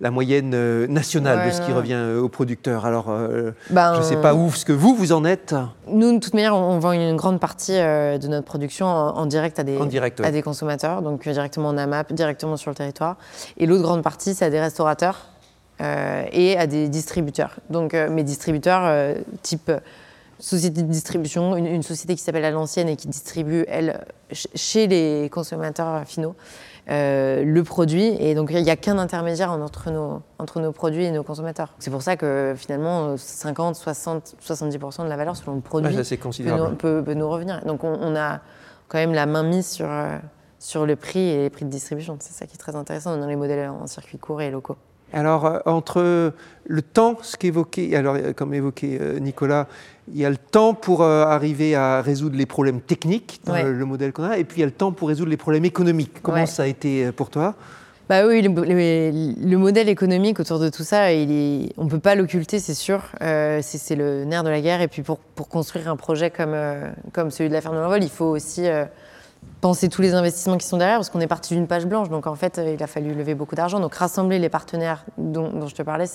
la 0.00 0.10
moyenne 0.10 0.52
euh, 0.54 0.86
nationale 0.86 1.46
de 1.46 1.52
ce 1.52 1.60
qui 1.60 1.72
revient 1.72 1.94
euh, 1.94 2.20
aux 2.20 2.28
producteurs. 2.28 2.86
Alors, 2.86 3.06
euh, 3.08 3.52
ben, 3.70 3.94
je 3.94 3.98
ne 4.00 4.04
sais 4.04 4.16
pas 4.16 4.34
où 4.34 4.50
ce 4.52 4.64
que 4.64 4.72
vous, 4.72 4.94
vous 4.94 5.12
en 5.12 5.24
êtes. 5.24 5.54
Nous, 5.88 6.12
de 6.12 6.18
toute 6.18 6.34
manière, 6.34 6.54
on 6.54 6.78
vend 6.78 6.92
une 6.92 7.16
grande 7.16 7.40
partie 7.40 7.72
de 7.72 8.28
notre 8.28 8.46
production 8.46 8.86
en, 8.86 9.26
direct, 9.26 9.58
à 9.58 9.64
des, 9.64 9.78
à 10.22 10.30
des 10.30 10.42
consommateurs, 10.42 11.02
donc 11.02 11.22
directement 11.28 11.68
en 11.68 11.78
AMAP, 11.78 12.12
directement 12.12 12.56
sur 12.56 12.70
le 12.70 12.76
territoire. 12.76 13.16
Et 13.56 13.66
l'autre 13.66 13.82
grande 13.82 14.02
partie, 14.02 14.34
c'est 14.34 14.44
à 14.44 14.50
des 14.50 14.60
restaurateurs 14.60 15.26
et 15.80 16.56
à 16.58 16.66
des 16.66 16.88
distributeurs. 16.88 17.56
Donc, 17.70 17.94
mes 17.94 18.24
distributeurs 18.24 19.14
type 19.42 19.70
société 20.38 20.82
de 20.82 20.88
distribution, 20.88 21.56
une, 21.56 21.82
société 21.82 22.14
qui 22.14 22.22
s'appelle 22.22 22.44
À 22.44 22.50
l'Ancienne 22.50 22.88
et 22.88 22.96
qui 22.96 23.08
distribue, 23.08 23.64
elle, 23.68 24.04
chez 24.32 24.86
les 24.86 25.28
consommateurs 25.30 26.04
finaux, 26.04 26.36
euh, 26.90 27.44
le 27.44 27.64
produit. 27.64 28.16
Et 28.20 28.34
donc, 28.34 28.50
il 28.52 28.62
n'y 28.62 28.70
a 28.70 28.76
qu'un 28.76 28.98
intermédiaire 28.98 29.52
entre 29.52 29.90
nos, 29.90 30.22
entre 30.38 30.60
nos 30.60 30.72
produits 30.72 31.04
et 31.04 31.10
nos 31.10 31.22
consommateurs. 31.22 31.74
C'est 31.78 31.90
pour 31.90 32.02
ça 32.02 32.16
que 32.16 32.54
finalement, 32.56 33.16
50, 33.16 33.74
60, 33.74 34.36
70% 34.40 35.04
de 35.04 35.08
la 35.08 35.16
valeur 35.16 35.36
selon 35.36 35.56
le 35.56 35.60
produit 35.60 35.96
peut, 36.78 37.02
peut, 37.04 37.14
nous 37.14 37.28
revenir. 37.28 37.64
Donc, 37.64 37.84
on, 37.84 38.16
a 38.16 38.40
quand 38.88 38.98
même 38.98 39.12
la 39.12 39.26
main 39.26 39.42
mise 39.42 39.66
sur, 39.66 39.86
euh, 39.88 40.18
sur 40.58 40.86
le 40.86 40.96
prix 40.96 41.20
et 41.20 41.42
les 41.42 41.50
prix 41.50 41.64
de 41.64 41.70
distribution. 41.70 42.16
C'est 42.20 42.32
ça 42.32 42.46
qui 42.46 42.54
est 42.54 42.58
très 42.58 42.76
intéressant 42.76 43.16
dans 43.16 43.26
les 43.26 43.36
modèles 43.36 43.68
en 43.68 43.86
circuit 43.86 44.18
court 44.18 44.40
et 44.40 44.50
locaux. 44.50 44.76
Alors, 45.12 45.46
euh, 45.46 45.58
entre 45.64 46.32
le 46.66 46.82
temps, 46.82 47.18
ce 47.22 47.36
qu'évoquait, 47.36 47.94
alors, 47.96 48.16
comme 48.36 48.54
évoquait 48.54 48.98
Nicolas, 49.20 49.66
il 50.14 50.20
y 50.20 50.24
a 50.24 50.30
le 50.30 50.36
temps 50.36 50.74
pour 50.74 51.02
euh, 51.02 51.24
arriver 51.24 51.74
à 51.74 52.02
résoudre 52.02 52.36
les 52.36 52.46
problèmes 52.46 52.80
techniques 52.80 53.40
dans 53.44 53.56
le, 53.56 53.84
modèle 53.84 54.12
qu'on 54.12 54.24
a, 54.24 54.38
et 54.38 54.44
puis 54.44 54.58
il 54.58 54.60
y 54.60 54.62
a 54.62 54.66
le 54.66 54.72
temps 54.72 54.92
pour 54.92 55.08
résoudre 55.08 55.30
les 55.30 55.36
problèmes 55.36 55.64
économiques. 55.64 56.22
Comment 56.22 56.46
ça 56.46 56.64
a 56.64 56.66
été 56.66 57.06
euh, 57.06 57.12
pour 57.12 57.30
toi? 57.30 57.54
Bah 58.08 58.26
oui, 58.26 58.40
le, 58.40 59.56
modèle 59.58 59.88
économique 59.90 60.40
autour 60.40 60.58
de 60.58 60.70
tout 60.70 60.82
ça, 60.82 61.12
il 61.12 61.30
est, 61.30 61.72
on 61.76 61.84
ne 61.84 61.90
peut 61.90 61.98
pas 61.98 62.14
l'occulter, 62.14 62.58
c'est 62.58 62.72
sûr. 62.72 63.02
Euh, 63.20 63.60
c'est 63.62 63.96
le 63.96 64.24
nerf 64.24 64.44
de 64.44 64.48
la 64.48 64.62
guerre. 64.62 64.80
Et 64.80 64.88
puis 64.88 65.02
pour, 65.02 65.18
pour 65.18 65.48
construire 65.48 65.90
un 65.90 65.96
projet 65.96 66.30
comme, 66.30 66.56
comme 67.12 67.30
celui 67.30 67.50
de 67.50 67.54
la 67.54 67.60
ferme 67.60 67.76
de 67.76 67.80
l'envol, 67.80 68.02
il 68.02 68.08
faut 68.08 68.24
aussi 68.24 68.62
penser 69.60 69.88
tous 69.88 70.02
les 70.02 70.14
investissements 70.14 70.56
qui 70.56 70.66
sont 70.66 70.76
derrière, 70.76 70.98
parce 70.98 71.10
qu'on 71.10 71.20
est 71.20 71.26
parti 71.26 71.54
d'une 71.54 71.66
page 71.66 71.86
blanche. 71.86 72.08
Donc 72.08 72.26
en 72.26 72.34
fait, 72.34 72.60
il 72.64 72.82
a 72.82 72.86
fallu 72.86 73.14
lever 73.14 73.34
beaucoup 73.34 73.54
d'argent. 73.54 73.80
Donc 73.80 73.94
rassembler 73.94 74.38
les 74.38 74.48
partenaires 74.48 75.04
dont, 75.16 75.66
je 75.66 75.74
te 75.74 75.82
parlais, 75.82 76.06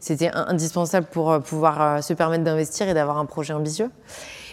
c'était 0.00 0.30
indispensable 0.34 1.06
pour 1.10 1.30
euh, 1.30 1.38
pouvoir 1.38 1.82
euh, 1.82 2.00
se 2.00 2.12
permettre 2.12 2.44
d'investir 2.44 2.88
et 2.88 2.94
d'avoir 2.94 3.18
un 3.18 3.26
projet 3.26 3.52
ambitieux. 3.52 3.90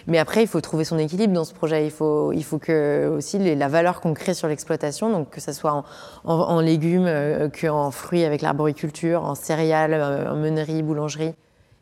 Mais 0.06 0.18
après, 0.18 0.42
il 0.42 0.46
faut 0.46 0.60
trouver 0.60 0.84
son 0.84 0.98
équilibre 0.98 1.34
dans 1.34 1.44
ce 1.44 1.52
projet. 1.52 1.84
Il 1.84 1.90
faut, 1.90 2.32
il 2.32 2.44
que 2.60 3.08
aussi 3.08 3.38
la 3.38 3.68
valeur 3.68 4.00
qu'on 4.00 4.14
crée 4.14 4.34
sur 4.34 4.48
l'exploitation, 4.48 5.10
donc 5.10 5.30
que 5.30 5.40
ce 5.40 5.52
soit 5.52 5.84
en, 6.24 6.60
légumes, 6.60 7.06
euh, 7.06 7.48
qu'en 7.48 7.90
fruits 7.90 8.24
avec 8.24 8.42
l'arboriculture, 8.42 9.24
en 9.24 9.34
céréales, 9.34 9.94
en 10.28 10.36
meunerie, 10.36 10.82
boulangerie 10.82 11.34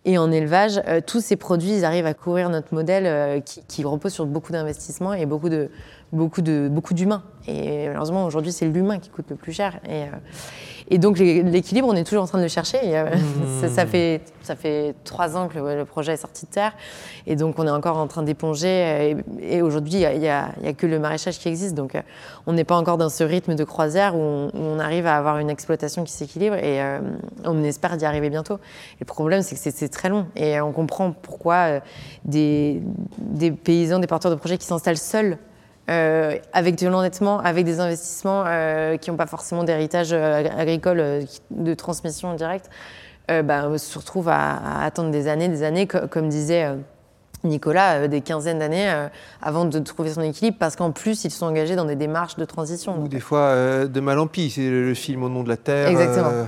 et 0.05 0.17
en 0.17 0.31
élevage, 0.31 0.81
tous 1.07 1.21
ces 1.21 1.37
produits, 1.37 1.75
ils 1.75 1.85
arrivent 1.85 2.07
à 2.07 2.15
courir 2.15 2.49
notre 2.49 2.73
modèle 2.73 3.43
qui, 3.43 3.85
repose 3.85 4.13
sur 4.13 4.25
beaucoup 4.27 4.53
d'investissements 4.53 5.13
et 5.13 5.27
beaucoup 5.27 5.49
de 5.51 5.71
beaucoup 6.13 6.43
de 6.43 6.69
beaucoup 6.71 6.95
d'humains. 6.95 7.23
Et 7.47 7.87
malheureusement, 7.87 8.27
aujourd'hui, 8.27 8.53
c'est 8.53 8.67
l'humain 8.67 8.99
qui 8.99 9.09
coûte 9.09 9.27
le 9.31 9.37
plus 9.37 9.53
cher. 9.53 9.81
Et, 9.89 10.05
et 10.91 10.99
donc 10.99 11.19
l'équilibre, 11.19 11.89
on 11.89 11.95
est 11.95 12.05
toujours 12.05 12.23
en 12.23 12.27
train 12.27 12.39
de 12.39 12.43
le 12.43 12.49
chercher. 12.49 12.79
Mmh. 13.19 13.69
ça, 13.69 13.87
fait, 13.87 14.21
ça 14.43 14.57
fait 14.57 14.95
trois 15.05 15.37
ans 15.37 15.49
que 15.49 15.59
le, 15.59 15.85
projet 15.85 16.13
est 16.13 16.19
sorti 16.19 16.47
de 16.47 16.51
terre. 16.51 16.73
Et 17.27 17.37
donc 17.37 17.59
on 17.59 17.67
est 17.67 17.71
encore 17.71 17.97
en 17.97 18.07
train 18.07 18.23
d'éponger. 18.23 19.17
Et, 19.41 19.63
aujourd'hui, 19.63 20.03
il 20.03 20.19
n'y 20.19 20.29
a, 20.29 20.53
que 20.77 20.87
le 20.87 20.99
maraîchage 20.99 21.39
qui 21.39 21.49
existe. 21.49 21.75
Donc 21.75 21.97
on 22.47 22.53
n'est 22.53 22.65
pas 22.65 22.77
encore 22.77 22.97
dans 22.97 23.09
ce 23.09 23.25
rythme 23.25 23.55
de 23.55 23.65
croisière 23.65 24.17
où 24.17 24.51
on, 24.53 24.79
arrive 24.79 25.07
à 25.07 25.17
avoir 25.17 25.39
une 25.39 25.51
exploitation 25.51 26.05
qui 26.05 26.13
s'équilibre. 26.13 26.57
Et 26.57 26.83
euh, 26.83 27.01
on 27.45 27.63
espère 27.65 27.97
d'y 27.97 28.05
arriver 28.05 28.31
bientôt. 28.31 28.55
Et 28.55 29.01
le 29.01 29.07
problème, 29.07 29.43
c'est 29.43 29.55
que 29.57 29.77
c'est 29.77 29.89
très 29.89 30.09
long. 30.09 30.27
Et 30.37 30.61
on 30.61 30.73
comprend 30.73 31.13
pourquoi 31.13 31.55
euh, 31.55 31.81
des, 32.25 32.83
des 33.19 33.51
paysans, 33.51 33.99
des 33.99 34.07
porteurs 34.07 34.31
de 34.31 34.37
projets 34.37 34.59
qui 34.59 34.67
s'installent 34.67 34.97
seuls 34.97 35.39
euh, 35.89 36.37
avec 36.53 36.77
de 36.77 36.87
l'endettement, 36.87 37.41
avec 37.41 37.65
des 37.65 37.81
investissements 37.81 38.45
euh, 38.47 38.97
qui 38.99 39.11
n'ont 39.11 39.17
pas 39.17 39.27
forcément 39.27 39.65
d'héritage 39.65 40.11
euh, 40.13 40.45
agricole 40.57 41.25
de 41.51 41.75
transmission 41.75 42.35
directe, 42.35 42.69
bah, 43.29 43.77
se 43.77 43.99
retrouvent 43.99 44.31
à, 44.31 44.83
attendre 44.83 45.11
des 45.11 45.29
années, 45.29 45.49
des 45.49 45.63
années, 45.63 45.87
comme 45.87 46.31
disait 46.31 46.67
Nicolas, 47.45 48.09
des 48.09 48.23
quinzaines 48.23 48.59
d'années 48.59 48.91
avant 49.43 49.67
de 49.67 49.79
trouver 49.81 50.11
son 50.11 50.23
équilibre, 50.23 50.57
parce 50.59 50.77
qu'en 50.77 50.93
plus, 50.93 51.25
ils 51.25 51.31
sont 51.31 51.45
engagés 51.45 51.77
dans 51.77 51.85
des 51.85 51.95
démarches 51.95 52.37
de 52.37 52.47
transition. 52.47 52.99
Ou 53.03 53.07
des 53.07 53.21
fois 53.21 53.85
de 53.85 54.01
mal 54.01 54.19
en 54.19 54.29
pis, 54.29 54.49
c'est 54.49 54.71
le 54.71 54.95
film 54.95 55.25
Au 55.25 55.29
nom 55.29 55.43
de 55.43 55.51
la 55.51 55.59
Terre. 55.59 55.89
Exactement 55.89 56.47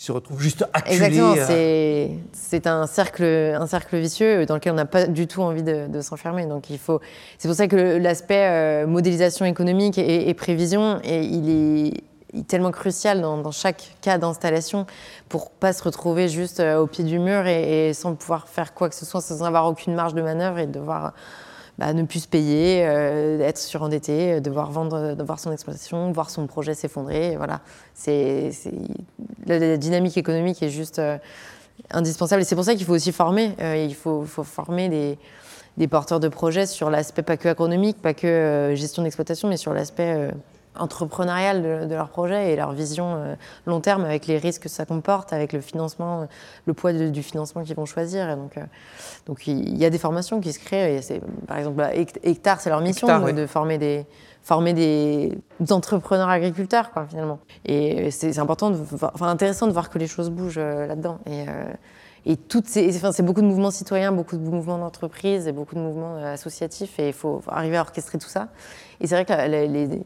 se 0.00 0.12
retrouve 0.12 0.40
juste 0.40 0.64
acculé. 0.72 0.94
Exactement, 0.94 1.34
euh. 1.36 2.06
c'est 2.32 2.66
un 2.66 2.86
cercle, 2.86 3.22
un 3.22 3.66
cercle 3.66 3.98
vicieux 3.98 4.46
dans 4.46 4.54
lequel 4.54 4.72
on 4.72 4.76
n'a 4.76 4.86
pas 4.86 5.06
du 5.06 5.26
tout 5.26 5.42
envie 5.42 5.62
de, 5.62 6.00
s'enfermer. 6.00 6.46
Donc 6.46 6.70
il 6.70 6.78
faut, 6.78 7.00
c'est 7.36 7.48
pour 7.48 7.56
ça 7.56 7.68
que 7.68 7.98
l'aspect 7.98 8.46
euh, 8.48 8.86
modélisation 8.86 9.44
économique 9.44 9.98
et, 9.98 10.32
prévision, 10.32 11.00
et 11.04 11.20
il 11.20 11.50
est 12.34 12.46
tellement 12.46 12.70
crucial 12.70 13.20
dans, 13.20 13.50
chaque 13.50 13.94
cas 14.00 14.16
d'installation 14.16 14.86
pour 15.28 15.50
pas 15.50 15.74
se 15.74 15.82
retrouver 15.82 16.30
juste 16.30 16.60
euh, 16.60 16.78
au 16.78 16.86
pied 16.86 17.04
du 17.04 17.18
mur 17.18 17.46
et, 17.46 17.92
sans 17.92 18.14
pouvoir 18.14 18.48
faire 18.48 18.72
quoi 18.72 18.88
que 18.88 18.94
ce 18.94 19.04
soit, 19.04 19.20
sans 19.20 19.44
avoir 19.44 19.66
aucune 19.66 19.94
marge 19.94 20.14
de 20.14 20.22
manœuvre 20.22 20.60
et 20.60 20.66
devoir 20.66 21.12
bah, 21.80 21.94
ne 21.94 22.02
plus 22.02 22.24
se 22.24 22.28
payer, 22.28 22.84
euh, 22.84 23.40
être 23.40 23.56
surendetté, 23.56 24.34
euh, 24.34 24.40
devoir 24.40 24.70
vendre, 24.70 25.14
devoir 25.14 25.40
son 25.40 25.50
exploitation, 25.50 26.12
voir 26.12 26.28
son 26.28 26.46
projet 26.46 26.74
s'effondrer. 26.74 27.36
Voilà, 27.38 27.62
c'est 27.94 28.50
la, 29.46 29.78
dynamique 29.78 30.18
économique 30.18 30.62
est 30.62 30.68
juste 30.68 30.98
euh, 30.98 31.16
indispensable. 31.90 32.42
Et 32.42 32.44
c'est 32.44 32.54
pour 32.54 32.64
ça 32.64 32.74
qu'il 32.74 32.84
faut 32.84 32.92
aussi 32.92 33.12
former. 33.12 33.54
il 33.58 33.94
faut, 33.94 34.26
former 34.26 35.16
des, 35.78 35.88
porteurs 35.88 36.20
de 36.20 36.28
projets 36.28 36.66
sur 36.66 36.90
l'aspect 36.90 37.22
pas 37.22 37.38
que 37.38 37.48
agronomique, 37.48 38.02
pas 38.02 38.12
que 38.12 38.74
gestion 38.76 39.02
d'exploitation, 39.02 39.48
mais 39.48 39.56
sur 39.56 39.72
l'aspect 39.72 40.32
entrepreneurial 40.76 41.88
de, 41.88 41.94
leur 41.94 42.08
projet 42.10 42.52
et 42.52 42.56
leur 42.56 42.72
vision 42.72 43.14
euh, 43.16 43.34
long 43.66 43.80
terme 43.80 44.04
avec 44.04 44.26
les 44.26 44.38
risques 44.38 44.62
que 44.62 44.68
ça 44.68 44.86
comporte, 44.86 45.32
avec 45.32 45.52
le 45.52 45.60
financement, 45.60 46.28
le 46.66 46.74
poids 46.74 46.92
du 46.92 47.22
financement 47.22 47.62
qu'ils 47.62 47.74
vont 47.74 47.86
choisir. 47.86 48.30
Et 48.30 48.36
donc, 48.36 48.56
euh, 48.56 48.62
donc 49.26 49.46
il 49.46 49.76
y 49.76 49.84
a 49.84 49.90
des 49.90 49.98
formations 49.98 50.40
qui 50.40 50.52
se 50.52 50.58
créent. 50.58 50.96
Et 50.96 51.20
par 51.46 51.58
exemple, 51.58 51.84
Hectare, 52.22 52.60
c'est 52.60 52.70
leur 52.70 52.80
mission 52.80 53.06
de, 53.32 53.46
former 53.46 53.78
des 53.78 54.06
former 54.42 54.72
des, 54.72 55.36
entrepreneurs 55.70 56.30
agriculteurs, 56.30 56.92
quoi, 56.92 57.06
finalement. 57.06 57.40
Et 57.66 58.10
c'est 58.10 58.38
important, 58.38 58.70
de, 58.70 58.78
enfin, 59.12 59.28
intéressant 59.28 59.66
de 59.66 59.72
voir 59.72 59.90
que 59.90 59.98
les 59.98 60.06
choses 60.06 60.30
bougent 60.30 60.54
euh, 60.56 60.86
là-dedans. 60.86 61.18
Et, 61.26 61.44
et 62.26 62.36
toutes 62.36 62.66
ces, 62.66 62.96
enfin, 62.96 63.12
c'est 63.12 63.22
beaucoup 63.22 63.42
de 63.42 63.46
mouvements 63.46 63.70
citoyens, 63.70 64.12
beaucoup 64.12 64.36
de 64.36 64.42
mouvements 64.42 64.78
d'entreprise 64.78 65.46
et 65.46 65.52
beaucoup 65.52 65.74
de 65.74 65.80
mouvements 65.80 66.16
associatifs. 66.16 66.98
Et 66.98 67.08
il 67.08 67.12
faut, 67.12 67.42
arriver 67.48 67.76
à 67.76 67.80
orchestrer 67.82 68.18
tout 68.18 68.28
ça. 68.28 68.48
Et 69.00 69.06
c'est 69.06 69.14
vrai 69.14 69.24
que 69.24 69.48
les 69.48 70.02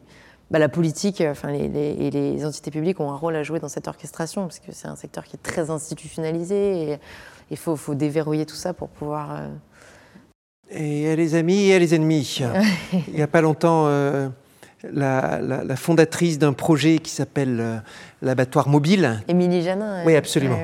bah, 0.55 0.59
la 0.61 0.69
politique 0.69 1.23
enfin, 1.27 1.51
les, 1.51 1.67
et 1.67 2.11
les 2.11 2.45
entités 2.45 2.71
publiques 2.71 3.01
ont 3.01 3.11
un 3.11 3.17
rôle 3.17 3.37
à 3.37 3.43
jouer 3.43 3.61
dans 3.61 3.69
cette 3.69 3.89
orchestration, 3.89 4.43
parce 4.43 4.59
que 4.59 4.73
c'est 4.73 4.89
un 4.89 4.97
secteur 4.97 5.25
qui 5.25 5.37
est 5.37 5.43
très 5.43 5.71
institutionnalisé 5.71 6.91
et 6.93 6.99
il 7.51 7.57
faut, 7.57 7.77
faut, 7.77 7.95
déverrouiller 7.95 8.47
tout 8.47 8.57
ça 8.57 8.73
pour 8.73 8.89
pouvoir. 8.89 9.43
Et 10.71 11.15
les 11.17 11.35
amis 11.35 11.71
et 11.71 11.79
les 11.79 11.95
ennemis. 11.95 12.41
il 13.09 13.15
n'y 13.15 13.23
a 13.23 13.27
pas 13.27 13.43
longtemps 13.43 13.89
la, 14.93 15.77
fondatrice 15.77 16.39
d'un 16.39 16.53
projet 16.53 16.99
qui 16.99 17.11
s'appelle 17.11 17.59
euh, 17.61 17.77
l'abattoir 18.23 18.69
mobile. 18.69 19.23
Émilie 19.29 19.63
Janin. 19.63 20.05
Oui, 20.05 20.17
absolument. 20.17 20.59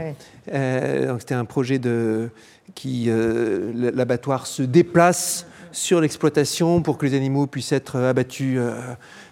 Euh, 0.52 1.16
c'était 1.18 1.34
un 1.34 1.44
projet 1.44 1.78
de 1.78 2.30
qui 2.74 3.06
euh, 3.08 3.72
l'abattoir 3.94 4.46
se 4.46 4.62
déplace 4.62 5.46
sur 5.72 6.00
l'exploitation 6.00 6.82
pour 6.82 6.98
que 6.98 7.06
les 7.06 7.14
animaux 7.14 7.46
puissent 7.46 7.72
être 7.72 7.98
abattus 7.98 8.60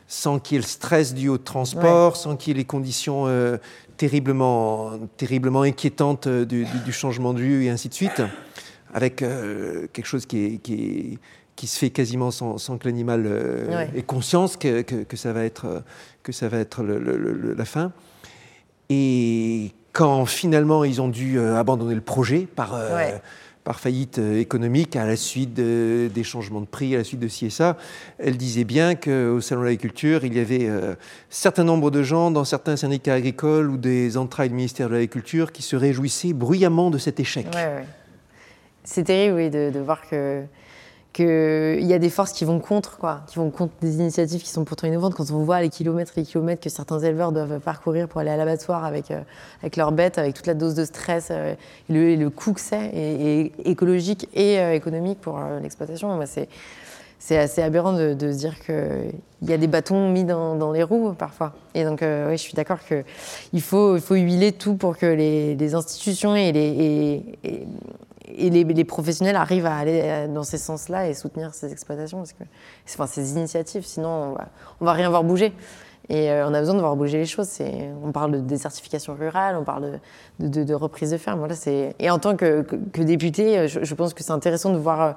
sans 0.08 0.38
qu'il 0.38 0.56
y 0.56 0.58
ait 0.58 0.62
le 0.62 0.66
stress 0.66 1.14
dû 1.14 1.28
au 1.28 1.38
transport, 1.38 2.16
sans 2.16 2.36
qu'il 2.36 2.52
y 2.52 2.56
ait 2.56 2.58
les 2.58 2.64
conditions 2.64 3.26
terriblement, 3.96 4.92
terriblement 5.16 5.62
inquiétantes 5.62 6.26
du, 6.26 6.66
changement 6.92 7.34
de 7.34 7.40
vue 7.40 7.64
et 7.66 7.70
ainsi 7.70 7.88
de 7.88 7.94
suite, 7.94 8.22
avec 8.92 9.16
quelque 9.16 10.06
chose 10.06 10.26
qui 10.26 10.44
est, 10.44 10.58
qui 10.58 10.74
est 10.74 11.18
qui 11.58 11.66
se 11.66 11.76
fait 11.76 11.90
quasiment 11.90 12.30
sans, 12.30 12.56
que 12.78 12.86
l'animal 12.86 13.24
euh, 13.26 13.84
ait 13.96 14.02
conscience 14.02 14.56
que, 14.56 14.82
que, 14.82 15.16
ça 15.16 15.32
va 15.32 15.42
être, 15.42 15.82
que 16.22 16.30
ça 16.30 16.48
va 16.48 16.58
être 16.58 16.84
la 16.84 17.64
fin. 17.64 17.90
Et 18.88 19.72
quand 19.92 20.24
finalement 20.24 20.84
ils 20.84 21.02
ont 21.02 21.08
dû 21.08 21.36
euh, 21.36 21.56
abandonner 21.56 21.96
le 21.96 22.00
projet 22.00 22.46
par, 22.46 22.74
euh, 22.74 23.10
par 23.68 23.80
faillite 23.80 24.16
économique 24.16 24.96
à 24.96 25.04
la 25.04 25.14
suite 25.14 25.52
des 25.52 26.24
changements 26.24 26.62
de 26.62 26.66
prix, 26.66 26.94
à 26.94 26.98
la 26.98 27.04
suite 27.04 27.20
de 27.20 27.28
ci 27.28 27.44
et 27.44 27.50
ça, 27.50 27.76
elle 28.18 28.38
disait 28.38 28.64
bien 28.64 28.94
qu'au 28.94 29.42
Salon 29.42 29.60
de 29.60 29.66
l'agriculture, 29.66 30.24
il 30.24 30.32
y 30.32 30.40
avait 30.40 30.68
un 30.68 30.96
certain 31.28 31.64
nombre 31.64 31.90
de 31.90 32.02
gens 32.02 32.30
dans 32.30 32.46
certains 32.46 32.76
syndicats 32.78 33.12
agricoles 33.12 33.68
ou 33.68 33.76
des 33.76 34.16
entrailles 34.16 34.48
du 34.48 34.54
ministère 34.54 34.88
de 34.88 34.94
l'Agriculture 34.94 35.52
qui 35.52 35.60
se 35.60 35.76
réjouissaient 35.76 36.32
bruyamment 36.32 36.88
de 36.88 36.96
cet 36.96 37.20
échec. 37.20 37.46
C'est 38.84 39.04
terrible, 39.04 39.36
oui, 39.36 39.50
de 39.50 39.78
voir 39.80 40.00
que 40.08 40.44
qu'il 41.18 41.84
y 41.84 41.92
a 41.92 41.98
des 41.98 42.10
forces 42.10 42.30
qui 42.30 42.44
vont 42.44 42.60
contre, 42.60 42.96
quoi, 42.96 43.22
qui 43.26 43.40
vont 43.40 43.50
contre 43.50 43.72
des 43.80 43.96
initiatives 43.96 44.40
qui 44.40 44.50
sont 44.50 44.64
pourtant 44.64 44.86
innovantes. 44.86 45.14
Quand 45.14 45.28
on 45.32 45.42
voit 45.42 45.60
les 45.60 45.68
kilomètres 45.68 46.12
et 46.16 46.20
les 46.20 46.26
kilomètres 46.26 46.62
que 46.62 46.70
certains 46.70 47.00
éleveurs 47.00 47.32
doivent 47.32 47.58
parcourir 47.58 48.06
pour 48.06 48.20
aller 48.20 48.30
à 48.30 48.36
l'abattoir 48.36 48.84
avec, 48.84 49.10
euh, 49.10 49.20
avec 49.60 49.76
leurs 49.76 49.90
bêtes, 49.90 50.18
avec 50.18 50.34
toute 50.34 50.46
la 50.46 50.54
dose 50.54 50.74
de 50.74 50.84
stress 50.84 51.28
euh, 51.32 51.54
et, 51.90 52.16
le, 52.16 52.30
coût 52.30 52.52
que 52.52 52.60
c'est, 52.60 52.90
et, 52.94 53.52
écologique 53.68 54.28
et 54.32 54.60
euh, 54.60 54.74
économique 54.74 55.20
pour 55.20 55.40
l'exploitation, 55.60 56.20
c'est, 56.24 56.48
c'est 57.18 57.36
assez 57.36 57.62
aberrant 57.62 57.94
de, 57.94 58.14
se 58.20 58.38
dire 58.38 58.54
qu'il 58.64 59.12
y 59.42 59.52
a 59.52 59.58
des 59.58 59.66
bâtons 59.66 60.10
mis 60.10 60.22
dans, 60.22 60.70
les 60.70 60.84
roues 60.84 61.14
parfois. 61.14 61.52
Et 61.74 61.82
donc, 61.82 62.00
oui, 62.02 62.36
je 62.36 62.42
suis 62.42 62.54
d'accord 62.54 62.78
qu'il 62.86 63.62
faut, 63.62 63.96
il 63.96 64.02
faut 64.02 64.14
huiler 64.14 64.52
tout 64.52 64.74
pour 64.74 64.96
que 64.96 65.06
les, 65.06 65.74
institutions 65.74 66.36
et 66.36 66.52
les, 66.52 67.66
et 68.36 68.50
les, 68.50 68.84
professionnels 68.84 69.36
arrivent 69.36 69.66
à 69.66 69.76
aller 69.76 70.02
euh, 70.04 70.28
dans 70.28 70.42
ces 70.42 70.58
sens-là 70.58 71.08
et 71.08 71.14
soutenir 71.14 71.54
ces 71.54 71.72
exploitations, 71.72 72.22
ces 72.84 73.32
initiatives, 73.32 73.84
sinon 73.84 74.08
on 74.08 74.32
va, 74.32 74.48
va 74.80 74.92
rien 74.92 75.08
voir 75.08 75.24
bouger. 75.24 75.52
Et 76.10 76.30
euh, 76.30 76.48
on 76.48 76.54
a 76.54 76.60
besoin 76.60 76.74
de 76.74 76.80
voir 76.80 76.96
bouger 76.96 77.18
les 77.18 77.26
choses. 77.26 77.50
On 78.02 78.12
parle 78.12 78.32
de 78.32 78.40
désertification 78.40 79.14
rurale, 79.14 79.56
on 79.56 79.64
parle 79.64 80.00
de, 80.40 80.74
reprise 80.74 81.10
de 81.10 81.18
ferme. 81.18 81.46
Et 81.98 82.10
en 82.10 82.18
tant 82.18 82.34
que, 82.36 82.64
député, 82.96 83.58
euh, 83.58 83.68
je, 83.68 83.94
pense 83.94 84.14
que 84.14 84.22
c'est 84.22 84.32
intéressant 84.32 84.72
de 84.72 84.78
voir 84.78 85.16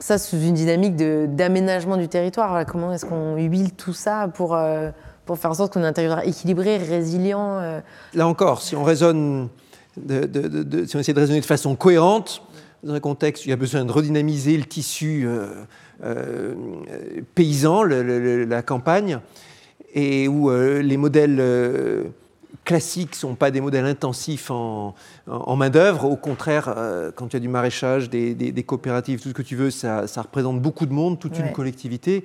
ça 0.00 0.18
sous 0.18 0.38
une 0.40 0.54
dynamique 0.54 0.96
d'aménagement 0.96 1.96
du 1.96 2.08
territoire. 2.08 2.64
comment 2.66 2.92
est-ce 2.92 3.06
qu'on 3.06 3.36
huile 3.36 3.72
tout 3.72 3.94
ça 3.94 4.28
pour 4.28 4.50
faire 4.50 5.50
en 5.50 5.54
sorte 5.54 5.72
qu'on 5.72 5.82
ait 5.82 5.86
un 5.86 5.92
territoire 5.92 6.26
équilibré, 6.26 6.76
résilient 6.76 7.80
Là 8.14 8.26
encore, 8.26 8.60
si 8.60 8.76
on 8.76 8.84
raisonne 8.84 9.48
de, 10.04 10.86
si 10.86 10.96
on 10.96 11.00
essaie 11.00 11.12
de 11.12 11.20
raisonner 11.20 11.40
de 11.40 11.46
façon 11.46 11.76
cohérente, 11.76 12.42
dans 12.82 12.94
un 12.94 13.00
contexte 13.00 13.44
où 13.44 13.48
il 13.48 13.50
y 13.50 13.52
a 13.52 13.56
besoin 13.56 13.84
de 13.84 13.92
redynamiser 13.92 14.56
le 14.56 14.64
tissu 14.64 15.24
euh, 15.26 15.48
euh, 16.04 16.54
paysan, 17.34 17.82
la 17.82 18.62
campagne, 18.62 19.20
et 19.94 20.28
où 20.28 20.50
euh, 20.50 20.80
les 20.80 20.96
modèles 20.96 21.42
classiques 22.64 23.12
ne 23.12 23.16
sont 23.16 23.34
pas 23.34 23.50
des 23.50 23.60
modèles 23.60 23.86
intensifs 23.86 24.50
en, 24.50 24.94
main-d'œuvre. 25.56 26.04
Au 26.04 26.16
contraire, 26.16 26.74
quand 27.16 27.28
il 27.28 27.32
y 27.34 27.36
a 27.36 27.40
du 27.40 27.48
maraîchage, 27.48 28.10
des, 28.10 28.64
coopératives, 28.66 29.20
tout 29.20 29.30
ce 29.30 29.34
que 29.34 29.42
tu 29.42 29.56
veux, 29.56 29.70
ça, 29.70 30.04
représente 30.16 30.60
beaucoup 30.60 30.86
de 30.86 30.92
monde, 30.92 31.18
toute 31.18 31.38
une 31.38 31.52
collectivité. 31.52 32.24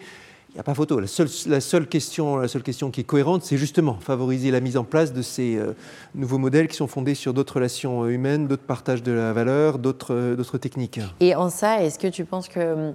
Il 0.54 0.58
n'y 0.58 0.60
a 0.60 0.64
pas 0.64 0.76
photo. 0.76 1.00
La 1.00 1.08
seule, 1.08 1.30
la 1.48 1.60
seule, 1.60 1.88
question, 1.88 2.38
la 2.38 2.48
seule 2.48 2.62
question 2.62 2.92
qui 2.92 3.02
est 3.02 3.04
cohérente, 3.06 3.42
c'est 3.44 3.58
justement 3.58 3.96
favoriser 4.00 4.52
la 4.52 4.60
mise 4.60 4.78
en 4.78 4.84
place 4.84 5.12
de 5.12 5.24
ces 5.24 5.56
euh, 5.56 5.74
nouveaux 6.14 6.38
modèles 6.38 6.68
qui 6.68 6.76
sont 6.76 6.86
fondés 6.86 7.16
sur 7.16 7.34
d'autres 7.34 7.56
relations 7.56 8.04
euh, 8.04 8.10
humaines, 8.10 8.48
d'autres 8.48 8.62
partages 8.62 9.02
de 9.02 9.12
la 9.12 9.34
valeur, 9.34 9.80
d'autres 9.80 10.14
euh, 10.14 10.58
techniques. 10.60 11.00
Et 11.22 11.34
en 11.34 11.50
ça, 11.50 11.82
est-ce 11.82 11.98
que 11.98 12.06
tu 12.06 12.24
penses 12.24 12.48
que 12.50 12.94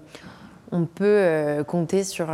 on 0.70 0.84
peut 0.84 1.64
compter 1.66 2.04
sur 2.04 2.28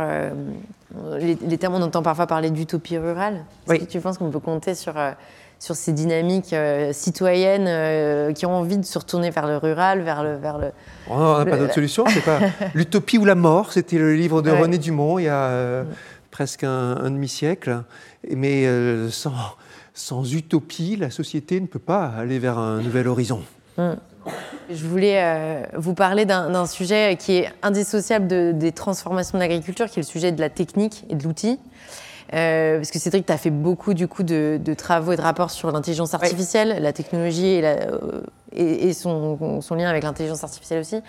les, 1.17 1.57
termes 1.57 1.75
on 1.75 1.81
entend 1.81 2.03
parfois 2.03 2.27
parler 2.27 2.51
d'utopie 2.51 2.97
rurale? 2.97 3.45
Est-ce 3.67 3.85
que 3.85 3.89
tu 3.89 3.99
penses 4.01 4.19
qu'on 4.19 4.29
peut 4.29 4.39
compter 4.39 4.75
sur 4.75 4.93
sur 5.65 5.75
ces 5.75 5.93
dynamiques 5.93 6.53
euh, 6.53 6.93
citoyennes 6.93 7.65
euh, 7.67 8.33
qui 8.33 8.45
ont 8.45 8.55
envie 8.55 8.77
de 8.77 8.85
se 8.85 8.99
retourner 8.99 9.31
vers 9.31 9.47
le 9.47 9.57
rural, 9.57 10.01
vers 10.01 10.23
le... 10.23 10.35
Vers 10.35 10.59
le 10.59 10.67
on 11.09 11.39
n'a 11.39 11.45
pas 11.45 11.57
d'autre 11.57 11.73
solution, 11.73 12.05
c'est 12.07 12.23
pas 12.23 12.39
l'utopie 12.75 13.17
ou 13.17 13.25
la 13.25 13.33
mort, 13.33 13.73
c'était 13.73 13.97
le 13.97 14.13
livre 14.13 14.43
de 14.43 14.51
René 14.51 14.77
Dumont 14.77 15.17
il 15.17 15.23
y 15.23 15.27
a 15.27 15.47
euh, 15.47 15.83
presque 16.29 16.63
un, 16.63 17.09
demi-siècle, 17.09 17.81
mais 18.29 18.67
sans, 19.09 19.33
sans 19.95 20.33
utopie, 20.33 20.97
la 20.97 21.09
société 21.09 21.59
ne 21.59 21.65
peut 21.65 21.79
pas 21.79 22.11
aller 22.15 22.37
vers 22.37 22.59
un 22.59 22.81
nouvel 22.81 23.07
horizon. 23.07 23.41
Mm. 23.77 23.93
Je 24.69 24.85
voulais 24.85 25.63
vous 25.75 25.93
parler 25.93 26.25
d'un 26.25 26.65
sujet 26.67 27.15
qui 27.19 27.37
est 27.37 27.49
indissociable 27.63 28.27
de, 28.27 28.51
des 28.53 28.71
transformations 28.71 29.37
de 29.37 29.43
l'agriculture, 29.43 29.85
qui 29.87 29.99
est 29.99 30.03
le 30.03 30.07
sujet 30.07 30.31
de 30.31 30.41
la 30.41 30.49
technique 30.49 31.05
et 31.09 31.15
de 31.15 31.23
l'outil. 31.23 31.59
Euh, 32.35 32.77
parce 32.77 32.91
que 32.91 32.99
Cédric, 32.99 33.25
tu 33.25 33.31
as 33.31 33.37
fait 33.37 33.49
beaucoup 33.49 33.93
du 33.93 34.07
coup 34.07 34.23
de, 34.23 34.59
travaux 34.77 35.13
et 35.13 35.15
de 35.15 35.21
rapports 35.21 35.51
sur 35.51 35.71
l'intelligence 35.71 36.13
artificielle, 36.13 36.81
la 36.81 36.91
technologie 36.91 37.47
et, 37.47 37.61
euh, 37.63 38.21
et, 38.51 38.91
son, 38.93 39.61
son, 39.61 39.75
lien 39.75 39.89
avec 39.89 40.03
l'intelligence 40.03 40.43
artificielle 40.43 40.81
aussi. 40.81 41.01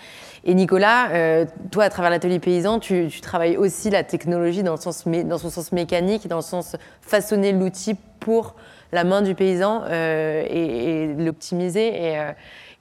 Et 0.45 0.53
Nicolas, 0.53 1.09
euh, 1.11 1.45
toi, 1.71 1.83
à 1.83 1.89
travers 1.89 2.11
l'atelier 2.11 2.39
paysan, 2.39 2.79
tu, 2.79 3.09
travailles 3.21 3.57
aussi 3.57 3.89
la 3.89 4.03
technologie 4.03 4.63
dans, 4.63 4.75
le 4.75 4.79
sens, 4.79 5.05
dans 5.05 5.37
son 5.37 5.49
sens 5.49 5.73
mécanique, 5.73 6.27
dans 6.27 6.37
le 6.37 6.41
sens 6.41 6.77
façonner 7.01 7.51
l'outil 7.51 7.95
pour 8.21 8.55
la 8.93 9.03
main 9.03 9.21
du 9.21 9.35
paysan 9.35 9.83
et, 9.89 10.45
et 10.49 11.13
l'optimiser. 11.13 11.87
Et, 11.87 12.19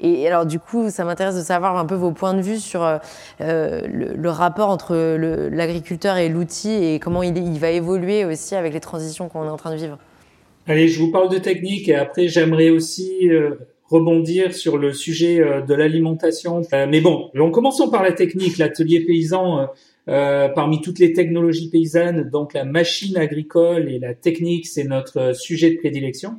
et 0.00 0.26
alors, 0.26 0.44
du 0.44 0.58
coup, 0.58 0.90
ça 0.90 1.04
m'intéresse 1.04 1.36
de 1.36 1.42
savoir 1.42 1.76
un 1.76 1.86
peu 1.86 1.94
vos 1.94 2.10
points 2.10 2.34
de 2.34 2.42
vue 2.42 2.58
sur 2.58 2.82
euh, 2.84 2.98
le, 3.40 4.30
rapport 4.30 4.68
entre 4.68 4.94
l'agriculteur 5.48 6.18
et 6.18 6.28
l'outil 6.28 6.70
et 6.70 6.98
comment 6.98 7.22
il, 7.22 7.36
il, 7.38 7.58
va 7.58 7.70
évoluer 7.70 8.24
aussi 8.24 8.54
avec 8.54 8.74
les 8.74 8.80
transitions 8.80 9.28
qu'on 9.28 9.44
est 9.44 9.50
en 9.50 9.56
train 9.56 9.72
de 9.72 9.78
vivre. 9.80 9.98
Allez, 10.66 10.88
je 10.88 10.98
vous 10.98 11.10
parle 11.10 11.30
de 11.30 11.38
technique 11.38 11.88
et 11.88 11.94
après, 11.94 12.28
j'aimerais 12.28 12.68
aussi 12.68 13.30
euh, 13.30 13.54
rebondir 13.88 14.54
sur 14.54 14.76
le 14.76 14.92
sujet 14.92 15.40
euh, 15.40 15.62
de 15.62 15.72
l'alimentation. 15.72 16.60
mais 16.72 17.00
bon, 17.00 17.30
en 17.38 17.50
commençons 17.50 17.88
par 17.88 18.02
la 18.02 18.12
technique. 18.12 18.58
L'atelier 18.58 19.00
paysan 19.00 19.68
euh, 20.08 20.48
parmi 20.48 20.80
toutes 20.80 21.00
les 21.00 21.12
technologies 21.12 21.68
paysannes, 21.68 22.30
donc 22.30 22.54
la 22.54 22.64
machine 22.64 23.16
agricole 23.16 23.90
et 23.90 23.98
la 23.98 24.14
technique, 24.14 24.66
c'est 24.68 24.84
notre 24.84 25.18
euh, 25.18 25.34
sujet 25.34 25.70
de 25.70 25.78
prédilection. 25.78 26.36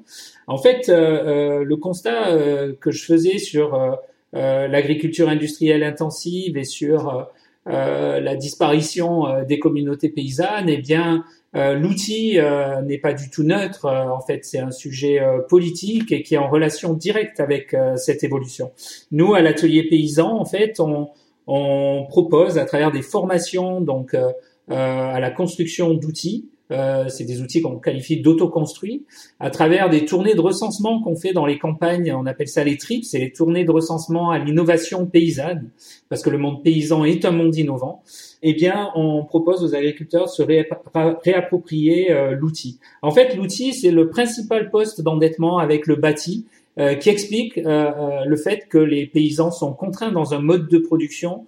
En 0.47 0.57
fait, 0.57 0.89
euh, 0.89 1.63
le 1.63 1.75
constat 1.75 2.35
que 2.79 2.91
je 2.91 3.05
faisais 3.05 3.37
sur 3.37 3.97
l'agriculture 4.33 5.29
industrielle 5.29 5.83
intensive 5.83 6.57
et 6.57 6.63
sur 6.63 7.27
la 7.65 8.35
disparition 8.35 9.43
des 9.45 9.59
communautés 9.59 10.09
paysannes, 10.09 10.69
eh 10.69 10.77
bien, 10.77 11.25
l'outil 11.53 12.37
n'est 12.85 12.97
pas 12.97 13.13
du 13.13 13.29
tout 13.29 13.43
neutre. 13.43 13.85
en 13.85 14.21
fait, 14.21 14.45
c'est 14.45 14.59
un 14.59 14.71
sujet 14.71 15.21
politique 15.49 16.11
et 16.11 16.23
qui 16.23 16.35
est 16.35 16.37
en 16.37 16.49
relation 16.49 16.93
directe 16.93 17.39
avec 17.39 17.75
cette 17.97 18.23
évolution. 18.23 18.71
Nous, 19.11 19.33
à 19.33 19.41
l'atelier 19.41 19.83
paysan, 19.89 20.39
en 20.39 20.45
fait, 20.45 20.79
on, 20.79 21.09
on 21.47 22.05
propose 22.07 22.57
à 22.57 22.65
travers 22.65 22.91
des 22.91 23.01
formations 23.01 23.81
donc 23.81 24.13
euh, 24.13 24.31
euh, 24.69 24.75
à 25.15 25.19
la 25.19 25.31
construction 25.31 25.93
d'outils. 25.93 26.49
Euh, 26.71 27.07
c'est 27.07 27.23
des 27.23 27.41
outils 27.41 27.61
qu'on 27.61 27.77
qualifie 27.77 28.21
d'autoconstruits, 28.21 29.05
à 29.39 29.49
travers 29.49 29.89
des 29.89 30.05
tournées 30.05 30.35
de 30.35 30.41
recensement 30.41 31.01
qu'on 31.01 31.15
fait 31.15 31.33
dans 31.33 31.45
les 31.45 31.57
campagnes, 31.57 32.13
on 32.13 32.25
appelle 32.25 32.47
ça 32.47 32.63
les 32.63 32.77
TRIPS, 32.77 33.05
c'est 33.05 33.19
les 33.19 33.31
tournées 33.31 33.63
de 33.63 33.71
recensement 33.71 34.31
à 34.31 34.39
l'innovation 34.39 35.05
paysanne, 35.05 35.69
parce 36.09 36.21
que 36.21 36.29
le 36.29 36.37
monde 36.37 36.63
paysan 36.63 37.05
est 37.05 37.23
un 37.25 37.31
monde 37.31 37.55
innovant. 37.55 38.03
Eh 38.43 38.53
bien, 38.53 38.91
on 38.95 39.23
propose 39.23 39.63
aux 39.63 39.75
agriculteurs 39.75 40.25
de 40.25 40.29
se 40.29 40.43
réapproprier 40.43 42.15
l'outil. 42.39 42.79
En 43.01 43.11
fait, 43.11 43.35
l'outil, 43.35 43.73
c'est 43.73 43.91
le 43.91 44.09
principal 44.09 44.69
poste 44.69 45.01
d'endettement 45.01 45.57
avec 45.57 45.87
le 45.87 45.95
bâti, 45.95 46.45
euh, 46.79 46.93
qui 46.93 47.09
explique 47.09 47.57
euh, 47.57 47.63
euh, 47.63 48.25
le 48.25 48.35
fait 48.35 48.67
que 48.69 48.77
les 48.77 49.07
paysans 49.07 49.49
sont 49.49 49.73
contraints 49.73 50.11
dans 50.11 50.35
un 50.35 50.39
mode 50.39 50.67
de 50.67 50.77
production 50.77 51.45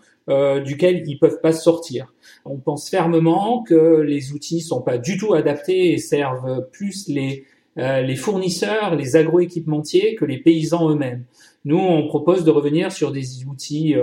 duquel 0.64 1.02
ils 1.08 1.18
peuvent 1.18 1.42
pas 1.42 1.52
sortir. 1.52 2.14
On 2.46 2.58
pense 2.58 2.90
fermement 2.90 3.64
que 3.64 4.02
les 4.02 4.32
outils 4.34 4.62
sont 4.62 4.82
pas 4.82 4.98
du 4.98 5.18
tout 5.18 5.34
adaptés 5.34 5.94
et 5.94 5.98
servent 5.98 6.68
plus 6.72 7.08
les 7.08 7.46
les 7.76 8.18
fournisseurs, 8.18 8.98
les 8.98 9.16
agroéquipementiers 9.16 10.16
que 10.16 10.26
les 10.26 10.40
paysans 10.40 10.90
eux-mêmes. 10.90 11.24
Nous, 11.64 11.78
on 11.78 12.08
propose 12.08 12.44
de 12.44 12.52
revenir 12.52 12.92
sur 12.92 13.14
des 13.14 13.46
outils 13.46 13.96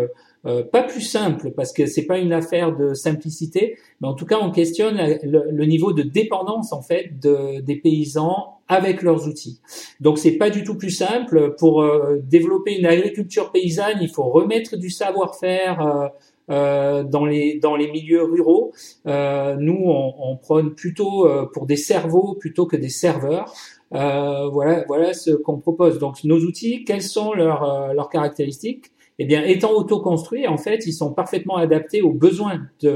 euh, 0.46 0.62
pas 0.62 0.84
plus 0.84 1.00
simple 1.00 1.50
parce 1.50 1.72
que 1.72 1.86
c'est 1.86 2.06
pas 2.06 2.18
une 2.18 2.32
affaire 2.32 2.76
de 2.76 2.94
simplicité, 2.94 3.78
mais 4.00 4.06
en 4.06 4.14
tout 4.14 4.26
cas 4.26 4.38
on 4.40 4.52
questionne 4.52 4.96
le, 5.24 5.64
niveau 5.64 5.92
de 5.92 6.02
dépendance 6.02 6.72
en 6.72 6.82
fait 6.82 7.18
de, 7.20 7.60
des 7.60 7.76
paysans 7.76 8.58
avec 8.68 9.02
leurs 9.02 9.26
outils. 9.26 9.60
Donc 10.00 10.18
c'est 10.18 10.36
pas 10.36 10.50
du 10.50 10.62
tout 10.62 10.76
plus 10.76 10.90
simple. 10.90 11.56
Pour 11.58 11.82
euh, 11.82 12.20
développer 12.22 12.78
une 12.78 12.86
agriculture 12.86 13.50
paysanne, 13.50 13.98
il 14.00 14.08
faut 14.08 14.28
remettre 14.28 14.76
du 14.76 14.90
savoir-faire. 14.90 16.10
Euh, 16.50 16.54
euh 16.56 17.02
dans 17.02 17.24
les 17.24 17.58
dans 17.58 17.76
les 17.76 17.90
milieux 17.90 18.22
ruraux, 18.22 18.72
nous 19.04 19.82
on, 19.84 20.14
on, 20.18 20.36
prône 20.36 20.74
plutôt 20.74 21.28
pour 21.52 21.66
des 21.66 21.76
cerveaux 21.76 22.34
plutôt 22.38 22.66
que 22.66 22.76
des 22.76 22.88
serveurs. 22.88 23.52
voilà 23.90 24.84
voilà 24.86 25.12
ce 25.14 25.32
qu'on 25.32 25.58
propose. 25.58 25.98
Donc 25.98 26.24
nos 26.24 26.38
outils, 26.38 26.84
quelles 26.84 27.02
sont 27.02 27.32
leurs 27.32 27.94
leurs 27.94 28.08
caractéristiques? 28.08 28.92
Eh 29.18 29.24
bien, 29.24 29.42
étant 29.44 29.72
auto-construits, 29.72 30.46
en 30.46 30.58
fait, 30.58 30.86
ils 30.86 30.92
sont 30.92 31.14
parfaitement 31.14 31.56
adaptés 31.56 32.02
aux 32.02 32.12
besoins 32.12 32.68
de, 32.82 32.92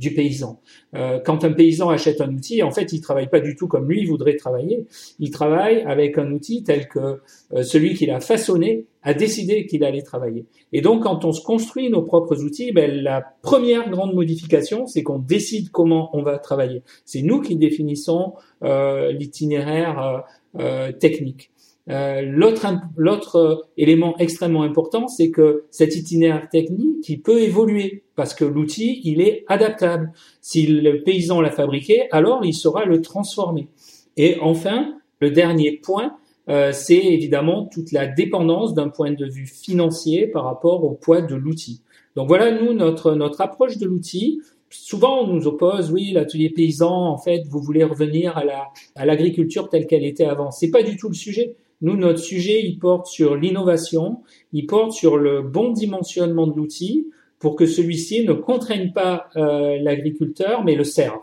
du 0.00 0.14
paysan. 0.14 0.60
Euh, 0.96 1.20
quand 1.24 1.44
un 1.44 1.52
paysan 1.52 1.90
achète 1.90 2.20
un 2.22 2.32
outil, 2.34 2.62
en 2.62 2.70
fait, 2.70 2.92
il 2.92 3.00
travaille 3.02 3.28
pas 3.28 3.40
du 3.40 3.54
tout 3.54 3.68
comme 3.68 3.88
lui 3.88 4.06
voudrait 4.06 4.36
travailler. 4.36 4.86
Il 5.18 5.30
travaille 5.30 5.82
avec 5.82 6.16
un 6.16 6.32
outil 6.32 6.64
tel 6.64 6.88
que 6.88 7.20
euh, 7.52 7.62
celui 7.62 7.94
qu'il 7.94 8.10
a 8.10 8.18
façonné 8.18 8.86
a 9.02 9.12
décidé 9.14 9.66
qu'il 9.66 9.84
allait 9.84 10.02
travailler. 10.02 10.46
Et 10.72 10.80
donc, 10.80 11.02
quand 11.02 11.24
on 11.24 11.32
se 11.32 11.42
construit 11.42 11.90
nos 11.90 12.02
propres 12.02 12.42
outils, 12.42 12.72
ben, 12.72 12.90
la 12.90 13.22
première 13.42 13.90
grande 13.90 14.14
modification, 14.14 14.86
c'est 14.86 15.02
qu'on 15.02 15.18
décide 15.18 15.70
comment 15.70 16.10
on 16.16 16.22
va 16.22 16.38
travailler. 16.38 16.82
C'est 17.04 17.22
nous 17.22 17.42
qui 17.42 17.56
définissons 17.56 18.34
euh, 18.64 19.12
l'itinéraire 19.12 20.24
euh, 20.58 20.92
technique. 20.92 21.50
Euh, 21.88 22.20
l'autre 22.22 23.36
euh, 23.36 23.56
élément 23.76 24.16
extrêmement 24.18 24.62
important, 24.62 25.08
c'est 25.08 25.30
que 25.30 25.64
cet 25.70 25.96
itinéraire 25.96 26.48
technique, 26.48 27.00
qui 27.02 27.16
peut 27.16 27.40
évoluer 27.40 28.04
parce 28.16 28.34
que 28.34 28.44
l'outil, 28.44 29.00
il 29.04 29.20
est 29.20 29.44
adaptable. 29.48 30.12
Si 30.40 30.66
le 30.66 31.02
paysan 31.02 31.40
l'a 31.40 31.50
fabriqué, 31.50 32.08
alors 32.12 32.44
il 32.44 32.52
saura 32.52 32.84
le 32.84 33.00
transformer. 33.00 33.68
Et 34.16 34.36
enfin, 34.40 34.94
le 35.20 35.30
dernier 35.30 35.72
point, 35.82 36.16
euh, 36.48 36.72
c'est 36.72 36.98
évidemment 36.98 37.66
toute 37.66 37.92
la 37.92 38.06
dépendance 38.06 38.74
d'un 38.74 38.88
point 38.88 39.12
de 39.12 39.26
vue 39.26 39.46
financier 39.46 40.26
par 40.26 40.44
rapport 40.44 40.84
au 40.84 40.90
poids 40.90 41.22
de 41.22 41.34
l'outil. 41.34 41.82
Donc 42.16 42.28
voilà, 42.28 42.50
nous, 42.50 42.74
notre, 42.74 43.14
notre 43.14 43.40
approche 43.40 43.78
de 43.78 43.86
l'outil, 43.86 44.40
souvent 44.68 45.22
on 45.22 45.28
nous 45.28 45.46
oppose, 45.46 45.90
oui, 45.90 46.12
l'atelier 46.12 46.50
paysan, 46.50 46.90
en 46.90 47.18
fait, 47.18 47.42
vous 47.48 47.60
voulez 47.60 47.84
revenir 47.84 48.36
à 48.36 48.44
la 48.44 48.68
à 48.96 49.06
l'agriculture 49.06 49.68
telle 49.68 49.86
qu'elle 49.86 50.04
était 50.04 50.24
avant. 50.24 50.50
C'est 50.50 50.70
pas 50.70 50.82
du 50.82 50.96
tout 50.96 51.08
le 51.08 51.14
sujet. 51.14 51.56
Nous, 51.82 51.96
notre 51.96 52.18
sujet, 52.18 52.62
il 52.62 52.78
porte 52.78 53.06
sur 53.06 53.36
l'innovation, 53.36 54.20
il 54.52 54.66
porte 54.66 54.92
sur 54.92 55.16
le 55.16 55.42
bon 55.42 55.70
dimensionnement 55.70 56.46
de 56.46 56.56
l'outil 56.56 57.06
pour 57.38 57.56
que 57.56 57.66
celui-ci 57.66 58.24
ne 58.24 58.34
contraigne 58.34 58.92
pas 58.92 59.28
euh, 59.36 59.78
l'agriculteur, 59.80 60.62
mais 60.62 60.74
le 60.74 60.84
serve. 60.84 61.20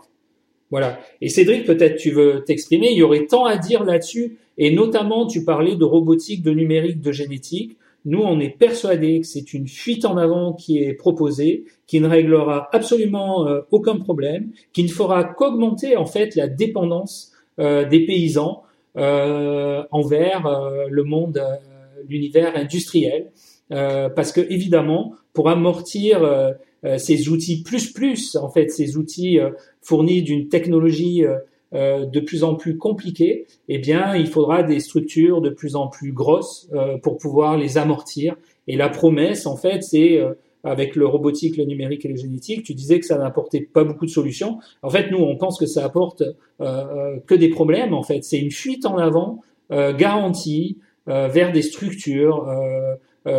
Voilà. 0.70 0.98
Et 1.22 1.28
Cédric, 1.28 1.64
peut-être 1.64 1.96
tu 1.96 2.10
veux 2.10 2.42
t'exprimer. 2.44 2.88
Il 2.90 2.98
y 2.98 3.02
aurait 3.02 3.26
tant 3.26 3.44
à 3.44 3.56
dire 3.56 3.84
là-dessus, 3.84 4.36
et 4.58 4.70
notamment 4.70 5.26
tu 5.26 5.44
parlais 5.44 5.76
de 5.76 5.84
robotique, 5.84 6.42
de 6.42 6.50
numérique, 6.50 7.00
de 7.00 7.12
génétique. 7.12 7.78
Nous, 8.04 8.20
on 8.20 8.40
est 8.40 8.50
persuadés 8.56 9.20
que 9.20 9.26
c'est 9.26 9.54
une 9.54 9.68
fuite 9.68 10.04
en 10.04 10.16
avant 10.16 10.52
qui 10.52 10.78
est 10.78 10.94
proposée, 10.94 11.64
qui 11.86 12.00
ne 12.00 12.08
réglera 12.08 12.68
absolument 12.72 13.46
euh, 13.46 13.60
aucun 13.70 13.96
problème, 13.96 14.50
qui 14.72 14.82
ne 14.82 14.88
fera 14.88 15.24
qu'augmenter 15.24 15.96
en 15.96 16.06
fait 16.06 16.34
la 16.34 16.48
dépendance 16.48 17.32
euh, 17.58 17.88
des 17.88 18.04
paysans 18.04 18.62
envers 18.94 20.46
euh, 20.46 20.86
le 20.90 21.04
monde, 21.04 21.38
euh, 21.38 21.56
l'univers 22.08 22.56
industriel, 22.56 23.30
parce 23.70 24.32
que 24.32 24.40
évidemment, 24.50 25.12
pour 25.34 25.50
amortir 25.50 26.26
ces 26.96 27.28
outils 27.28 27.62
plus 27.62 27.92
plus, 27.92 28.34
en 28.36 28.48
fait, 28.48 28.68
ces 28.70 28.96
outils 28.96 29.38
fournis 29.82 30.22
d'une 30.22 30.48
technologie 30.48 31.22
de 31.72 32.20
plus 32.20 32.44
en 32.44 32.54
plus 32.54 32.78
compliquée, 32.78 33.46
eh 33.68 33.76
bien, 33.76 34.16
il 34.16 34.26
faudra 34.26 34.62
des 34.62 34.80
structures 34.80 35.42
de 35.42 35.50
plus 35.50 35.76
en 35.76 35.88
plus 35.88 36.12
grosses 36.12 36.70
pour 37.02 37.18
pouvoir 37.18 37.58
les 37.58 37.76
amortir. 37.76 38.36
Et 38.68 38.76
la 38.76 38.88
promesse, 38.88 39.44
en 39.44 39.56
fait, 39.56 39.82
c'est 39.82 40.18
avec 40.64 40.96
le 40.96 41.06
robotique, 41.06 41.56
le 41.56 41.64
numérique 41.64 42.04
et 42.04 42.08
le 42.08 42.16
génétique, 42.16 42.64
tu 42.64 42.74
disais 42.74 42.98
que 42.98 43.06
ça 43.06 43.18
n'apportait 43.18 43.60
pas 43.60 43.84
beaucoup 43.84 44.06
de 44.06 44.10
solutions. 44.10 44.58
En 44.82 44.90
fait, 44.90 45.10
nous, 45.10 45.18
on 45.18 45.36
pense 45.36 45.58
que 45.58 45.66
ça 45.66 45.84
apporte 45.84 46.22
euh, 46.22 46.34
euh, 46.60 47.16
que 47.26 47.34
des 47.34 47.48
problèmes. 47.48 47.94
En 47.94 48.02
fait, 48.02 48.24
c'est 48.24 48.38
une 48.38 48.50
fuite 48.50 48.86
en 48.86 48.98
avant 48.98 49.42
euh, 49.70 49.94
garantie 49.94 50.78
vers 51.06 51.52
des 51.52 51.62
structures 51.62 52.46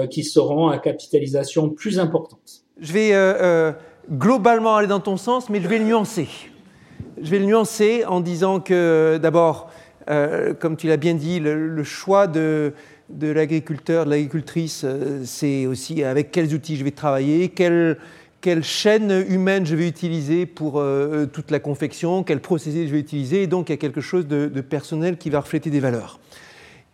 qui 0.09 0.23
seront 0.23 0.69
à 0.69 0.79
capitalisation 0.79 1.69
plus 1.69 1.99
importante. 1.99 2.65
Je 2.81 2.93
vais 2.93 3.75
globalement 4.11 4.75
aller 4.77 4.87
dans 4.87 4.99
ton 4.99 5.17
sens, 5.17 5.51
mais 5.51 5.61
je 5.61 5.67
vais 5.67 5.77
le 5.77 5.85
nuancer. 5.85 6.27
Je 7.21 7.29
vais 7.29 7.37
le 7.37 7.45
nuancer 7.45 8.05
en 8.05 8.21
disant 8.21 8.59
que 8.59 9.19
d'abord, 9.21 9.69
comme 10.07 10.77
tu 10.77 10.87
l'as 10.87 10.97
bien 10.97 11.13
dit, 11.13 11.39
le 11.39 11.83
choix 11.83 12.25
de 12.25 12.73
de 13.09 13.27
l'agriculteur, 13.27 14.05
de 14.05 14.11
l'agricultrice, 14.11 14.83
euh, 14.85 15.23
c'est 15.25 15.65
aussi 15.65 16.03
avec 16.03 16.31
quels 16.31 16.53
outils 16.53 16.77
je 16.77 16.83
vais 16.83 16.91
travailler, 16.91 17.49
quelle, 17.49 17.97
chaîne 18.61 19.25
humaine 19.27 19.65
je 19.65 19.75
vais 19.75 19.87
utiliser 19.87 20.45
pour 20.45 20.79
euh, 20.79 21.25
toute 21.25 21.51
la 21.51 21.59
confection, 21.59 22.23
quel 22.23 22.39
procédé 22.39 22.87
je 22.87 22.93
vais 22.93 22.99
utiliser, 22.99 23.43
et 23.43 23.47
donc 23.47 23.69
il 23.69 23.73
y 23.73 23.75
a 23.75 23.77
quelque 23.77 24.01
chose 24.01 24.27
de, 24.27 24.47
personnel 24.61 25.17
qui 25.17 25.29
va 25.29 25.41
refléter 25.41 25.69
des 25.69 25.79
valeurs. 25.79 26.19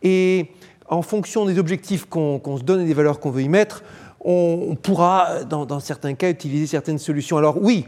Et 0.02 0.48
en 0.88 1.02
fonction 1.02 1.46
des 1.46 1.60
objectifs 1.60 2.06
qu'on 2.06 2.58
se 2.58 2.64
donne 2.64 2.82
et 2.82 2.86
des 2.86 2.94
valeurs 2.94 3.20
qu'on 3.20 3.32
veut 3.32 3.42
y 3.42 3.50
mettre, 3.50 3.84
on, 4.28 4.76
pourra, 4.82 5.44
dans, 5.44 5.80
certains 5.80 6.16
cas, 6.16 6.30
utiliser 6.30 6.66
certaines 6.66 6.98
solutions. 6.98 7.38
Alors 7.38 7.62
oui, 7.62 7.86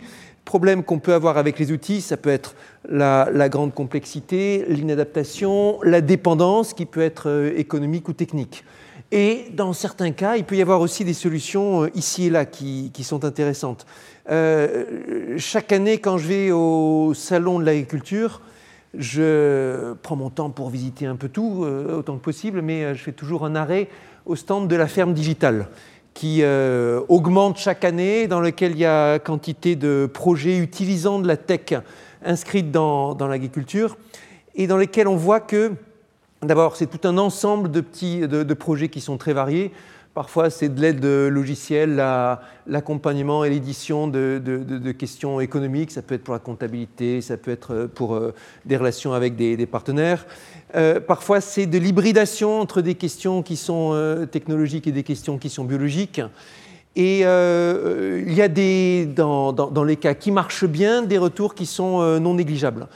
problème 0.47 0.81
qu'on 0.81 0.97
peut 0.97 1.13
avoir 1.13 1.37
avec 1.37 1.59
les 1.59 1.73
outils, 1.73 1.99
ça 1.99 2.15
peut 2.15 2.29
être 2.29 2.55
la, 2.89 3.49
grande 3.49 3.73
complexité, 3.73 4.65
l'inadaptation, 4.69 5.77
la 5.83 5.99
dépendance 5.99 6.73
qui 6.73 6.85
peut 6.85 7.01
être 7.01 7.29
euh, 7.29 7.53
économique 7.57 8.07
ou 8.07 8.13
technique. 8.13 8.63
Et 9.11 9.47
dans 9.53 9.73
certains 9.73 10.11
cas, 10.11 10.37
il 10.37 10.45
peut 10.45 10.55
y 10.55 10.61
avoir 10.61 10.79
aussi 10.79 11.03
des 11.03 11.13
solutions 11.13 11.83
euh, 11.83 11.89
ici 11.95 12.27
et 12.27 12.29
là 12.29 12.45
qui, 12.45 12.91
sont 13.03 13.25
intéressantes. 13.25 13.85
Euh, 14.31 15.35
chaque 15.37 15.73
année, 15.73 15.97
quand 15.97 16.17
je 16.17 16.27
vais 16.27 16.51
au 16.51 17.13
salon 17.13 17.59
de 17.59 17.65
l'agriculture, 17.65 18.41
je 18.97 19.93
prends 20.01 20.15
mon 20.15 20.29
temps 20.29 20.49
pour 20.49 20.69
visiter 20.69 21.05
un 21.07 21.17
peu 21.17 21.27
tout, 21.27 21.65
autant 21.93 22.15
que 22.17 22.23
possible, 22.23 22.61
mais 22.61 22.95
je 22.95 23.03
fais 23.03 23.11
toujours 23.11 23.45
un 23.45 23.53
arrêt 23.53 23.89
au 24.25 24.37
stand 24.37 24.69
de 24.69 24.75
la 24.77 24.87
ferme 24.87 25.13
digitale 25.13 25.67
qui 26.18 26.39
euh, 26.41 26.99
augmente 27.09 27.59
chaque 27.59 27.86
année, 27.86 28.26
dans 28.26 28.39
lequel 28.39 28.72
il 28.72 28.80
y 28.80 28.86
a 28.86 29.20
quantité 29.20 29.76
de 29.76 30.09
projets 30.11 30.57
utilisant 30.57 31.20
de 31.20 31.28
la 31.28 31.38
tech 31.38 31.76
inscrite 32.26 32.72
dans, 32.72 33.15
l'agriculture, 33.20 33.97
et 34.55 34.65
dans 34.65 34.78
lesquels 34.78 35.07
on 35.07 35.15
voit 35.15 35.39
que, 35.39 35.74
d'abord, 36.41 36.76
c'est 36.76 36.88
tout 36.88 37.07
un 37.07 37.20
ensemble 37.20 37.70
de 37.70 37.82
petits 37.82 38.22
de 38.28 38.53
projets 38.55 38.89
qui 38.89 38.99
sont 38.99 39.20
très 39.20 39.34
variés. 39.34 39.72
Parfois, 40.18 40.49
c'est 40.49 40.70
de 40.70 40.82
l'aide 40.82 41.05
logicielle, 41.05 42.03
l'accompagnement 42.65 43.43
et 43.43 43.51
l'édition 43.51 44.07
de, 44.07 44.91
questions 44.97 45.39
économiques. 45.39 45.91
Ça 45.91 46.01
peut 46.01 46.15
être 46.15 46.24
pour 46.24 46.34
la 46.34 46.39
comptabilité, 46.39 47.22
ça 47.22 47.38
peut 47.38 47.51
être 47.51 47.86
pour 47.86 48.15
euh, 48.15 48.34
des 48.65 48.78
relations 48.78 49.13
avec 49.13 49.36
des, 49.36 49.63
partenaires. 49.68 50.26
Euh, 50.76 50.99
parfois, 50.99 51.41
c'est 51.41 51.65
de 51.65 51.78
l'hybridation 51.78 52.59
entre 52.59 52.82
des 52.82 52.95
questions 52.95 53.41
qui 53.41 53.55
sont 53.55 53.91
euh, 53.93 54.26
technologiques 54.26 54.88
et 54.88 54.91
des 54.91 55.03
questions 55.03 55.38
qui 55.38 55.49
sont 55.49 55.63
biologiques. 55.63 56.22
Et 56.95 57.20
il 57.20 58.34
y 58.34 58.41
a 58.41 58.47
des, 58.47 59.05
dans, 59.05 59.53
dans, 59.53 59.84
les 59.84 59.97
cas 59.97 60.15
qui 60.15 60.32
marchent 60.32 60.65
bien, 60.65 61.03
des 61.03 61.20
retours 61.20 61.53
qui 61.53 61.68
sont 61.68 62.20
non 62.20 62.34
négligeables 62.34 62.88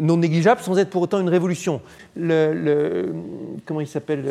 non 0.00 0.16
négligeable 0.16 0.60
sans 0.60 0.78
être 0.78 0.90
pour 0.90 1.02
autant 1.02 1.20
une 1.20 1.28
révolution. 1.28 1.80
Le, 2.16 3.12
comment 3.64 3.80
il 3.80 3.86
s'appelle 3.86 4.22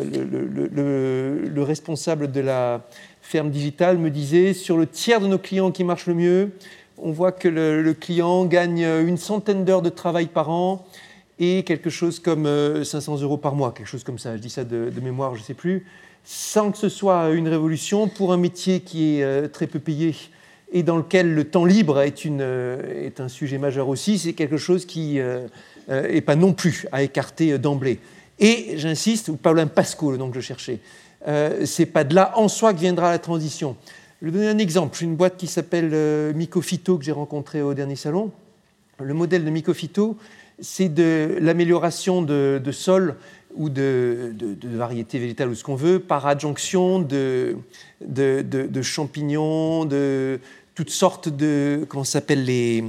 le, 0.72 1.62
responsable 1.62 2.30
de 2.30 2.40
la 2.40 2.82
ferme 3.20 3.50
digitale 3.50 3.98
me 3.98 4.10
disait 4.10 4.54
sur 4.54 4.76
le 4.76 4.86
tiers 4.86 5.20
de 5.20 5.26
nos 5.26 5.38
clients 5.38 5.70
qui 5.70 5.84
marchent 5.84 6.06
le 6.06 6.14
mieux, 6.14 6.50
on 6.96 7.12
voit 7.12 7.32
que 7.32 7.48
le, 7.48 7.92
client 7.94 8.44
gagne 8.44 8.82
une 8.82 9.16
centaine 9.16 9.64
d'heures 9.64 9.82
de 9.82 9.90
travail 9.90 10.26
par 10.26 10.50
an 10.50 10.86
et 11.38 11.62
quelque 11.62 11.90
chose 11.90 12.18
comme 12.18 12.44
500 12.84 13.16
euh, 13.16 13.22
euros 13.22 13.36
par 13.36 13.54
mois, 13.54 13.72
quelque 13.72 13.86
chose 13.86 14.04
comme 14.04 14.18
ça. 14.18 14.36
Je 14.36 14.42
dis 14.42 14.50
ça 14.50 14.64
de, 14.64 14.92
mémoire, 15.00 15.34
je 15.36 15.40
ne 15.40 15.44
sais 15.44 15.54
plus, 15.54 15.86
sans 16.24 16.72
que 16.72 16.78
ce 16.78 16.88
soit 16.88 17.30
une 17.30 17.48
révolution 17.48 18.08
pour 18.08 18.32
un 18.32 18.36
métier 18.36 18.80
qui 18.80 19.18
est 19.18 19.22
euh, 19.22 19.48
très 19.48 19.66
peu 19.66 19.78
payé 19.78 20.14
et 20.70 20.82
dans 20.82 20.98
lequel 20.98 21.34
le 21.34 21.44
temps 21.44 21.64
libre 21.64 22.00
est, 22.00 22.26
euh, 22.26 23.10
un 23.18 23.28
sujet 23.28 23.56
majeur 23.56 23.88
aussi, 23.88 24.18
c'est 24.18 24.34
quelque 24.34 24.58
chose 24.58 24.84
qui 24.84 25.18
n'est 25.88 26.20
pas 26.20 26.36
non 26.36 26.52
plus 26.52 26.86
à 26.92 27.02
écarter 27.02 27.58
d'emblée. 27.58 28.00
Et 28.38 28.76
j'insiste, 28.76 29.30
ou 29.30 29.36
Paulin 29.36 29.66
Pasco, 29.66 30.10
le 30.10 30.18
nom 30.18 30.28
que 30.28 30.36
je 30.36 30.42
cherchais, 30.42 30.80
c'est 31.64 31.86
pas 31.86 32.04
de 32.04 32.14
là 32.14 32.34
en 32.36 32.48
soi 32.48 32.74
que 32.74 32.80
viendra 32.80 33.10
la 33.10 33.18
transition. 33.18 33.76
Je 34.20 34.26
vais 34.26 34.32
donner 34.32 34.48
un 34.48 34.58
exemple. 34.58 35.02
Une 35.02 35.16
boîte 35.16 35.38
qui 35.38 35.46
s'appelle 35.46 36.34
Mycophyto 36.34 36.98
que 36.98 37.04
j'ai 37.04 37.12
rencontrée 37.12 37.62
au 37.62 37.72
dernier 37.72 37.96
salon. 37.96 38.30
Le 39.00 39.14
modèle 39.14 39.46
de 39.46 39.50
Mycophyto, 39.50 40.18
c'est 40.60 40.88
de 40.88 41.36
l'amélioration 41.40 42.22
de, 42.22 42.70
sol 42.72 43.16
ou 43.54 43.68
de, 43.68 44.32
de, 44.34 44.76
variétés 44.76 45.18
végétales 45.18 45.48
ou 45.48 45.54
ce 45.54 45.64
qu'on 45.64 45.74
veut 45.74 46.00
par 46.00 46.26
adjonction 46.26 47.00
de, 47.00 47.56
de, 48.00 48.82
champignons, 48.82 49.84
de 49.84 50.40
toutes 50.74 50.90
sortes 50.90 51.28
de. 51.28 51.84
Comment 51.88 52.04
s'appelle 52.04 52.44
les. 52.44 52.84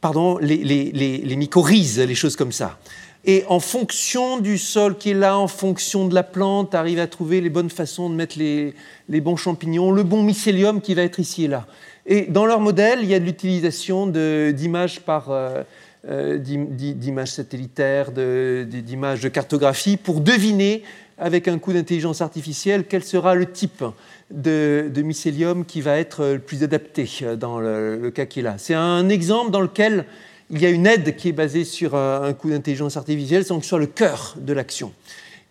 Pardon, 0.00 0.38
les, 0.38 1.36
mycorhizes, 1.36 2.00
les 2.00 2.14
choses 2.14 2.36
comme 2.36 2.52
ça 2.52 2.78
et 3.24 3.44
en 3.48 3.60
fonction 3.60 4.40
du 4.40 4.58
sol 4.58 4.96
qui 4.96 5.10
est 5.10 5.14
là, 5.14 5.38
en 5.38 5.46
fonction 5.46 6.08
de 6.08 6.14
la 6.14 6.24
plante, 6.24 6.74
arrive 6.74 6.98
à 6.98 7.06
trouver 7.06 7.40
les 7.40 7.50
bonnes 7.50 7.70
façons 7.70 8.10
de 8.10 8.14
mettre 8.14 8.36
les, 8.38 8.74
bons 9.20 9.36
champignons, 9.36 9.92
le 9.92 10.02
bon 10.02 10.22
mycélium 10.22 10.80
qui 10.80 10.94
va 10.94 11.02
être 11.02 11.20
ici 11.20 11.44
et 11.44 11.48
là. 11.48 11.66
Et 12.04 12.22
dans 12.22 12.46
leur 12.46 12.58
modèle, 12.58 12.98
il 13.02 13.08
y 13.08 13.14
a 13.14 13.20
de 13.20 13.24
l'utilisation 13.24 14.08
d'images 14.08 15.00
par 15.00 15.30
euh, 15.30 15.62
d'images 16.04 17.30
satellitaires, 17.30 18.10
d'images 18.12 19.20
de, 19.20 19.28
cartographie 19.28 19.96
pour 19.96 20.20
deviner 20.20 20.82
avec 21.18 21.46
un 21.46 21.58
coup 21.58 21.72
d'intelligence 21.72 22.20
artificielle 22.20 22.84
quel 22.88 23.04
sera 23.04 23.34
le 23.34 23.46
type 23.46 23.84
de, 24.30 24.90
mycélium 24.96 25.64
qui 25.64 25.80
va 25.80 25.98
être 25.98 26.24
le 26.24 26.38
plus 26.38 26.64
adapté 26.64 27.08
dans 27.38 27.60
le, 27.60 28.10
cas 28.14 28.26
qui 28.26 28.40
est 28.40 28.42
là. 28.42 28.56
C'est 28.58 28.74
un 28.74 29.08
exemple 29.08 29.50
dans 29.50 29.60
lequel 29.60 30.06
il 30.50 30.60
y 30.60 30.66
a 30.66 30.70
une 30.70 30.86
aide 30.86 31.16
qui 31.16 31.28
est 31.28 31.32
basée 31.32 31.64
sur 31.64 31.94
euh, 31.94 32.28
un 32.28 32.32
coup 32.34 32.50
d'intelligence 32.50 32.96
artificielle 32.96 33.44
sans 33.44 33.58
que 33.58 33.64
ce 33.64 33.70
soit 33.70 33.78
le 33.78 33.86
cœur 33.86 34.36
de 34.38 34.52
l'action. 34.52 34.92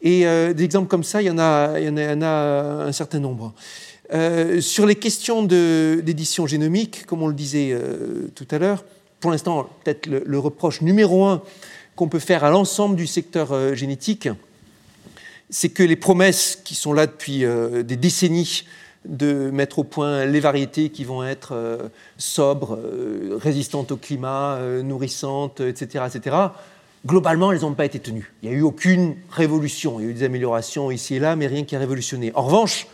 Et 0.02 0.28
euh, 0.28 0.54
des 0.54 0.64
exemples 0.64 0.88
comme 0.88 1.04
ça, 1.04 1.22
il 1.22 1.26
y 1.26 1.32
en 1.32 1.40
a, 1.40 1.74
a, 1.76 2.86
un 2.86 2.92
certain 2.92 3.20
nombre. 3.20 3.54
Euh, 4.14 4.62
sur 4.62 4.86
les 4.86 4.96
questions 4.96 5.44
d'édition 5.44 6.46
génomique, 6.46 7.06
comme 7.06 7.24
on 7.24 7.28
le 7.28 7.34
disait 7.34 7.76
tout 8.36 8.48
à 8.52 8.58
l'heure, 8.58 8.84
pour 9.22 9.32
l'instant, 9.32 9.70
peut-être 9.84 10.08
le, 10.08 10.40
reproche 10.40 10.82
numéro 10.82 11.26
un 11.26 11.42
qu'on 11.96 12.10
peut 12.10 12.20
faire 12.20 12.44
à 12.44 12.50
l'ensemble 12.50 12.96
du 12.98 13.08
secteur 13.08 13.76
génétique, 13.76 14.28
c'est 15.50 15.70
que 15.70 15.84
les 15.84 15.96
promesses 15.96 16.60
qui 16.64 16.76
sont 16.76 16.92
là 16.92 17.08
depuis 17.08 17.46
des 17.84 17.96
décennies 17.96 18.66
de 19.06 19.50
mettre 19.52 19.80
au 19.80 19.84
point 19.84 20.26
les 20.26 20.40
variétés 20.40 20.90
qui 20.90 21.04
vont 21.04 21.24
être 21.24 21.54
euh, 21.54 21.90
sobres, 22.18 22.78
euh, 22.78 23.38
résistantes 23.42 23.92
au 23.92 23.98
climat, 23.98 24.56
euh, 24.56 24.84
nourrissantes, 24.84 25.60
etc., 25.60 26.06
etc. 26.14 26.36
Globalement, 27.06 27.52
elles 27.52 27.62
n'ont 27.62 27.74
pas 27.74 27.86
été 27.86 28.00
tenues. 28.00 28.32
Il 28.44 28.50
n'y 28.50 28.56
a 28.56 28.58
eu 28.60 28.62
aucune 28.62 29.16
révolution. 29.32 30.00
Il 30.00 30.04
y 30.04 30.08
a 30.08 30.12
eu 30.12 30.14
des 30.14 30.24
améliorations 30.24 30.92
ici 30.92 31.16
et 31.16 31.20
là, 31.20 31.36
mais 31.36 31.48
rien 31.48 31.64
qui 31.64 31.76
a 31.76 31.80
révolutionné. 31.80 32.32
En 32.36 32.44
revanche, 32.44 32.86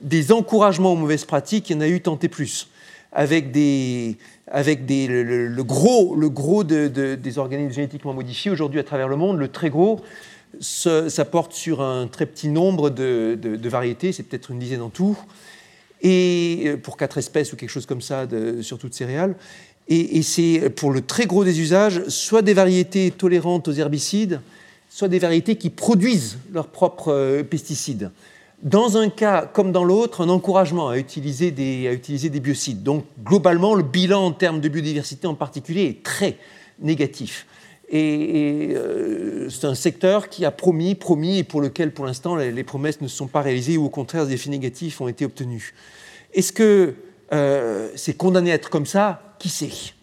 des 0.00 0.32
encouragements 0.32 0.94
aux 0.94 0.96
mauvaises 0.96 1.26
pratiques, 1.26 1.68
il 1.68 1.74
y 1.74 1.76
en 1.76 1.82
a 1.82 1.88
eu 1.88 2.00
tant 2.00 2.18
et 2.18 2.28
plus. 2.28 2.68
Avec, 3.12 3.50
des, 3.50 4.16
avec 4.46 4.86
des, 4.86 5.08
le, 5.08 5.64
gros, 5.64 6.14
le 6.14 6.28
gros 6.28 6.62
des 6.62 7.38
organismes 7.38 7.72
génétiquement 7.72 8.14
modifiés 8.14 8.50
aujourd'hui 8.50 8.78
à 8.78 8.84
travers 8.84 9.08
le 9.08 9.16
monde, 9.16 9.38
le 9.38 9.48
très 9.48 9.68
gros, 9.68 10.00
ça, 10.60 11.24
porte 11.24 11.52
sur 11.52 11.80
un 11.82 12.06
très 12.06 12.26
petit 12.26 12.48
nombre 12.48 12.90
de, 12.90 13.68
variétés, 13.68 14.12
c'est 14.12 14.22
peut-être 14.22 14.50
une 14.50 14.58
dizaine 14.58 14.82
en 14.82 14.90
tout 14.90 15.18
et 16.02 16.62
euh, 16.64 16.76
pour 16.78 16.96
quatre 16.96 17.18
espèces 17.18 17.52
ou 17.52 17.56
quelque 17.56 17.68
chose 17.68 17.84
comme 17.84 18.00
ça 18.00 18.26
sur 18.62 18.78
toutes 18.78 18.94
céréales. 18.94 19.34
Et, 19.88 20.16
et 20.16 20.22
c'est 20.22 20.70
pour 20.70 20.92
le 20.92 21.02
très 21.02 21.26
gros 21.26 21.44
des 21.44 21.60
usages, 21.60 22.06
soit 22.08 22.40
des 22.40 22.54
variétés 22.54 23.10
tolérantes 23.10 23.68
aux 23.68 23.72
herbicides, 23.72 24.40
soit 24.90 25.08
des 25.08 25.18
variétés 25.18 25.56
qui 25.56 25.70
produisent 25.70 26.38
leurs 26.52 26.68
propres 26.68 27.12
euh, 27.12 27.42
pesticides. 27.42 28.10
Dans 28.62 28.98
un 28.98 29.08
cas 29.08 29.46
comme 29.46 29.72
dans 29.72 29.84
l'autre, 29.84 30.20
un 30.20 30.28
encouragement 30.28 30.88
à 30.88 30.98
utiliser, 30.98 31.50
des, 31.50 31.88
à 31.88 31.92
utiliser 31.92 32.28
des 32.28 32.40
biocides. 32.40 32.82
Donc 32.82 33.04
globalement, 33.24 33.74
le 33.74 33.82
bilan 33.82 34.26
en 34.26 34.32
termes 34.32 34.60
de 34.60 34.68
biodiversité 34.68 35.26
en 35.26 35.34
particulier 35.34 35.84
est 35.84 36.02
très 36.02 36.36
négatif. 36.78 37.46
Et, 37.90 38.72
euh, 38.76 39.48
c'est 39.48 39.66
un 39.66 39.74
secteur 39.74 40.28
qui 40.28 40.44
a 40.44 40.50
promis, 40.50 40.94
promis, 40.94 41.38
et 41.38 41.44
pour 41.44 41.60
lequel, 41.60 41.92
pour 41.92 42.06
l'instant, 42.06 42.36
les, 42.36 42.62
promesses 42.62 43.00
ne 43.00 43.08
sont 43.08 43.26
pas 43.26 43.40
réalisées, 43.40 43.76
ou 43.76 43.86
au 43.86 43.88
contraire, 43.88 44.26
des 44.26 44.34
effets 44.34 44.50
négatifs 44.50 45.00
ont 45.00 45.08
été 45.08 45.24
obtenus. 45.24 45.74
Est-ce 46.32 46.52
que 46.52 46.94
euh, 47.32 47.88
c'est 47.96 48.16
condamné 48.16 48.52
à 48.52 48.54
être 48.54 48.70
comme 48.70 48.86
ça? 48.86 49.34
Qui 49.40 49.48
sait? 49.48 49.94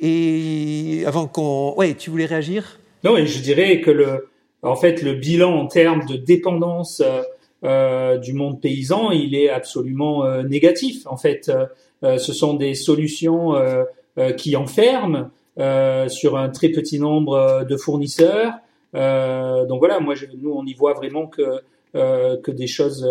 Et 0.00 1.02
avant 1.06 1.26
qu'on... 1.26 1.74
Oui, 1.78 1.94
tu 1.94 2.10
voulais 2.10 2.26
réagir? 2.26 2.78
Non, 3.04 3.16
et 3.16 3.26
je 3.26 3.40
dirais 3.40 3.80
que 3.80 3.90
le, 3.90 4.28
en 4.62 4.76
fait, 4.76 5.00
le 5.02 5.14
bilan 5.14 5.54
en 5.54 5.66
termes 5.66 6.04
de 6.04 6.16
dépendance 6.16 7.00
euh, 7.04 7.22
du 7.62 8.32
monde 8.32 8.60
paysan, 8.60 9.10
il 9.10 9.34
est 9.34 9.50
absolument 9.50 10.42
négatif. 10.42 11.06
En 11.06 11.16
fait, 11.16 11.50
ce 12.02 12.32
sont 12.32 12.54
des 12.54 12.74
solutions 12.74 13.54
qui 14.36 14.56
enferment 14.56 15.30
euh, 15.58 16.08
sur 16.08 16.38
un 16.38 16.48
très 16.48 16.68
petit 16.68 16.98
nombre 16.98 17.34
euh, 17.34 17.64
de 17.64 17.76
fournisseurs. 17.76 18.54
Euh, 18.94 19.66
donc 19.66 19.80
voilà, 19.80 20.00
moi, 20.00 20.14
nous, 20.40 20.52
on 20.52 20.64
y 20.64 20.74
voit 20.74 20.94
vraiment 20.94 21.26
que 21.26 21.62
que 21.92 22.52
des 22.52 22.68
choses 22.68 23.04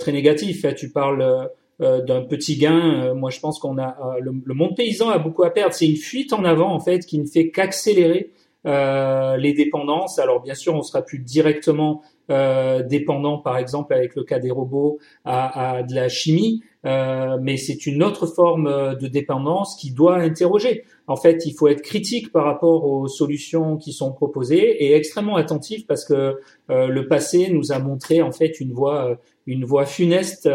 très 0.00 0.10
négatives. 0.10 0.74
Tu 0.74 0.90
parles 0.90 1.48
d'un 1.78 2.22
petit 2.22 2.56
gain. 2.56 3.14
moi, 3.14 3.30
je 3.30 3.38
pense 3.38 3.60
qu'on 3.60 3.78
a 3.78 3.96
le, 4.18 4.54
monde 4.54 4.74
paysan 4.74 5.08
a 5.08 5.18
beaucoup 5.18 5.44
à 5.44 5.50
perdre. 5.50 5.72
C'est 5.72 5.86
une 5.86 5.96
fuite 5.96 6.32
en 6.32 6.44
avant 6.44 6.72
en 6.72 6.80
fait 6.80 7.06
qui 7.06 7.20
ne 7.20 7.26
fait 7.26 7.50
qu'accélérer 7.50 8.32
les 8.64 9.52
dépendances. 9.52 10.18
Alors 10.18 10.42
bien 10.42 10.56
sûr, 10.56 10.74
on 10.74 10.82
sera 10.82 11.02
plus 11.02 11.20
directement 11.20 12.02
dépendant, 12.28 13.38
par 13.38 13.58
exemple 13.58 13.92
avec 13.92 14.14
le 14.16 14.24
cas 14.24 14.38
des 14.38 14.50
robots, 14.50 14.98
à, 15.24 15.76
à 15.76 15.82
de 15.82 15.94
la 15.94 16.08
chimie, 16.08 16.62
euh, 16.84 17.38
mais 17.40 17.56
c'est 17.56 17.86
une 17.86 18.02
autre 18.02 18.26
forme 18.26 18.96
de 19.00 19.06
dépendance 19.06 19.76
qui 19.76 19.92
doit 19.92 20.16
interroger. 20.16 20.84
En 21.06 21.16
fait, 21.16 21.46
il 21.46 21.52
faut 21.52 21.68
être 21.68 21.82
critique 21.82 22.32
par 22.32 22.44
rapport 22.44 22.84
aux 22.84 23.06
solutions 23.06 23.76
qui 23.76 23.92
sont 23.92 24.12
proposées 24.12 24.84
et 24.84 24.94
extrêmement 24.94 25.36
attentif 25.36 25.86
parce 25.86 26.04
que 26.04 26.40
euh, 26.70 26.86
le 26.88 27.06
passé 27.06 27.50
nous 27.52 27.72
a 27.72 27.78
montré 27.78 28.22
en 28.22 28.32
fait 28.32 28.60
une 28.60 28.72
voie, 28.72 29.10
euh, 29.10 29.14
une 29.46 29.64
voie 29.64 29.86
funeste 29.86 30.48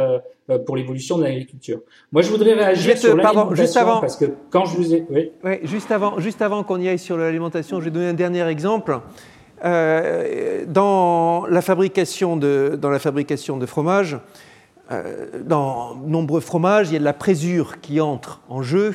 pour 0.66 0.78
l'évolution 0.78 1.18
de 1.18 1.24
l'agriculture. 1.24 1.82
Moi, 2.14 2.22
je 2.22 2.30
voudrais 2.30 2.54
réagir 2.54 2.98
sur 2.98 3.18
l'alimentation 3.18 3.56
juste 3.56 3.76
avant, 3.76 4.00
parce 4.00 4.16
que 4.16 4.26
quand 4.50 4.64
je 4.64 4.78
vous 4.78 4.96
ai, 4.96 5.06
oui. 5.10 5.32
oui 5.44 5.56
juste 5.64 5.92
avant, 5.92 6.22
juste 6.22 6.42
avant 6.42 6.64
qu'on 6.64 6.80
y 6.80 6.88
aille 6.88 6.98
sur 6.98 7.18
l'alimentation, 7.18 7.82
je 7.82 7.86
vais 7.86 7.92
donner 7.92 8.08
un 8.08 8.14
dernier 8.14 8.48
exemple. 8.48 9.02
Dans 9.64 11.46
la 11.50 11.62
fabrication 11.62 12.38
de, 12.38 12.78
dans 12.80 12.90
la 12.90 13.00
fabrication 13.00 13.58
de 13.58 13.66
fromage, 13.66 14.18
euh, 14.92 15.26
dans 15.44 15.96
nombreux 15.96 16.40
fromages, 16.40 16.90
il 16.90 16.94
y 16.94 16.96
a 16.96 17.00
de 17.00 17.04
la 17.04 17.14
présure 17.14 17.82
qui 17.82 18.00
entre 18.00 18.42
en 18.48 18.62
jeu. 18.62 18.94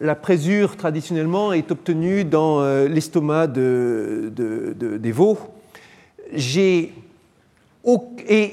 La 0.00 0.14
présure, 0.14 0.76
traditionnellement, 0.76 1.52
est 1.52 1.72
obtenue 1.72 2.24
dans 2.24 2.60
euh, 2.60 2.86
l'estomac 2.86 3.48
de, 3.48 4.32
des 4.78 5.12
veaux. 5.12 5.38
Et 6.32 6.92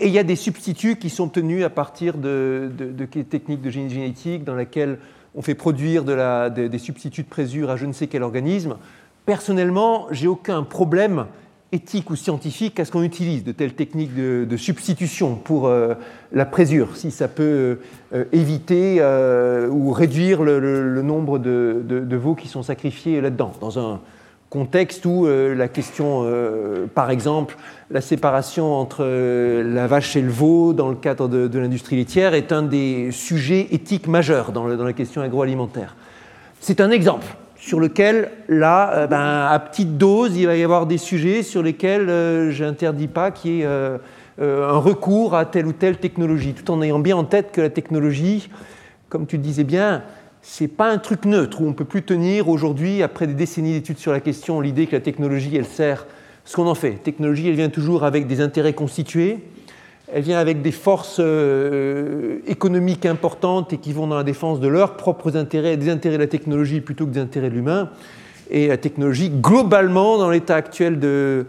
il 0.07 0.09
y 0.09 0.17
a 0.17 0.23
des 0.23 0.36
substituts 0.36 0.95
qui 0.95 1.09
sont 1.09 1.25
obtenus 1.25 1.63
à 1.63 1.69
partir 1.69 2.17
de, 2.17 2.71
techniques 3.29 3.61
de 3.61 3.69
génie 3.69 3.89
génétique 3.89 4.43
dans 4.43 4.55
lesquelles 4.55 4.97
on 5.36 5.41
fait 5.41 5.55
produire 5.55 6.03
des 6.03 6.79
substituts 6.79 7.23
de 7.23 7.27
présure 7.27 7.69
à 7.69 7.75
je 7.75 7.86
ne 7.86 7.91
sais 7.91 8.07
quel 8.07 8.23
organisme. 8.23 8.77
Personnellement, 9.26 10.07
j'ai 10.11 10.28
aucun 10.28 10.63
problème 10.63 11.26
éthique 11.71 12.09
ou 12.09 12.15
scientifique 12.15 12.80
à 12.80 12.86
ce 12.86 12.91
qu'on 12.91 13.03
utilise 13.03 13.43
de 13.43 13.51
telles 13.51 13.73
techniques 13.73 14.15
de, 14.15 14.57
substitution 14.57 15.36
pour 15.36 15.67
euh, 15.67 15.95
la 16.32 16.45
présure, 16.45 16.95
si 16.95 17.11
ça 17.11 17.28
peut 17.28 17.80
euh, 18.13 18.23
éviter 18.32 18.97
euh, 18.99 19.67
ou 19.67 19.91
réduire 19.91 20.43
le, 20.43 21.01
nombre 21.01 21.39
de, 21.39 21.84
de, 21.86 22.15
veaux 22.15 22.36
qui 22.36 22.47
sont 22.47 22.63
sacrifiés 22.63 23.19
là-dedans, 23.19 23.51
dans 23.59 23.80
un 23.80 23.99
contexte 24.49 25.05
où 25.05 25.28
la 25.28 25.67
question, 25.67 26.26
par 26.93 27.09
exemple, 27.09 27.57
la 27.91 27.99
séparation 27.99 28.73
entre 28.73 29.03
la 29.03 29.88
vache 29.88 30.15
et 30.15 30.21
le 30.21 30.30
veau 30.30 30.71
dans 30.71 30.88
le 30.88 30.95
cadre 30.95 31.28
de, 31.28 31.59
l'industrie 31.59 31.97
laitière 31.97 32.34
est 32.34 32.53
un 32.53 32.61
des 32.61 33.11
sujets 33.11 33.67
éthiques 33.71 34.07
majeurs 34.07 34.53
dans 34.53 34.65
la 34.67 34.93
question 34.93 35.21
agroalimentaire. 35.21 35.97
C'est 36.61 36.80
un 36.80 36.91
exemple 36.91 37.28
sur 37.66 37.80
lequel, 37.80 38.30
là, 38.47 38.93
euh, 38.93 39.07
ben, 39.07 39.47
à 39.49 39.57
petite 39.57 39.97
dose, 39.97 40.38
il 40.38 40.45
va 40.45 40.55
y 40.55 40.63
avoir 40.63 40.86
des 40.86 40.99
sujets 40.99 41.41
sur 41.41 41.63
lesquels 41.63 42.11
euh, 42.11 42.51
je 42.51 42.63
n'interdis 42.63 43.07
pas 43.07 43.32
qu'il 43.32 43.51
y 43.51 43.61
ait 43.61 43.66
euh, 43.66 43.97
un 44.38 44.78
recours 44.78 45.34
à 45.34 45.45
telle 45.45 45.66
ou 45.66 45.74
telle 45.74 45.97
technologie, 45.97 46.53
tout 46.53 46.70
en 46.70 46.80
ayant 46.84 46.99
bien 46.99 47.18
en 47.18 47.24
tête 47.24 47.51
que 47.51 47.61
la 47.61 47.72
technologie, 47.72 48.51
comme 49.09 49.26
tu 49.26 49.38
le 49.38 49.41
disais 49.41 49.63
bien, 49.63 50.03
c'est 50.43 50.68
pas 50.68 50.91
un 50.91 50.99
truc 50.99 51.26
neutre 51.26 51.59
où 51.59 51.68
on 51.68 51.74
peut 51.74 51.86
plus 51.86 52.03
tenir 52.03 52.49
aujourd'hui, 52.49 53.01
après 53.01 53.26
des 53.26 53.34
décennies 53.34 53.74
d'études 53.74 53.97
sur 53.97 54.11
la 54.11 54.20
question, 54.20 54.61
l'idée 54.61 54.86
que 54.86 54.95
la 54.95 55.01
technologie, 55.01 55.55
elle 55.55 55.66
sert 55.66 56.05
ce 56.43 56.55
qu'on 56.55 56.68
en 56.68 56.76
fait. 56.76 56.91
La 56.91 56.97
technologie, 56.97 57.49
elle 57.49 57.55
vient 57.55 57.70
toujours 57.70 58.03
avec 58.03 58.28
des 58.28 58.41
intérêts 58.41 58.74
constitués, 58.74 59.39
elle 60.16 60.24
vient 60.24 60.39
avec 60.39 60.61
des 60.61 60.72
forces 60.72 61.18
euh, 61.20 62.39
économiques 62.47 63.05
importantes 63.05 63.74
et 63.74 63.78
qui 63.78 63.91
vont 63.91 64.07
dans 64.07 64.16
la 64.16 64.24
défense 64.24 64.61
de 64.61 64.70
leurs 64.70 64.95
propres 64.95 65.36
intérêts, 65.36 65.76
des 65.76 65.89
intérêts 65.89 66.16
de 66.16 66.22
la 66.22 66.30
technologie 66.30 66.80
plutôt 66.80 67.05
que 67.05 67.11
des 67.11 67.20
intérêts 67.20 67.49
de 67.49 67.55
l'humain. 67.55 67.89
Et 68.49 68.68
la 68.68 68.78
technologie, 68.78 69.30
globalement, 69.30 70.18
dans 70.18 70.30
l'état 70.30 70.55
actuel 70.55 70.99
de, 71.01 71.45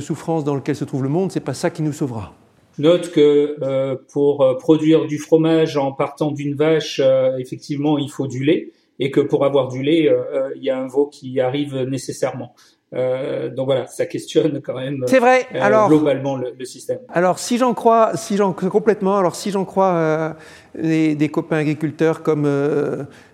souffrance 0.00 0.44
dans 0.44 0.54
lequel 0.54 0.76
se 0.76 0.84
trouve 0.84 1.04
le 1.04 1.08
monde, 1.08 1.32
ce 1.32 1.38
n'est 1.38 1.44
pas 1.44 1.54
ça 1.54 1.70
qui 1.70 1.80
nous 1.80 1.94
sauvera. 1.94 2.34
note 2.78 3.12
que 3.12 3.56
euh, 3.62 3.96
pour 4.12 4.42
euh, 4.42 4.58
produire 4.58 5.06
du 5.06 5.16
fromage 5.16 5.78
en 5.78 5.92
partant 5.92 6.32
d'une 6.32 6.54
vache, 6.54 7.00
effectivement, 7.38 7.96
il 7.96 8.10
faut 8.10 8.26
du 8.26 8.44
lait, 8.44 8.72
et 8.98 9.10
que 9.10 9.20
pour 9.20 9.46
avoir 9.46 9.68
du 9.68 9.82
lait, 9.82 10.10
il 10.54 10.62
y 10.62 10.68
a 10.68 10.78
un 10.78 10.86
veau 10.86 11.06
qui 11.06 11.40
arrive 11.40 11.74
nécessairement. 11.88 12.54
Donc 12.92 13.66
voilà, 13.66 13.86
ça 13.86 14.06
questionne 14.06 14.60
quand 14.62 14.74
même. 14.74 15.04
C'est 15.06 15.18
vrai. 15.18 15.46
alors 15.54 15.88
globalement 15.88 16.36
le, 16.36 16.52
le, 16.58 16.64
système. 16.64 16.98
Alors 17.08 17.38
si 17.38 17.58
j'en 17.58 17.74
crois, 17.74 18.12
si 18.16 18.36
j'en 18.36 18.52
complètement, 18.52 19.18
alors 19.18 19.34
si 19.34 19.50
j'en 19.50 19.64
crois 19.64 20.36
les, 20.74 21.14
des 21.14 21.28
copains 21.28 21.58
agriculteurs 21.58 22.22
comme 22.22 22.48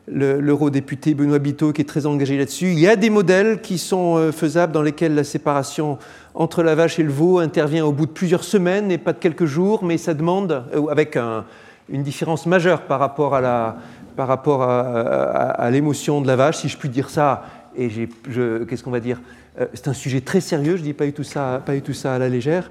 l'eurodéputé 0.08 1.14
Benoît 1.14 1.38
Biteau 1.38 1.72
qui 1.72 1.82
est 1.82 1.88
très 1.88 2.06
engagé 2.06 2.38
là-dessus, 2.38 2.72
il 2.72 2.80
y 2.80 2.88
a 2.88 2.96
des 2.96 3.10
modèles 3.10 3.60
qui 3.60 3.78
sont 3.78 4.32
faisables 4.32 4.72
dans 4.72 4.82
lesquels 4.82 5.14
la 5.14 5.24
séparation 5.24 5.98
entre 6.34 6.62
la 6.62 6.74
vache 6.74 6.98
et 6.98 7.02
le 7.02 7.12
veau 7.12 7.38
intervient 7.38 7.84
au 7.84 7.92
bout 7.92 8.06
de 8.06 8.12
plusieurs 8.12 8.44
semaines 8.44 8.90
et 8.90 8.98
pas 8.98 9.12
de 9.12 9.18
quelques 9.18 9.44
jours, 9.44 9.84
mais 9.84 9.98
ça 9.98 10.14
demande, 10.14 10.64
euh, 10.74 10.86
avec 10.88 11.16
une 11.88 12.02
différence 12.02 12.46
majeure 12.46 12.82
par 12.82 13.00
rapport 13.00 13.34
à 13.34 13.40
la, 13.40 13.76
par 14.16 14.28
rapport 14.28 14.62
à, 14.62 15.68
l'émotion 15.70 16.20
de 16.20 16.26
la 16.26 16.36
vache, 16.36 16.58
si 16.58 16.68
je 16.68 16.76
puis 16.76 16.88
dire 16.88 17.10
ça, 17.10 17.44
et 17.76 17.88
qu'est-ce 17.88 18.82
qu'on 18.82 18.90
va 18.90 19.00
dire 19.00 19.18
euh, 19.18 19.41
C'est 19.74 19.88
un 19.88 19.92
sujet 19.92 20.22
très 20.22 20.40
sérieux, 20.40 20.76
je 20.76 20.80
ne 20.80 20.86
dis 20.86 20.92
pas 20.94 21.04
du 21.04 21.12
tout 21.12 21.24
ça, 21.24 21.62
pas 21.64 21.74
du 21.74 21.82
tout 21.82 21.92
ça 21.92 22.14
à 22.14 22.18
la 22.18 22.28
légère, 22.28 22.70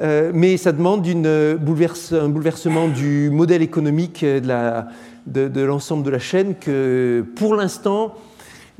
euh, 0.00 0.30
mais 0.32 0.56
ça 0.56 0.72
demande 0.72 1.06
une 1.06 1.56
bouleverse, 1.56 2.12
un 2.12 2.28
bouleversement 2.28 2.88
du 2.88 3.30
modèle 3.30 3.62
économique 3.62 4.24
de, 4.24 5.60
l'ensemble 5.60 6.04
de 6.04 6.10
la 6.10 6.18
chaîne 6.18 6.54
que, 6.54 7.24
pour 7.36 7.54
l'instant, 7.54 8.14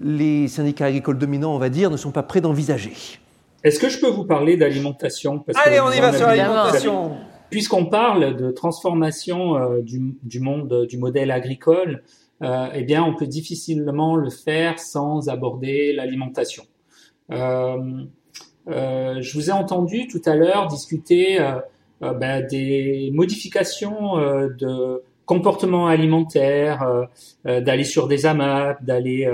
les 0.02 0.48
syndicats 0.48 0.86
agricoles 0.86 1.18
dominants, 1.18 1.54
on 1.54 1.58
va 1.58 1.68
dire, 1.68 1.90
ne 1.90 1.96
sont 1.96 2.12
pas 2.12 2.22
prêts 2.22 2.40
d'envisager. 2.40 2.92
Est-ce 3.62 3.78
que 3.78 3.88
je 3.88 4.00
peux 4.00 4.08
vous 4.08 4.24
parler 4.24 4.56
d'alimentation? 4.56 5.44
Allez, 5.54 5.80
on 5.80 5.90
y 5.90 6.00
va 6.00 6.12
sur 6.12 6.26
l'alimentation. 6.26 7.16
Puisqu'on 7.50 7.86
parle 7.86 8.36
de 8.36 8.52
transformation 8.52 9.56
euh, 9.56 9.82
du, 9.82 10.14
du, 10.22 10.38
monde 10.38 10.86
du 10.88 10.98
modèle 10.98 11.32
agricole, 11.32 12.04
euh, 12.42 12.68
eh 12.72 12.84
bien, 12.84 13.02
on 13.02 13.14
peut 13.14 13.26
difficilement 13.26 14.14
le 14.14 14.30
faire 14.30 14.78
sans 14.78 15.28
aborder 15.28 15.92
l'alimentation. 15.92 16.62
Euh, 17.30 18.04
euh 18.68 19.20
je 19.20 19.34
vous 19.34 19.50
ai 19.50 19.52
entendu 19.52 20.06
tout 20.06 20.22
à 20.26 20.34
l'heure 20.34 20.66
discuter 20.66 21.38
ben, 22.00 22.46
des 22.46 23.10
modifications 23.12 24.16
de 24.16 25.02
comportement 25.24 25.86
alimentaire, 25.86 27.08
d'aller 27.44 27.84
sur 27.84 28.06
des 28.06 28.26
AMAP, 28.26 28.84
d'aller 28.84 29.26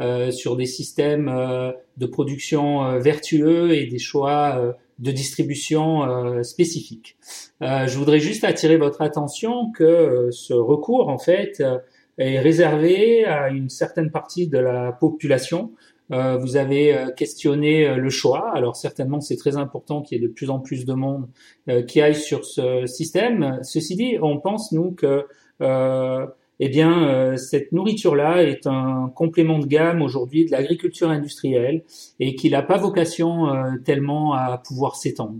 euh, 0.00 0.30
sur 0.30 0.54
des 0.54 0.66
systèmes 0.66 1.28
euh, 1.28 1.72
de 1.96 2.06
production 2.06 2.84
euh, 2.84 2.98
vertueux 3.00 3.72
et 3.72 3.86
des 3.86 3.98
choix 3.98 4.76
de 5.00 5.10
distribution 5.10 6.42
spécifiques. 6.42 7.16
je 7.60 7.96
voudrais 7.96 8.18
juste 8.18 8.42
attirer 8.42 8.76
votre 8.76 9.00
attention 9.00 9.70
que 9.72 10.28
ce 10.32 10.52
recours, 10.54 11.08
en 11.08 11.18
fait, 11.18 11.62
est 12.18 12.40
réservé 12.40 13.24
à 13.24 13.48
une 13.48 13.68
certaine 13.68 14.10
partie 14.10 14.48
de 14.48 14.58
la 14.58 14.90
population. 14.90 15.70
Vous 16.10 16.56
avez 16.56 17.06
questionné 17.16 17.94
le 17.96 18.10
choix. 18.10 18.50
Alors 18.54 18.76
certainement, 18.76 19.20
c'est 19.20 19.36
très 19.36 19.56
important 19.56 20.00
qu'il 20.00 20.18
y 20.18 20.24
ait 20.24 20.26
de 20.26 20.32
plus 20.32 20.48
en 20.48 20.58
plus 20.58 20.86
de 20.86 20.94
monde 20.94 21.28
qui 21.86 22.00
aille 22.00 22.14
sur 22.14 22.44
ce 22.44 22.86
système. 22.86 23.58
Ceci 23.62 23.94
dit, 23.94 24.16
on 24.22 24.38
pense 24.38 24.72
nous 24.72 24.92
que 24.92 25.26
eh 26.60 26.68
bien, 26.68 27.08
euh, 27.08 27.36
cette 27.36 27.72
nourriture-là 27.72 28.42
est 28.42 28.66
un 28.66 29.12
complément 29.14 29.58
de 29.58 29.66
gamme 29.66 30.02
aujourd'hui 30.02 30.44
de 30.44 30.50
l'agriculture 30.50 31.08
industrielle 31.08 31.84
et 32.18 32.34
qui 32.34 32.50
n'a 32.50 32.62
pas 32.62 32.78
vocation 32.78 33.48
euh, 33.48 33.76
tellement 33.84 34.32
à 34.32 34.58
pouvoir 34.58 34.96
s'étendre. 34.96 35.38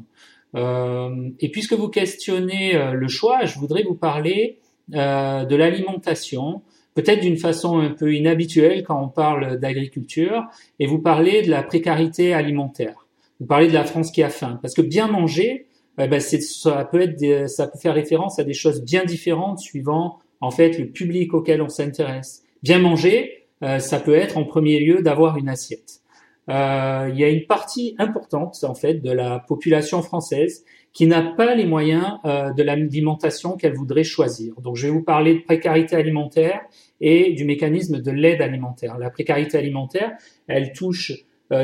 Euh, 0.54 1.30
et 1.40 1.50
puisque 1.50 1.72
vous 1.72 1.88
questionnez 1.88 2.92
le 2.92 3.08
choix, 3.08 3.44
je 3.44 3.58
voudrais 3.58 3.82
vous 3.82 3.94
parler 3.94 4.58
de 4.88 5.54
l'alimentation, 5.54 6.62
peut-être 6.98 7.20
d'une 7.20 7.36
façon 7.36 7.78
un 7.78 7.90
peu 7.90 8.12
inhabituelle 8.12 8.82
quand 8.82 9.00
on 9.00 9.08
parle 9.08 9.60
d'agriculture, 9.60 10.42
et 10.80 10.86
vous 10.88 10.98
parler 10.98 11.42
de 11.42 11.48
la 11.48 11.62
précarité 11.62 12.34
alimentaire. 12.34 13.06
Vous 13.38 13.46
parlez 13.46 13.68
de 13.68 13.72
la 13.72 13.84
France 13.84 14.10
qui 14.10 14.20
a 14.24 14.30
faim, 14.30 14.58
parce 14.60 14.74
que 14.74 14.82
bien 14.82 15.06
manger, 15.06 15.66
eh 16.00 16.08
ben, 16.08 16.18
ça 16.18 16.88
peut 16.90 17.00
être, 17.00 17.48
ça 17.48 17.68
peut 17.68 17.78
faire 17.78 17.94
référence 17.94 18.40
à 18.40 18.44
des 18.44 18.52
choses 18.52 18.82
bien 18.82 19.04
différentes 19.04 19.60
suivant 19.60 20.18
en 20.40 20.50
fait 20.50 20.76
le 20.76 20.86
public 20.86 21.34
auquel 21.34 21.62
on 21.62 21.68
s'intéresse. 21.68 22.42
Bien 22.64 22.80
manger, 22.80 23.46
euh, 23.62 23.78
ça 23.78 24.00
peut 24.00 24.16
être 24.16 24.36
en 24.36 24.44
premier 24.44 24.80
lieu 24.80 25.00
d'avoir 25.00 25.36
une 25.36 25.48
assiette. 25.48 26.00
Euh, 26.48 27.10
il 27.12 27.20
y 27.20 27.22
a 27.22 27.28
une 27.28 27.46
partie 27.46 27.94
importante 27.98 28.56
en 28.64 28.74
fait 28.74 28.94
de 28.94 29.12
la 29.12 29.38
population 29.38 30.02
française 30.02 30.64
qui 30.92 31.06
n'a 31.06 31.22
pas 31.22 31.54
les 31.54 31.66
moyens 31.66 32.18
euh, 32.24 32.52
de 32.52 32.62
l'alimentation 32.62 33.56
qu'elle 33.56 33.74
voudrait 33.74 34.02
choisir. 34.02 34.60
Donc 34.62 34.74
je 34.74 34.86
vais 34.86 34.92
vous 34.92 35.02
parler 35.04 35.34
de 35.34 35.40
précarité 35.40 35.94
alimentaire 35.94 36.60
et 37.00 37.32
du 37.32 37.44
mécanisme 37.44 38.00
de 38.00 38.10
l'aide 38.10 38.42
alimentaire. 38.42 38.98
La 38.98 39.10
précarité 39.10 39.58
alimentaire, 39.58 40.12
elle 40.46 40.72
touche 40.72 41.12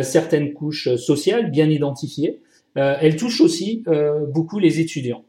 certaines 0.02 0.54
couches 0.54 0.94
sociales 0.96 1.50
bien 1.50 1.68
identifiées. 1.68 2.40
elle 2.74 3.16
touche 3.16 3.40
aussi 3.40 3.84
beaucoup 4.32 4.58
les 4.58 4.80
étudiants. 4.80 5.24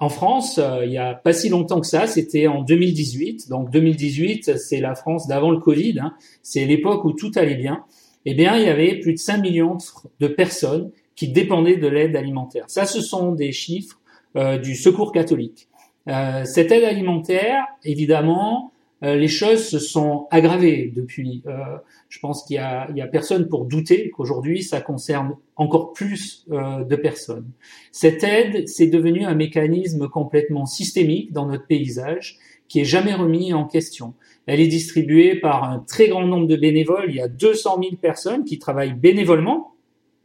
En 0.00 0.08
France, 0.10 0.58
euh, 0.58 0.84
il 0.84 0.92
y 0.92 0.98
a 0.98 1.14
pas 1.14 1.32
si 1.32 1.48
longtemps 1.48 1.80
que 1.80 1.86
ça, 1.86 2.06
c'était 2.06 2.46
en 2.46 2.62
2018. 2.62 3.48
Donc 3.48 3.70
2018, 3.70 4.56
c'est 4.56 4.80
la 4.80 4.94
France 4.94 5.26
d'avant 5.26 5.50
le 5.50 5.58
Covid. 5.58 5.98
Hein. 6.00 6.14
C'est 6.42 6.64
l'époque 6.64 7.04
où 7.04 7.12
tout 7.12 7.32
allait 7.34 7.56
bien. 7.56 7.84
Eh 8.24 8.34
bien, 8.34 8.56
il 8.56 8.64
y 8.64 8.68
avait 8.68 8.98
plus 9.00 9.14
de 9.14 9.18
5 9.18 9.38
millions 9.38 9.78
de 10.20 10.28
personnes 10.28 10.92
qui 11.16 11.28
dépendaient 11.28 11.76
de 11.76 11.88
l'aide 11.88 12.14
alimentaire. 12.14 12.64
Ça, 12.68 12.86
ce 12.86 13.00
sont 13.00 13.32
des 13.32 13.50
chiffres 13.50 14.00
euh, 14.36 14.58
du 14.58 14.76
Secours 14.76 15.10
catholique. 15.10 15.68
Euh, 16.08 16.44
cette 16.44 16.72
aide 16.72 16.84
alimentaire, 16.84 17.64
évidemment, 17.84 18.72
euh, 19.04 19.14
les 19.14 19.28
choses 19.28 19.68
se 19.68 19.78
sont 19.78 20.26
aggravées 20.30 20.92
depuis. 20.94 21.42
Euh, 21.46 21.76
je 22.08 22.18
pense 22.18 22.44
qu'il 22.44 22.56
y 22.56 22.58
a, 22.58 22.82
a 22.82 23.06
personne 23.06 23.48
pour 23.48 23.64
douter 23.66 24.10
qu'aujourd'hui 24.10 24.62
ça 24.62 24.80
concerne 24.80 25.36
encore 25.56 25.92
plus 25.92 26.44
euh, 26.50 26.84
de 26.84 26.96
personnes. 26.96 27.48
Cette 27.92 28.24
aide, 28.24 28.66
c'est 28.66 28.88
devenu 28.88 29.24
un 29.24 29.34
mécanisme 29.34 30.08
complètement 30.08 30.66
systémique 30.66 31.32
dans 31.32 31.46
notre 31.46 31.66
paysage 31.66 32.38
qui 32.66 32.80
est 32.80 32.84
jamais 32.84 33.14
remis 33.14 33.54
en 33.54 33.66
question. 33.66 34.14
Elle 34.46 34.60
est 34.60 34.66
distribuée 34.66 35.36
par 35.36 35.64
un 35.64 35.78
très 35.78 36.08
grand 36.08 36.26
nombre 36.26 36.46
de 36.46 36.56
bénévoles. 36.56 37.06
Il 37.08 37.16
y 37.16 37.20
a 37.20 37.28
200 37.28 37.78
000 37.82 37.96
personnes 37.96 38.44
qui 38.44 38.58
travaillent 38.58 38.94
bénévolement. 38.94 39.74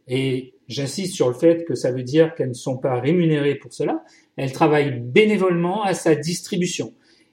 Et 0.08 0.52
j'insiste 0.68 1.14
sur 1.14 1.28
le 1.28 1.34
fait 1.34 1.64
que 1.64 1.74
ça 1.74 1.90
veut 1.90 2.02
dire 2.02 2.34
qu'elles 2.34 2.48
ne 2.48 2.54
sont 2.54 2.76
pas 2.76 3.00
rémunérées 3.00 3.54
pour 3.54 3.72
cela. 3.72 4.02
Elles 4.36 4.52
travaillent 4.52 5.00
bénévolement 5.00 5.82
à 5.82 5.94
sa 5.94 6.14
distribution. 6.14 6.92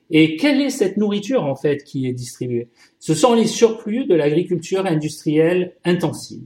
Et 0.09 0.35
quelle 0.35 0.59
est 0.61 0.69
cette 0.69 0.97
nourriture 0.97 1.45
en 1.45 1.55
fait 1.55 1.83
qui 1.83 2.07
est 2.07 2.13
distribuée? 2.13 2.67
Ce 2.99 3.13
sont 3.13 3.33
les 3.33 3.47
surplus 3.47 4.05
de 4.05 4.15
l'agriculture 4.15 4.85
industrielle 4.85 5.73
intensive. 5.85 6.43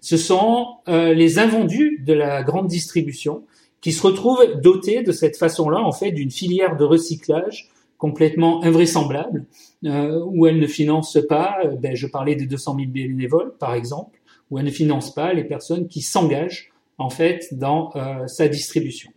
Ce 0.00 0.16
sont 0.16 0.66
euh, 0.88 1.14
les 1.14 1.38
invendus 1.38 2.02
de 2.06 2.12
la 2.12 2.42
grande 2.42 2.68
distribution 2.68 3.44
qui 3.80 3.92
se 3.92 4.02
retrouvent 4.06 4.60
dotés 4.60 5.02
de 5.02 5.12
cette 5.12 5.36
façon-là 5.36 5.80
en 5.80 5.92
fait 5.92 6.12
d'une 6.12 6.30
filière 6.30 6.76
de 6.76 6.84
recyclage 6.84 7.70
complètement 7.98 8.62
invraisemblable 8.62 9.44
euh, 9.84 10.24
où 10.24 10.46
elle 10.46 10.58
ne 10.58 10.66
finance 10.66 11.18
pas. 11.28 11.58
Euh, 11.64 11.76
ben, 11.76 11.94
je 11.94 12.06
parlais 12.06 12.36
des 12.36 12.46
200 12.46 12.76
000 12.76 12.90
bénévoles 12.90 13.54
par 13.58 13.74
exemple, 13.74 14.18
où 14.50 14.58
elle 14.58 14.64
ne 14.64 14.70
finance 14.70 15.12
pas 15.12 15.32
les 15.32 15.44
personnes 15.44 15.88
qui 15.88 16.00
s'engagent 16.00 16.70
en 16.96 17.10
fait 17.10 17.48
dans 17.52 17.90
euh, 17.96 18.26
sa 18.26 18.48
distribution 18.48 19.10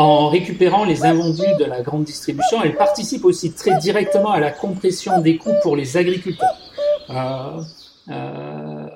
en 0.00 0.30
récupérant 0.30 0.86
les 0.86 1.04
invendus 1.04 1.54
de 1.58 1.64
la 1.66 1.82
grande 1.82 2.04
distribution, 2.04 2.62
elle 2.64 2.74
participe 2.74 3.26
aussi 3.26 3.52
très 3.52 3.78
directement 3.80 4.30
à 4.30 4.40
la 4.40 4.50
compression 4.50 5.20
des 5.20 5.36
coûts 5.36 5.52
pour 5.62 5.76
les 5.76 5.98
agriculteurs. 5.98 6.56
Euh, 7.10 7.60
euh, 8.08 8.86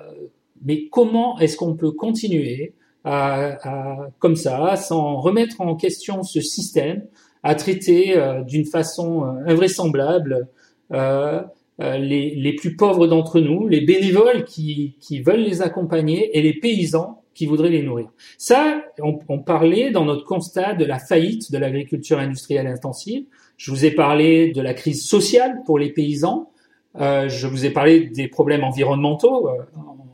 mais 0.64 0.88
comment 0.90 1.38
est-ce 1.40 1.58
qu'on 1.58 1.74
peut 1.74 1.90
continuer 1.90 2.72
à, 3.04 4.08
comme 4.18 4.34
ça, 4.34 4.76
sans 4.76 5.16
remettre 5.16 5.60
en 5.60 5.76
question 5.76 6.22
ce 6.22 6.40
système, 6.40 7.04
à 7.42 7.54
traiter 7.54 8.16
euh, 8.16 8.42
d'une 8.42 8.64
façon 8.64 9.24
invraisemblable 9.46 10.48
les, 10.90 12.34
les, 12.34 12.52
plus 12.54 12.76
pauvres 12.76 13.06
d'entre 13.06 13.40
nous, 13.40 13.68
les 13.68 13.82
bénévoles 13.82 14.44
qui, 14.44 14.96
qui 15.00 15.20
veulent 15.20 15.42
les 15.42 15.60
accompagner 15.60 16.38
et 16.38 16.40
les 16.40 16.54
paysans 16.54 17.23
qui 17.34 17.46
voudraient 17.46 17.70
les 17.70 17.82
nourrir. 17.82 18.08
Ça, 18.38 18.82
on, 19.00 19.38
parlait 19.40 19.90
dans 19.90 20.04
notre 20.04 20.24
constat 20.24 20.74
de 20.74 20.84
la 20.84 20.98
faillite 20.98 21.50
de 21.52 21.58
l'agriculture 21.58 22.18
industrielle 22.18 22.66
intensive. 22.66 23.24
Je 23.56 23.70
vous 23.70 23.84
ai 23.84 23.90
parlé 23.90 24.52
de 24.52 24.60
la 24.60 24.74
crise 24.74 25.04
sociale 25.04 25.62
pour 25.66 25.78
les 25.78 25.90
paysans. 25.90 26.50
Euh, 27.00 27.28
je 27.28 27.46
vous 27.46 27.66
ai 27.66 27.70
parlé 27.70 28.06
des 28.06 28.28
problèmes 28.28 28.64
environnementaux. 28.64 29.48
Euh, 29.48 29.62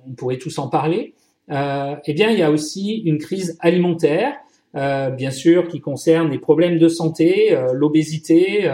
on 0.08 0.12
pourrait 0.12 0.38
tous 0.38 0.58
en 0.58 0.68
parler. 0.68 1.14
Euh, 1.50 1.96
eh 2.04 2.14
bien, 2.14 2.30
il 2.30 2.38
y 2.38 2.42
a 2.42 2.50
aussi 2.50 3.02
une 3.04 3.18
crise 3.18 3.56
alimentaire, 3.60 4.34
euh, 4.76 5.10
bien 5.10 5.30
sûr, 5.30 5.68
qui 5.68 5.80
concerne 5.80 6.30
les 6.30 6.38
problèmes 6.38 6.78
de 6.78 6.88
santé, 6.88 7.52
euh, 7.52 7.72
l'obésité, 7.72 8.70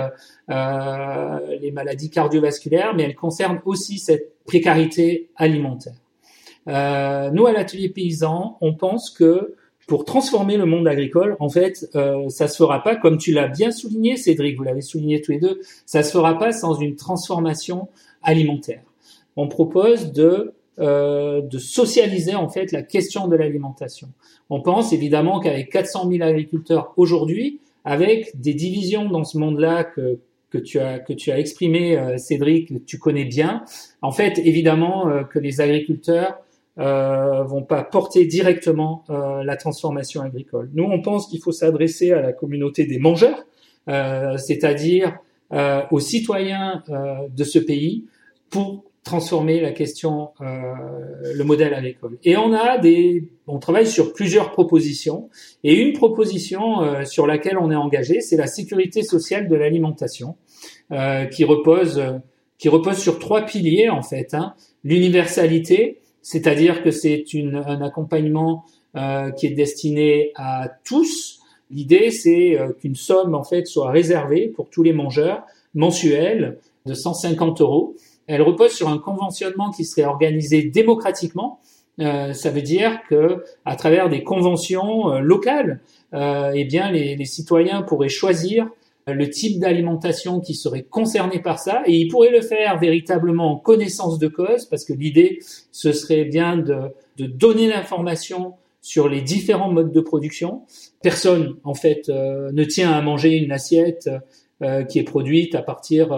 les 0.49 1.70
maladies 1.72 2.11
cardiovasculaires, 2.11 2.94
mais 2.94 3.05
elle 3.05 3.14
concerne 3.14 3.61
aussi 3.64 3.99
cette 3.99 4.32
précarité 4.44 5.28
alimentaire. 5.36 5.94
Euh, 6.69 7.31
nous, 7.31 7.47
à 7.47 7.53
l'atelier 7.53 7.89
paysan, 7.89 8.57
on 8.61 8.75
pense 8.75 9.11
que 9.11 9.55
pour 9.87 10.05
transformer 10.05 10.57
le 10.57 10.67
monde 10.67 10.89
agricole, 10.89 11.37
en 11.39 11.49
fait, 11.49 11.89
euh, 11.95 12.29
ça 12.29 12.49
se 12.49 12.57
fera 12.57 12.83
pas, 12.83 12.97
comme 12.97 13.19
tu 13.19 13.33
l'as 13.33 13.47
bien 13.47 13.71
souligné, 13.71 14.17
Cédric, 14.17 14.57
vous 14.57 14.64
l'avez 14.64 14.81
souligné 14.81 15.21
tous 15.21 15.33
les 15.33 15.39
deux, 15.39 15.61
ça 15.85 16.03
se 16.03 16.11
fera 16.11 16.39
pas 16.39 16.53
sans 16.53 16.75
une 16.75 16.97
transformation 16.97 17.89
alimentaire. 18.23 18.83
On 19.37 19.49
propose 19.49 20.12
de 20.12 20.55
euh, 20.79 21.41
de 21.41 21.59
socialiser 21.59 22.35
en 22.35 22.51
fait 22.51 22.71
la 22.71 22.83
question 22.83 23.29
de 23.29 23.37
l'alimentation. 23.37 24.09
On 24.51 24.61
pense 24.61 24.93
évidemment 24.93 25.41
qu'avec 25.41 25.71
400 25.71 26.11
000 26.11 26.23
agriculteurs 26.23 26.93
aujourd'hui, 26.99 27.61
avec 27.87 28.39
des 28.39 28.53
divisions 28.53 29.09
dans 29.09 29.25
ce 29.25 29.39
monde-là 29.39 29.85
que 29.85 30.19
que 30.51 30.59
tu 30.59 30.79
as 30.79 30.99
que 30.99 31.14
tu 31.14 31.31
as 31.33 31.39
exprimé, 31.39 31.97
euh, 31.97 32.19
Cédric, 32.19 32.69
que 32.69 32.75
tu 32.85 32.99
connais 32.99 33.25
bien. 33.25 33.64
En 34.03 34.12
fait, 34.12 34.37
évidemment 34.37 35.09
euh, 35.09 35.23
que 35.23 35.39
les 35.39 35.62
agriculteurs 35.62 36.37
euh, 36.79 37.43
vont 37.45 37.62
pas 37.62 37.83
porter 37.83 38.27
directement 38.27 39.05
euh, 39.09 39.43
la 39.43 39.57
transformation 39.57 40.20
agricole. 40.20 40.70
Nous, 40.74 40.85
on 40.85 41.01
pense 41.01 41.27
qu'il 41.29 41.41
faut 41.41 41.53
s'adresser 41.53 42.12
à 42.12 42.20
la 42.20 42.33
communauté 42.33 42.85
des 42.85 42.99
mangeurs, 42.99 43.47
euh, 43.89 44.37
c'est-à-dire 44.37 45.18
euh, 45.53 45.83
aux 45.91 46.01
citoyens 46.01 46.83
de 47.31 47.45
ce 47.45 47.59
pays, 47.59 48.05
pour 48.51 48.85
transformer 49.05 49.61
la 49.61 49.70
question, 49.70 50.31
le 50.41 51.43
modèle 51.45 51.72
agricole. 51.74 52.18
Et 52.24 52.37
on 52.37 52.53
a 52.53 52.77
des, 52.79 53.29
on 53.47 53.61
travaille 53.61 53.87
sur 53.87 54.12
plusieurs 54.12 54.51
propositions. 54.51 55.31
Et 55.62 55.74
une 55.74 55.93
proposition 55.93 57.05
sur 57.05 57.29
laquelle 57.29 57.57
on 57.57 57.70
est 57.70 57.77
engagé, 57.77 58.20
c'est 58.20 58.37
la 58.37 58.49
sécurité 58.49 59.05
sociale 59.05 59.47
de 59.47 59.55
l'alimentation, 59.55 60.35
qui 61.31 61.45
repose, 61.45 62.03
qui 62.59 62.68
repose 62.68 62.99
sur 62.99 63.20
trois 63.20 63.43
piliers 63.43 63.89
en 63.89 64.03
fait. 64.03 64.35
Hein. 64.35 64.55
L'universalité, 64.83 66.01
c'est-à-dire 66.27 66.83
que 66.83 66.91
c'est 66.91 67.24
un 67.35 67.81
accompagnement 67.83 68.64
euh, 68.97 69.31
qui 69.31 69.47
est 69.47 69.51
destiné 69.51 70.33
à 70.35 70.68
tous. 70.83 71.39
L'idée, 71.70 72.11
c'est 72.11 72.59
euh, 72.59 72.72
qu'une 72.72 72.97
somme 72.97 73.37
en 73.37 73.45
fait 73.45 73.64
soit 73.68 73.93
réservée 73.93 74.49
pour 74.49 74.68
tous 74.68 74.83
les 74.83 74.93
mangeurs 74.93 75.45
mensuelle 75.77 76.59
de 76.85 76.95
150 76.95 77.61
euros. 77.61 77.95
Elle 78.27 78.43
repose 78.43 78.72
sur 78.72 78.89
un 78.89 78.99
conventionnement 78.99 79.70
qui 79.70 79.85
serait 79.85 80.05
organisé 80.05 80.64
démocratiquement. 80.64 81.61
Euh, 82.01 82.33
ça 82.33 82.51
veut 82.51 82.62
dire 82.62 83.03
que 83.09 83.45
à 83.64 83.77
travers 83.77 84.09
des 84.09 84.24
conventions 84.24 85.12
euh, 85.12 85.20
locales, 85.20 85.79
eh 86.12 86.64
bien 86.64 86.91
les, 86.91 87.14
les, 87.14 87.24
citoyens 87.24 87.83
pourraient 87.83 88.09
choisir 88.09 88.68
le 89.07 89.30
type 89.30 89.61
d'alimentation 89.61 90.40
qui 90.40 90.54
serait 90.54 90.82
concerné 90.82 91.38
par 91.38 91.59
ça, 91.59 91.82
et 91.86 91.92
il 91.92 92.09
pourrait 92.09 92.32
le 92.32 92.40
faire 92.40 92.78
véritablement 92.78 93.52
en 93.52 93.57
connaissance 93.57 94.18
de 94.18 94.26
cause, 94.26 94.66
parce 94.66 94.84
que 94.84 94.92
l'idée, 94.92 95.38
ce 95.70 95.92
serait 95.92 96.24
bien 96.24 96.57
de, 96.57 96.92
de 97.16 97.26
donner 97.26 97.68
l'information 97.68 98.54
sur 98.86 99.09
les 99.09 99.20
différents 99.20 99.72
modes 99.72 99.92
de 99.92 100.00
production. 100.00 100.62
Personne, 101.02 101.57
en 101.64 101.74
fait, 101.74 102.09
euh, 102.09 102.52
ne 102.52 102.62
tient 102.62 102.92
à 102.92 103.02
manger 103.02 103.36
une 103.36 103.50
assiette 103.50 104.09
euh, 104.62 104.84
qui 104.84 105.00
est 105.00 105.04
produite 105.04 105.57
à 105.57 105.62
partir 105.62 106.12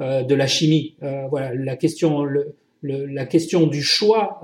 euh, 0.00 0.22
de 0.22 0.34
la 0.34 0.46
chimie. 0.46 0.96
voilà, 1.30 1.54
la 1.54 1.76
question, 1.76 2.24
le, 2.24 2.54
la 2.82 3.26
question 3.26 3.66
du 3.66 3.82
choix 3.82 4.40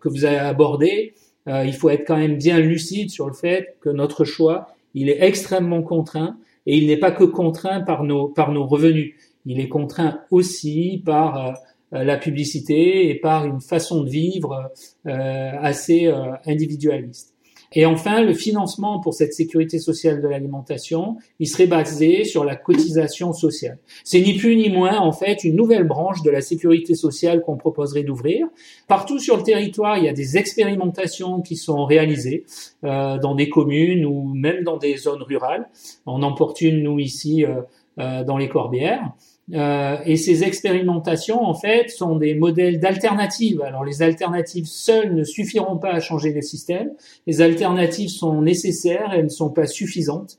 que 0.00 0.08
vous 0.08 0.24
avez 0.24 0.38
abordé, 0.38 1.14
il 1.46 1.72
faut 1.74 1.90
être 1.90 2.04
quand 2.04 2.16
même 2.16 2.38
bien 2.38 2.58
lucide 2.58 3.10
sur 3.10 3.28
le 3.28 3.32
fait 3.32 3.76
que 3.80 3.88
notre 3.88 4.24
choix, 4.24 4.66
il 4.94 5.08
est 5.08 5.22
extrêmement 5.22 5.82
contraint 5.82 6.36
et 6.66 6.76
il 6.76 6.86
n'est 6.86 6.96
pas 6.96 7.12
que 7.12 7.24
contraint 7.24 7.80
par 7.80 8.04
nos, 8.04 8.28
par 8.28 8.52
nos 8.52 8.66
revenus. 8.66 9.14
Il 9.46 9.60
est 9.60 9.68
contraint 9.68 10.20
aussi 10.30 11.02
par 11.04 11.54
euh, 11.92 12.02
la 12.02 12.16
publicité 12.16 13.08
et 13.08 13.14
par 13.14 13.46
une 13.46 13.60
façon 13.60 14.02
de 14.02 14.10
vivre 14.10 14.72
euh, 15.06 15.50
assez 15.60 16.06
euh, 16.06 16.32
individualiste. 16.44 17.35
Et 17.72 17.86
enfin, 17.86 18.22
le 18.22 18.34
financement 18.34 19.00
pour 19.00 19.14
cette 19.14 19.32
sécurité 19.34 19.78
sociale 19.78 20.20
de 20.20 20.28
l'alimentation, 20.28 21.16
il 21.38 21.48
serait 21.48 21.66
basé 21.66 22.24
sur 22.24 22.44
la 22.44 22.56
cotisation 22.56 23.32
sociale. 23.32 23.78
C'est 24.04 24.20
ni 24.20 24.36
plus 24.36 24.56
ni 24.56 24.70
moins, 24.70 24.98
en 24.98 25.12
fait, 25.12 25.44
une 25.44 25.56
nouvelle 25.56 25.84
branche 25.84 26.22
de 26.22 26.30
la 26.30 26.40
sécurité 26.40 26.94
sociale 26.94 27.42
qu'on 27.42 27.56
proposerait 27.56 28.02
d'ouvrir. 28.02 28.46
Partout 28.88 29.18
sur 29.18 29.36
le 29.36 29.42
territoire, 29.42 29.98
il 29.98 30.04
y 30.04 30.08
a 30.08 30.12
des 30.12 30.36
expérimentations 30.36 31.40
qui 31.40 31.56
sont 31.56 31.84
réalisées 31.84 32.44
euh, 32.84 33.18
dans 33.18 33.34
des 33.34 33.48
communes 33.48 34.04
ou 34.04 34.32
même 34.34 34.62
dans 34.62 34.76
des 34.76 34.96
zones 34.96 35.22
rurales. 35.22 35.68
On 36.06 36.22
en 36.22 36.32
porte 36.32 36.60
une, 36.60 36.82
nous, 36.82 36.98
ici, 36.98 37.44
euh, 37.44 37.62
euh, 37.98 38.24
dans 38.24 38.36
les 38.36 38.48
Corbières. 38.48 39.12
Euh, 39.54 39.98
et 40.04 40.16
ces 40.16 40.42
expérimentations, 40.42 41.42
en 41.42 41.54
fait, 41.54 41.90
sont 41.90 42.16
des 42.16 42.34
modèles 42.34 42.80
d'alternatives. 42.80 43.62
Alors, 43.62 43.84
les 43.84 44.02
alternatives 44.02 44.66
seules 44.66 45.14
ne 45.14 45.22
suffiront 45.22 45.76
pas 45.78 45.92
à 45.92 46.00
changer 46.00 46.32
le 46.32 46.42
système. 46.42 46.90
Les 47.26 47.40
alternatives 47.40 48.08
sont 48.08 48.42
nécessaires, 48.42 49.12
elles 49.12 49.24
ne 49.24 49.28
sont 49.28 49.50
pas 49.50 49.66
suffisantes. 49.66 50.38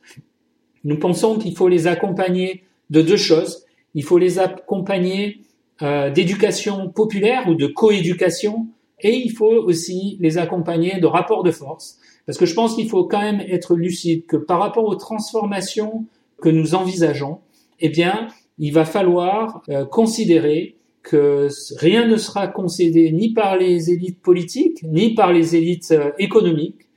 Nous 0.84 1.00
pensons 1.00 1.38
qu'il 1.38 1.56
faut 1.56 1.70
les 1.70 1.88
accompagner 1.88 2.64
de 2.90 3.02
deux 3.02 3.18
choses. 3.18 3.66
Il 3.94 4.04
faut 4.04 4.18
les 4.18 4.40
accompagner 4.40 5.42
euh, 5.82 6.10
d'éducation 6.12 6.90
populaire 6.90 7.48
ou 7.48 7.56
de 7.56 7.68
coéducation, 7.68 8.68
et 9.00 9.16
il 9.16 9.32
faut 9.32 9.54
aussi 9.54 10.18
les 10.20 10.38
accompagner 10.38 11.00
de 11.00 11.06
rapports 11.06 11.44
de 11.44 11.52
force. 11.52 12.00
Parce 12.26 12.38
que 12.38 12.46
je 12.46 12.54
pense 12.54 12.76
qu'il 12.76 12.90
faut 12.90 13.06
quand 13.06 13.22
même 13.22 13.40
être 13.40 13.76
lucide 13.76 14.26
que 14.26 14.36
par 14.36 14.60
rapport 14.60 14.86
aux 14.86 14.96
transformations 14.96 16.06
que 16.42 16.50
nous 16.50 16.76
envisageons, 16.76 17.40
eh 17.80 17.90
bien, 17.90 18.28
il 18.60 18.74
va 18.74 18.86
falloir 18.86 19.62
euh, 19.70 19.86
considérer 19.86 20.76
que 21.04 21.48
rien 21.78 22.08
ne 22.08 22.18
sera 22.18 22.48
concédé 22.48 23.12
ni 23.12 23.32
par 23.32 23.58
les 23.58 23.92
élites 23.92 24.22
politiques, 24.22 24.84
ni 24.84 25.14
par 25.14 25.32
les 25.32 25.56
élites 25.56 25.92
euh, 25.92 26.12
économiques, 26.20 26.90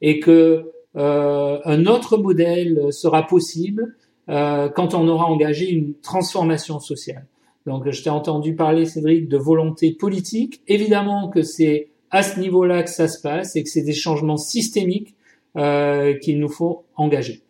et 0.00 0.20
que 0.20 0.70
euh, 0.96 1.58
un 1.64 1.86
autre 1.86 2.16
modèle 2.16 2.92
sera 2.92 3.26
possible 3.26 3.94
quand 4.30 4.92
on 4.92 5.08
aura 5.08 5.24
engagé 5.24 5.70
une 5.70 5.94
transformation 5.94 6.80
sociale. 6.80 7.24
Donc, 7.64 7.88
je 7.90 8.02
t'ai 8.02 8.10
entendu 8.10 8.54
parler, 8.54 8.84
Cédric, 8.84 9.26
de 9.26 9.38
volonté 9.38 9.92
politique. 9.92 10.60
Évidemment 10.68 11.30
que 11.30 11.40
c'est 11.40 11.88
à 12.10 12.22
ce 12.22 12.38
niveau-là 12.38 12.82
que 12.82 12.90
ça 12.90 13.08
se 13.08 13.22
passe 13.22 13.56
et 13.56 13.62
que 13.62 13.70
c'est 13.70 13.80
des 13.80 13.94
changements 13.94 14.36
systémiques 14.36 15.14
qu'il 15.54 16.40
nous 16.40 16.50
faut 16.50 16.84
engager. 16.94 17.40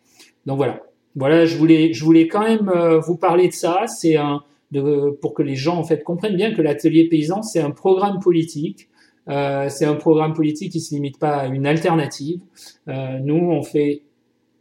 Donc 0.45 0.55
voilà 0.55 0.81
voilà, 1.15 1.45
je 1.45 1.57
voulais, 1.57 1.93
je 1.93 2.03
voulais 2.03 2.27
quand 2.27 2.41
même 2.41 2.69
euh, 2.69 2.99
vous 2.99 3.17
parler 3.17 3.47
de 3.47 3.53
ça. 3.53 3.85
C'est 3.87 4.15
un, 4.15 4.43
pour 5.21 5.33
que 5.33 5.41
les 5.41 5.55
gens 5.55 5.77
en 5.77 5.83
fait 5.83 6.03
comprennent 6.03 6.35
bien 6.35 6.53
que 6.53 6.61
l'atelier 6.61 7.09
paysan 7.09 7.41
c'est 7.41 7.59
un 7.59 7.71
programme 7.71 8.19
politique. 8.19 8.89
Euh, 9.27 9.69
c'est 9.69 9.85
un 9.85 9.95
programme 9.95 10.33
politique 10.33 10.71
qui 10.71 10.79
se 10.79 10.93
limite 10.93 11.19
pas 11.19 11.37
à 11.37 11.47
une 11.47 11.67
alternative. 11.67 12.41
Euh, 12.87 13.19
nous, 13.19 13.35
on 13.35 13.61
fait 13.61 14.01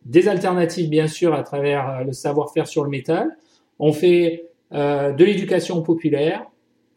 des 0.05 0.29
alternatives 0.29 0.91
bien 0.91 1.07
sûr 1.07 1.33
à 1.35 1.43
travers 1.43 2.05
le 2.05 2.13
savoir-faire 2.13 2.67
sur 2.67 2.85
le 2.85 2.91
métal. 2.91 3.37
On 3.79 3.93
fait 3.93 4.45
de 4.71 5.25
l'éducation 5.25 5.83
populaire 5.83 6.45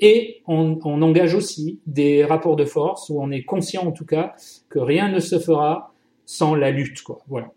et 0.02 0.41
on, 0.47 0.80
engage 0.84 1.36
aussi 1.36 1.80
des 1.86 2.26
rapports 2.26 2.56
de 2.56 2.66
force 2.66 3.10
où 3.10 3.22
on 3.22 3.32
est 3.32 3.43
conscient 3.43 3.84
en 3.84 3.91
tout 3.91 4.06
cas 4.06 4.34
que 4.70 4.80
rien 4.80 5.10
ne 5.10 5.20
se 5.20 5.39
fera 5.39 5.93
sans 6.26 6.56
la 6.56 6.72
lutte. 6.72 7.04
Voilà. 7.28 7.52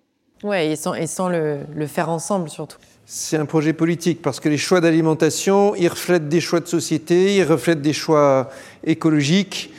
Ouais, 0.44 0.70
et 0.70 0.76
sans, 0.76 1.28
le 1.28 1.86
faire 1.86 2.08
ensemble 2.08 2.48
surtout. 2.48 2.78
C'est 3.06 3.36
un 3.36 3.44
projet 3.44 3.74
politique 3.74 4.22
parce 4.22 4.40
que 4.40 4.48
les 4.48 4.56
choix 4.56 4.80
d'alimentation, 4.80 5.74
ils 5.74 5.88
reflètent 5.88 6.28
des 6.28 6.40
choix 6.40 6.60
de 6.60 6.66
société, 6.66 7.36
ils 7.36 7.44
reflètent 7.44 7.82
des 7.82 7.92
choix 7.92 8.48
écologiques, 8.82 9.72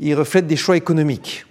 ils 0.00 0.14
reflètent 0.14 0.48
des 0.48 0.56
choix 0.56 0.76
économiques. 0.76 1.46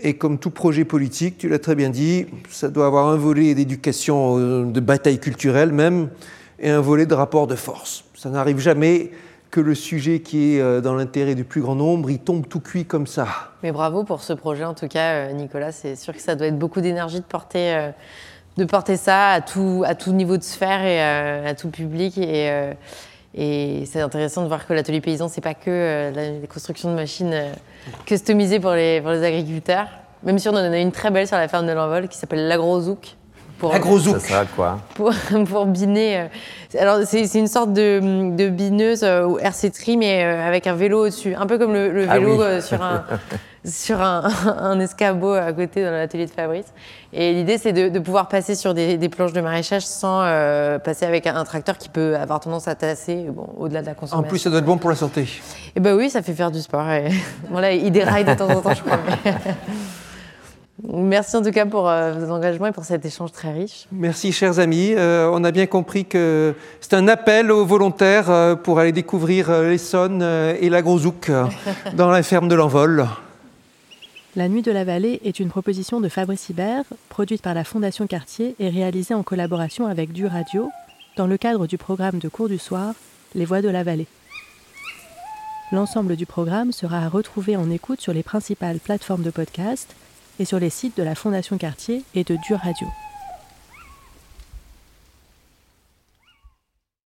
Et 0.00 0.14
comme 0.14 0.38
tout 0.38 0.50
projet 0.50 0.84
politique, 0.84 1.38
tu 1.38 1.48
l'as 1.48 1.58
très 1.58 1.74
bien 1.74 1.90
dit, 1.90 2.26
ça 2.50 2.68
doit 2.68 2.86
avoir 2.86 3.08
un 3.08 3.16
volet 3.16 3.54
d'éducation, 3.54 4.38
euh, 4.38 4.64
de 4.64 4.80
bataille 4.80 5.18
culturelle 5.18 5.72
même, 5.72 6.08
et 6.60 6.70
un 6.70 6.80
volet 6.80 7.06
de 7.06 7.14
rapport 7.14 7.48
de 7.48 7.56
force. 7.56 8.04
Ça 8.14 8.28
n'arrive 8.30 8.60
jamais 8.60 9.10
que 9.54 9.60
le 9.60 9.76
sujet 9.76 10.18
qui 10.18 10.56
est 10.56 10.60
euh, 10.60 10.80
dans 10.80 10.96
l'intérêt 10.96 11.36
du 11.36 11.44
plus 11.44 11.60
grand 11.60 11.76
nombre, 11.76 12.10
il 12.10 12.18
tombe 12.18 12.48
tout 12.48 12.58
cuit 12.58 12.86
comme 12.86 13.06
ça. 13.06 13.28
Mais 13.62 13.70
bravo 13.70 14.02
pour 14.02 14.20
ce 14.20 14.32
projet 14.32 14.64
en 14.64 14.74
tout 14.74 14.88
cas, 14.88 15.12
euh, 15.12 15.32
Nicolas. 15.32 15.70
C'est 15.70 15.94
sûr 15.94 16.12
que 16.12 16.20
ça 16.20 16.34
doit 16.34 16.48
être 16.48 16.58
beaucoup 16.58 16.80
d'énergie 16.80 17.20
de 17.20 17.24
porter, 17.24 17.72
euh, 17.72 17.90
de 18.56 18.64
porter 18.64 18.96
ça 18.96 19.28
à 19.28 19.40
tout, 19.40 19.84
à 19.86 19.94
tout 19.94 20.10
niveau 20.10 20.36
de 20.38 20.42
sphère 20.42 20.82
et 20.82 21.00
à 21.46 21.54
tout 21.54 21.70
public. 21.70 22.18
Et, 22.18 23.84
c'est 23.86 24.00
intéressant 24.00 24.42
de 24.42 24.48
voir 24.48 24.66
que 24.66 24.72
l'atelier 24.72 25.00
paysan, 25.00 25.28
c'est 25.28 25.40
pas 25.40 25.54
que 25.54 26.12
la 26.12 26.46
construction 26.48 26.90
de 26.90 26.96
machines 26.96 27.36
customisées 28.06 28.58
pour 28.58 28.72
les, 28.72 29.00
pour 29.00 29.12
les 29.12 29.22
agriculteurs. 29.22 29.86
Même 30.24 30.40
si 30.40 30.48
on 30.48 30.52
en 30.52 30.56
a 30.56 30.78
une 30.78 30.92
très 30.92 31.12
belle 31.12 31.28
sur 31.28 31.36
la 31.36 31.46
ferme 31.46 31.66
de 31.66 31.72
l'Envol 31.72 32.08
qui 32.08 32.18
s'appelle 32.18 32.48
l'Agrozouk 32.48 33.16
pour, 33.58 33.72
la 33.72 33.78
gros 33.78 33.98
Ça 33.98 34.18
sera 34.20 34.44
quoi 34.44 34.78
pour, 34.94 35.12
pour 35.48 35.66
biner. 35.66 36.18
Euh, 36.20 36.26
alors, 36.80 36.98
c'est 37.06 37.32
une 37.34 37.46
sorte 37.46 37.72
de, 37.72 38.34
de 38.34 38.48
bineuse 38.48 39.04
euh, 39.04 39.24
ou 39.24 39.38
RC 39.38 39.70
Tri, 39.70 39.96
mais 39.96 40.24
euh, 40.24 40.46
avec 40.46 40.66
un 40.66 40.74
vélo 40.74 41.02
au-dessus. 41.06 41.34
Un 41.34 41.46
peu 41.46 41.56
comme 41.58 41.72
le, 41.72 41.92
le 41.92 42.06
Ah 42.10 42.18
vélo 42.18 42.42
oui. 42.42 42.60
sur, 42.62 42.82
un, 42.82 43.04
sur 43.64 44.00
un, 44.02 44.24
un 44.60 44.80
escabeau 44.80 45.32
à 45.34 45.52
côté 45.52 45.84
dans 45.84 45.92
l'atelier 45.92 46.26
de 46.26 46.30
Fabrice. 46.32 46.66
Et 47.12 47.32
l'idée, 47.32 47.58
c'est 47.58 47.72
de, 47.72 47.88
de 47.90 47.98
pouvoir 48.00 48.26
passer 48.26 48.56
sur 48.56 48.74
des, 48.74 48.96
des 48.96 49.08
planches 49.08 49.32
de 49.32 49.40
maraîchage 49.40 49.86
sans 49.86 50.22
euh, 50.24 50.80
passer 50.80 51.06
avec 51.06 51.28
un, 51.28 51.36
un 51.36 51.44
tracteur 51.44 51.78
qui 51.78 51.88
peut 51.88 52.16
avoir 52.16 52.40
tendance 52.40 52.66
à 52.66 52.74
tasser 52.74 53.26
bon, 53.28 53.48
au-delà 53.56 53.82
de 53.82 53.86
la 53.86 53.92
En 53.92 53.94
consommation. 53.94 54.28
plus, 54.28 54.38
ça 54.40 54.50
doit 54.50 54.58
être 54.58 54.64
bon 54.64 54.78
pour 54.78 54.90
la 54.90 54.96
santé. 54.96 55.28
Et 55.76 55.80
ben 55.80 55.94
oui, 55.94 56.10
ça 56.10 56.22
fait 56.22 56.32
faire 56.34 56.50
du 56.50 56.60
sport. 56.60 56.88
et- 56.90 57.08
Bon, 57.50 57.60
là, 57.60 57.72
il 57.72 57.92
déraille 57.92 58.24
de 58.24 58.34
temps 58.34 58.48
en 58.50 58.60
temps, 58.60 58.74
je 58.74 58.82
crois. 58.82 58.98
mais- 59.24 59.32
Merci 60.82 61.36
en 61.36 61.42
tout 61.42 61.52
cas 61.52 61.66
pour 61.66 61.88
euh, 61.88 62.12
vos 62.12 62.32
engagements 62.32 62.66
et 62.66 62.72
pour 62.72 62.84
cet 62.84 63.04
échange 63.04 63.30
très 63.30 63.52
riche. 63.52 63.86
Merci, 63.92 64.32
chers 64.32 64.58
amis. 64.58 64.92
Euh, 64.94 65.30
on 65.32 65.44
a 65.44 65.52
bien 65.52 65.66
compris 65.66 66.04
que 66.04 66.54
c'est 66.80 66.94
un 66.94 67.06
appel 67.06 67.52
aux 67.52 67.64
volontaires 67.64 68.28
euh, 68.28 68.56
pour 68.56 68.80
aller 68.80 68.90
découvrir 68.90 69.50
euh, 69.50 69.70
l'Essonne 69.70 70.20
euh, 70.22 70.56
et 70.60 70.68
la 70.70 70.82
Grozouk 70.82 71.30
euh, 71.30 71.46
dans 71.94 72.10
la 72.10 72.24
ferme 72.24 72.48
de 72.48 72.56
l'Envol. 72.56 73.06
La 74.34 74.48
Nuit 74.48 74.62
de 74.62 74.72
la 74.72 74.82
Vallée 74.82 75.20
est 75.24 75.38
une 75.38 75.48
proposition 75.48 76.00
de 76.00 76.08
Fabrice 76.08 76.48
Hibert, 76.48 76.84
produite 77.08 77.40
par 77.40 77.54
la 77.54 77.62
Fondation 77.62 78.08
Cartier 78.08 78.56
et 78.58 78.68
réalisée 78.68 79.14
en 79.14 79.22
collaboration 79.22 79.86
avec 79.86 80.12
Du 80.12 80.26
Radio, 80.26 80.70
dans 81.16 81.28
le 81.28 81.36
cadre 81.36 81.68
du 81.68 81.78
programme 81.78 82.18
de 82.18 82.28
cours 82.28 82.48
du 82.48 82.58
soir 82.58 82.94
Les 83.36 83.44
Voix 83.44 83.62
de 83.62 83.68
la 83.68 83.84
Vallée. 83.84 84.08
L'ensemble 85.70 86.16
du 86.16 86.26
programme 86.26 86.72
sera 86.72 86.98
à 86.98 87.08
retrouver 87.08 87.54
en 87.56 87.70
écoute 87.70 88.00
sur 88.00 88.12
les 88.12 88.24
principales 88.24 88.80
plateformes 88.80 89.22
de 89.22 89.30
podcast 89.30 89.94
et 90.38 90.44
sur 90.44 90.58
les 90.58 90.70
sites 90.70 90.96
de 90.96 91.02
la 91.02 91.14
Fondation 91.14 91.58
Cartier 91.58 92.02
et 92.14 92.24
de 92.24 92.36
Du 92.46 92.54
Radio. 92.54 92.88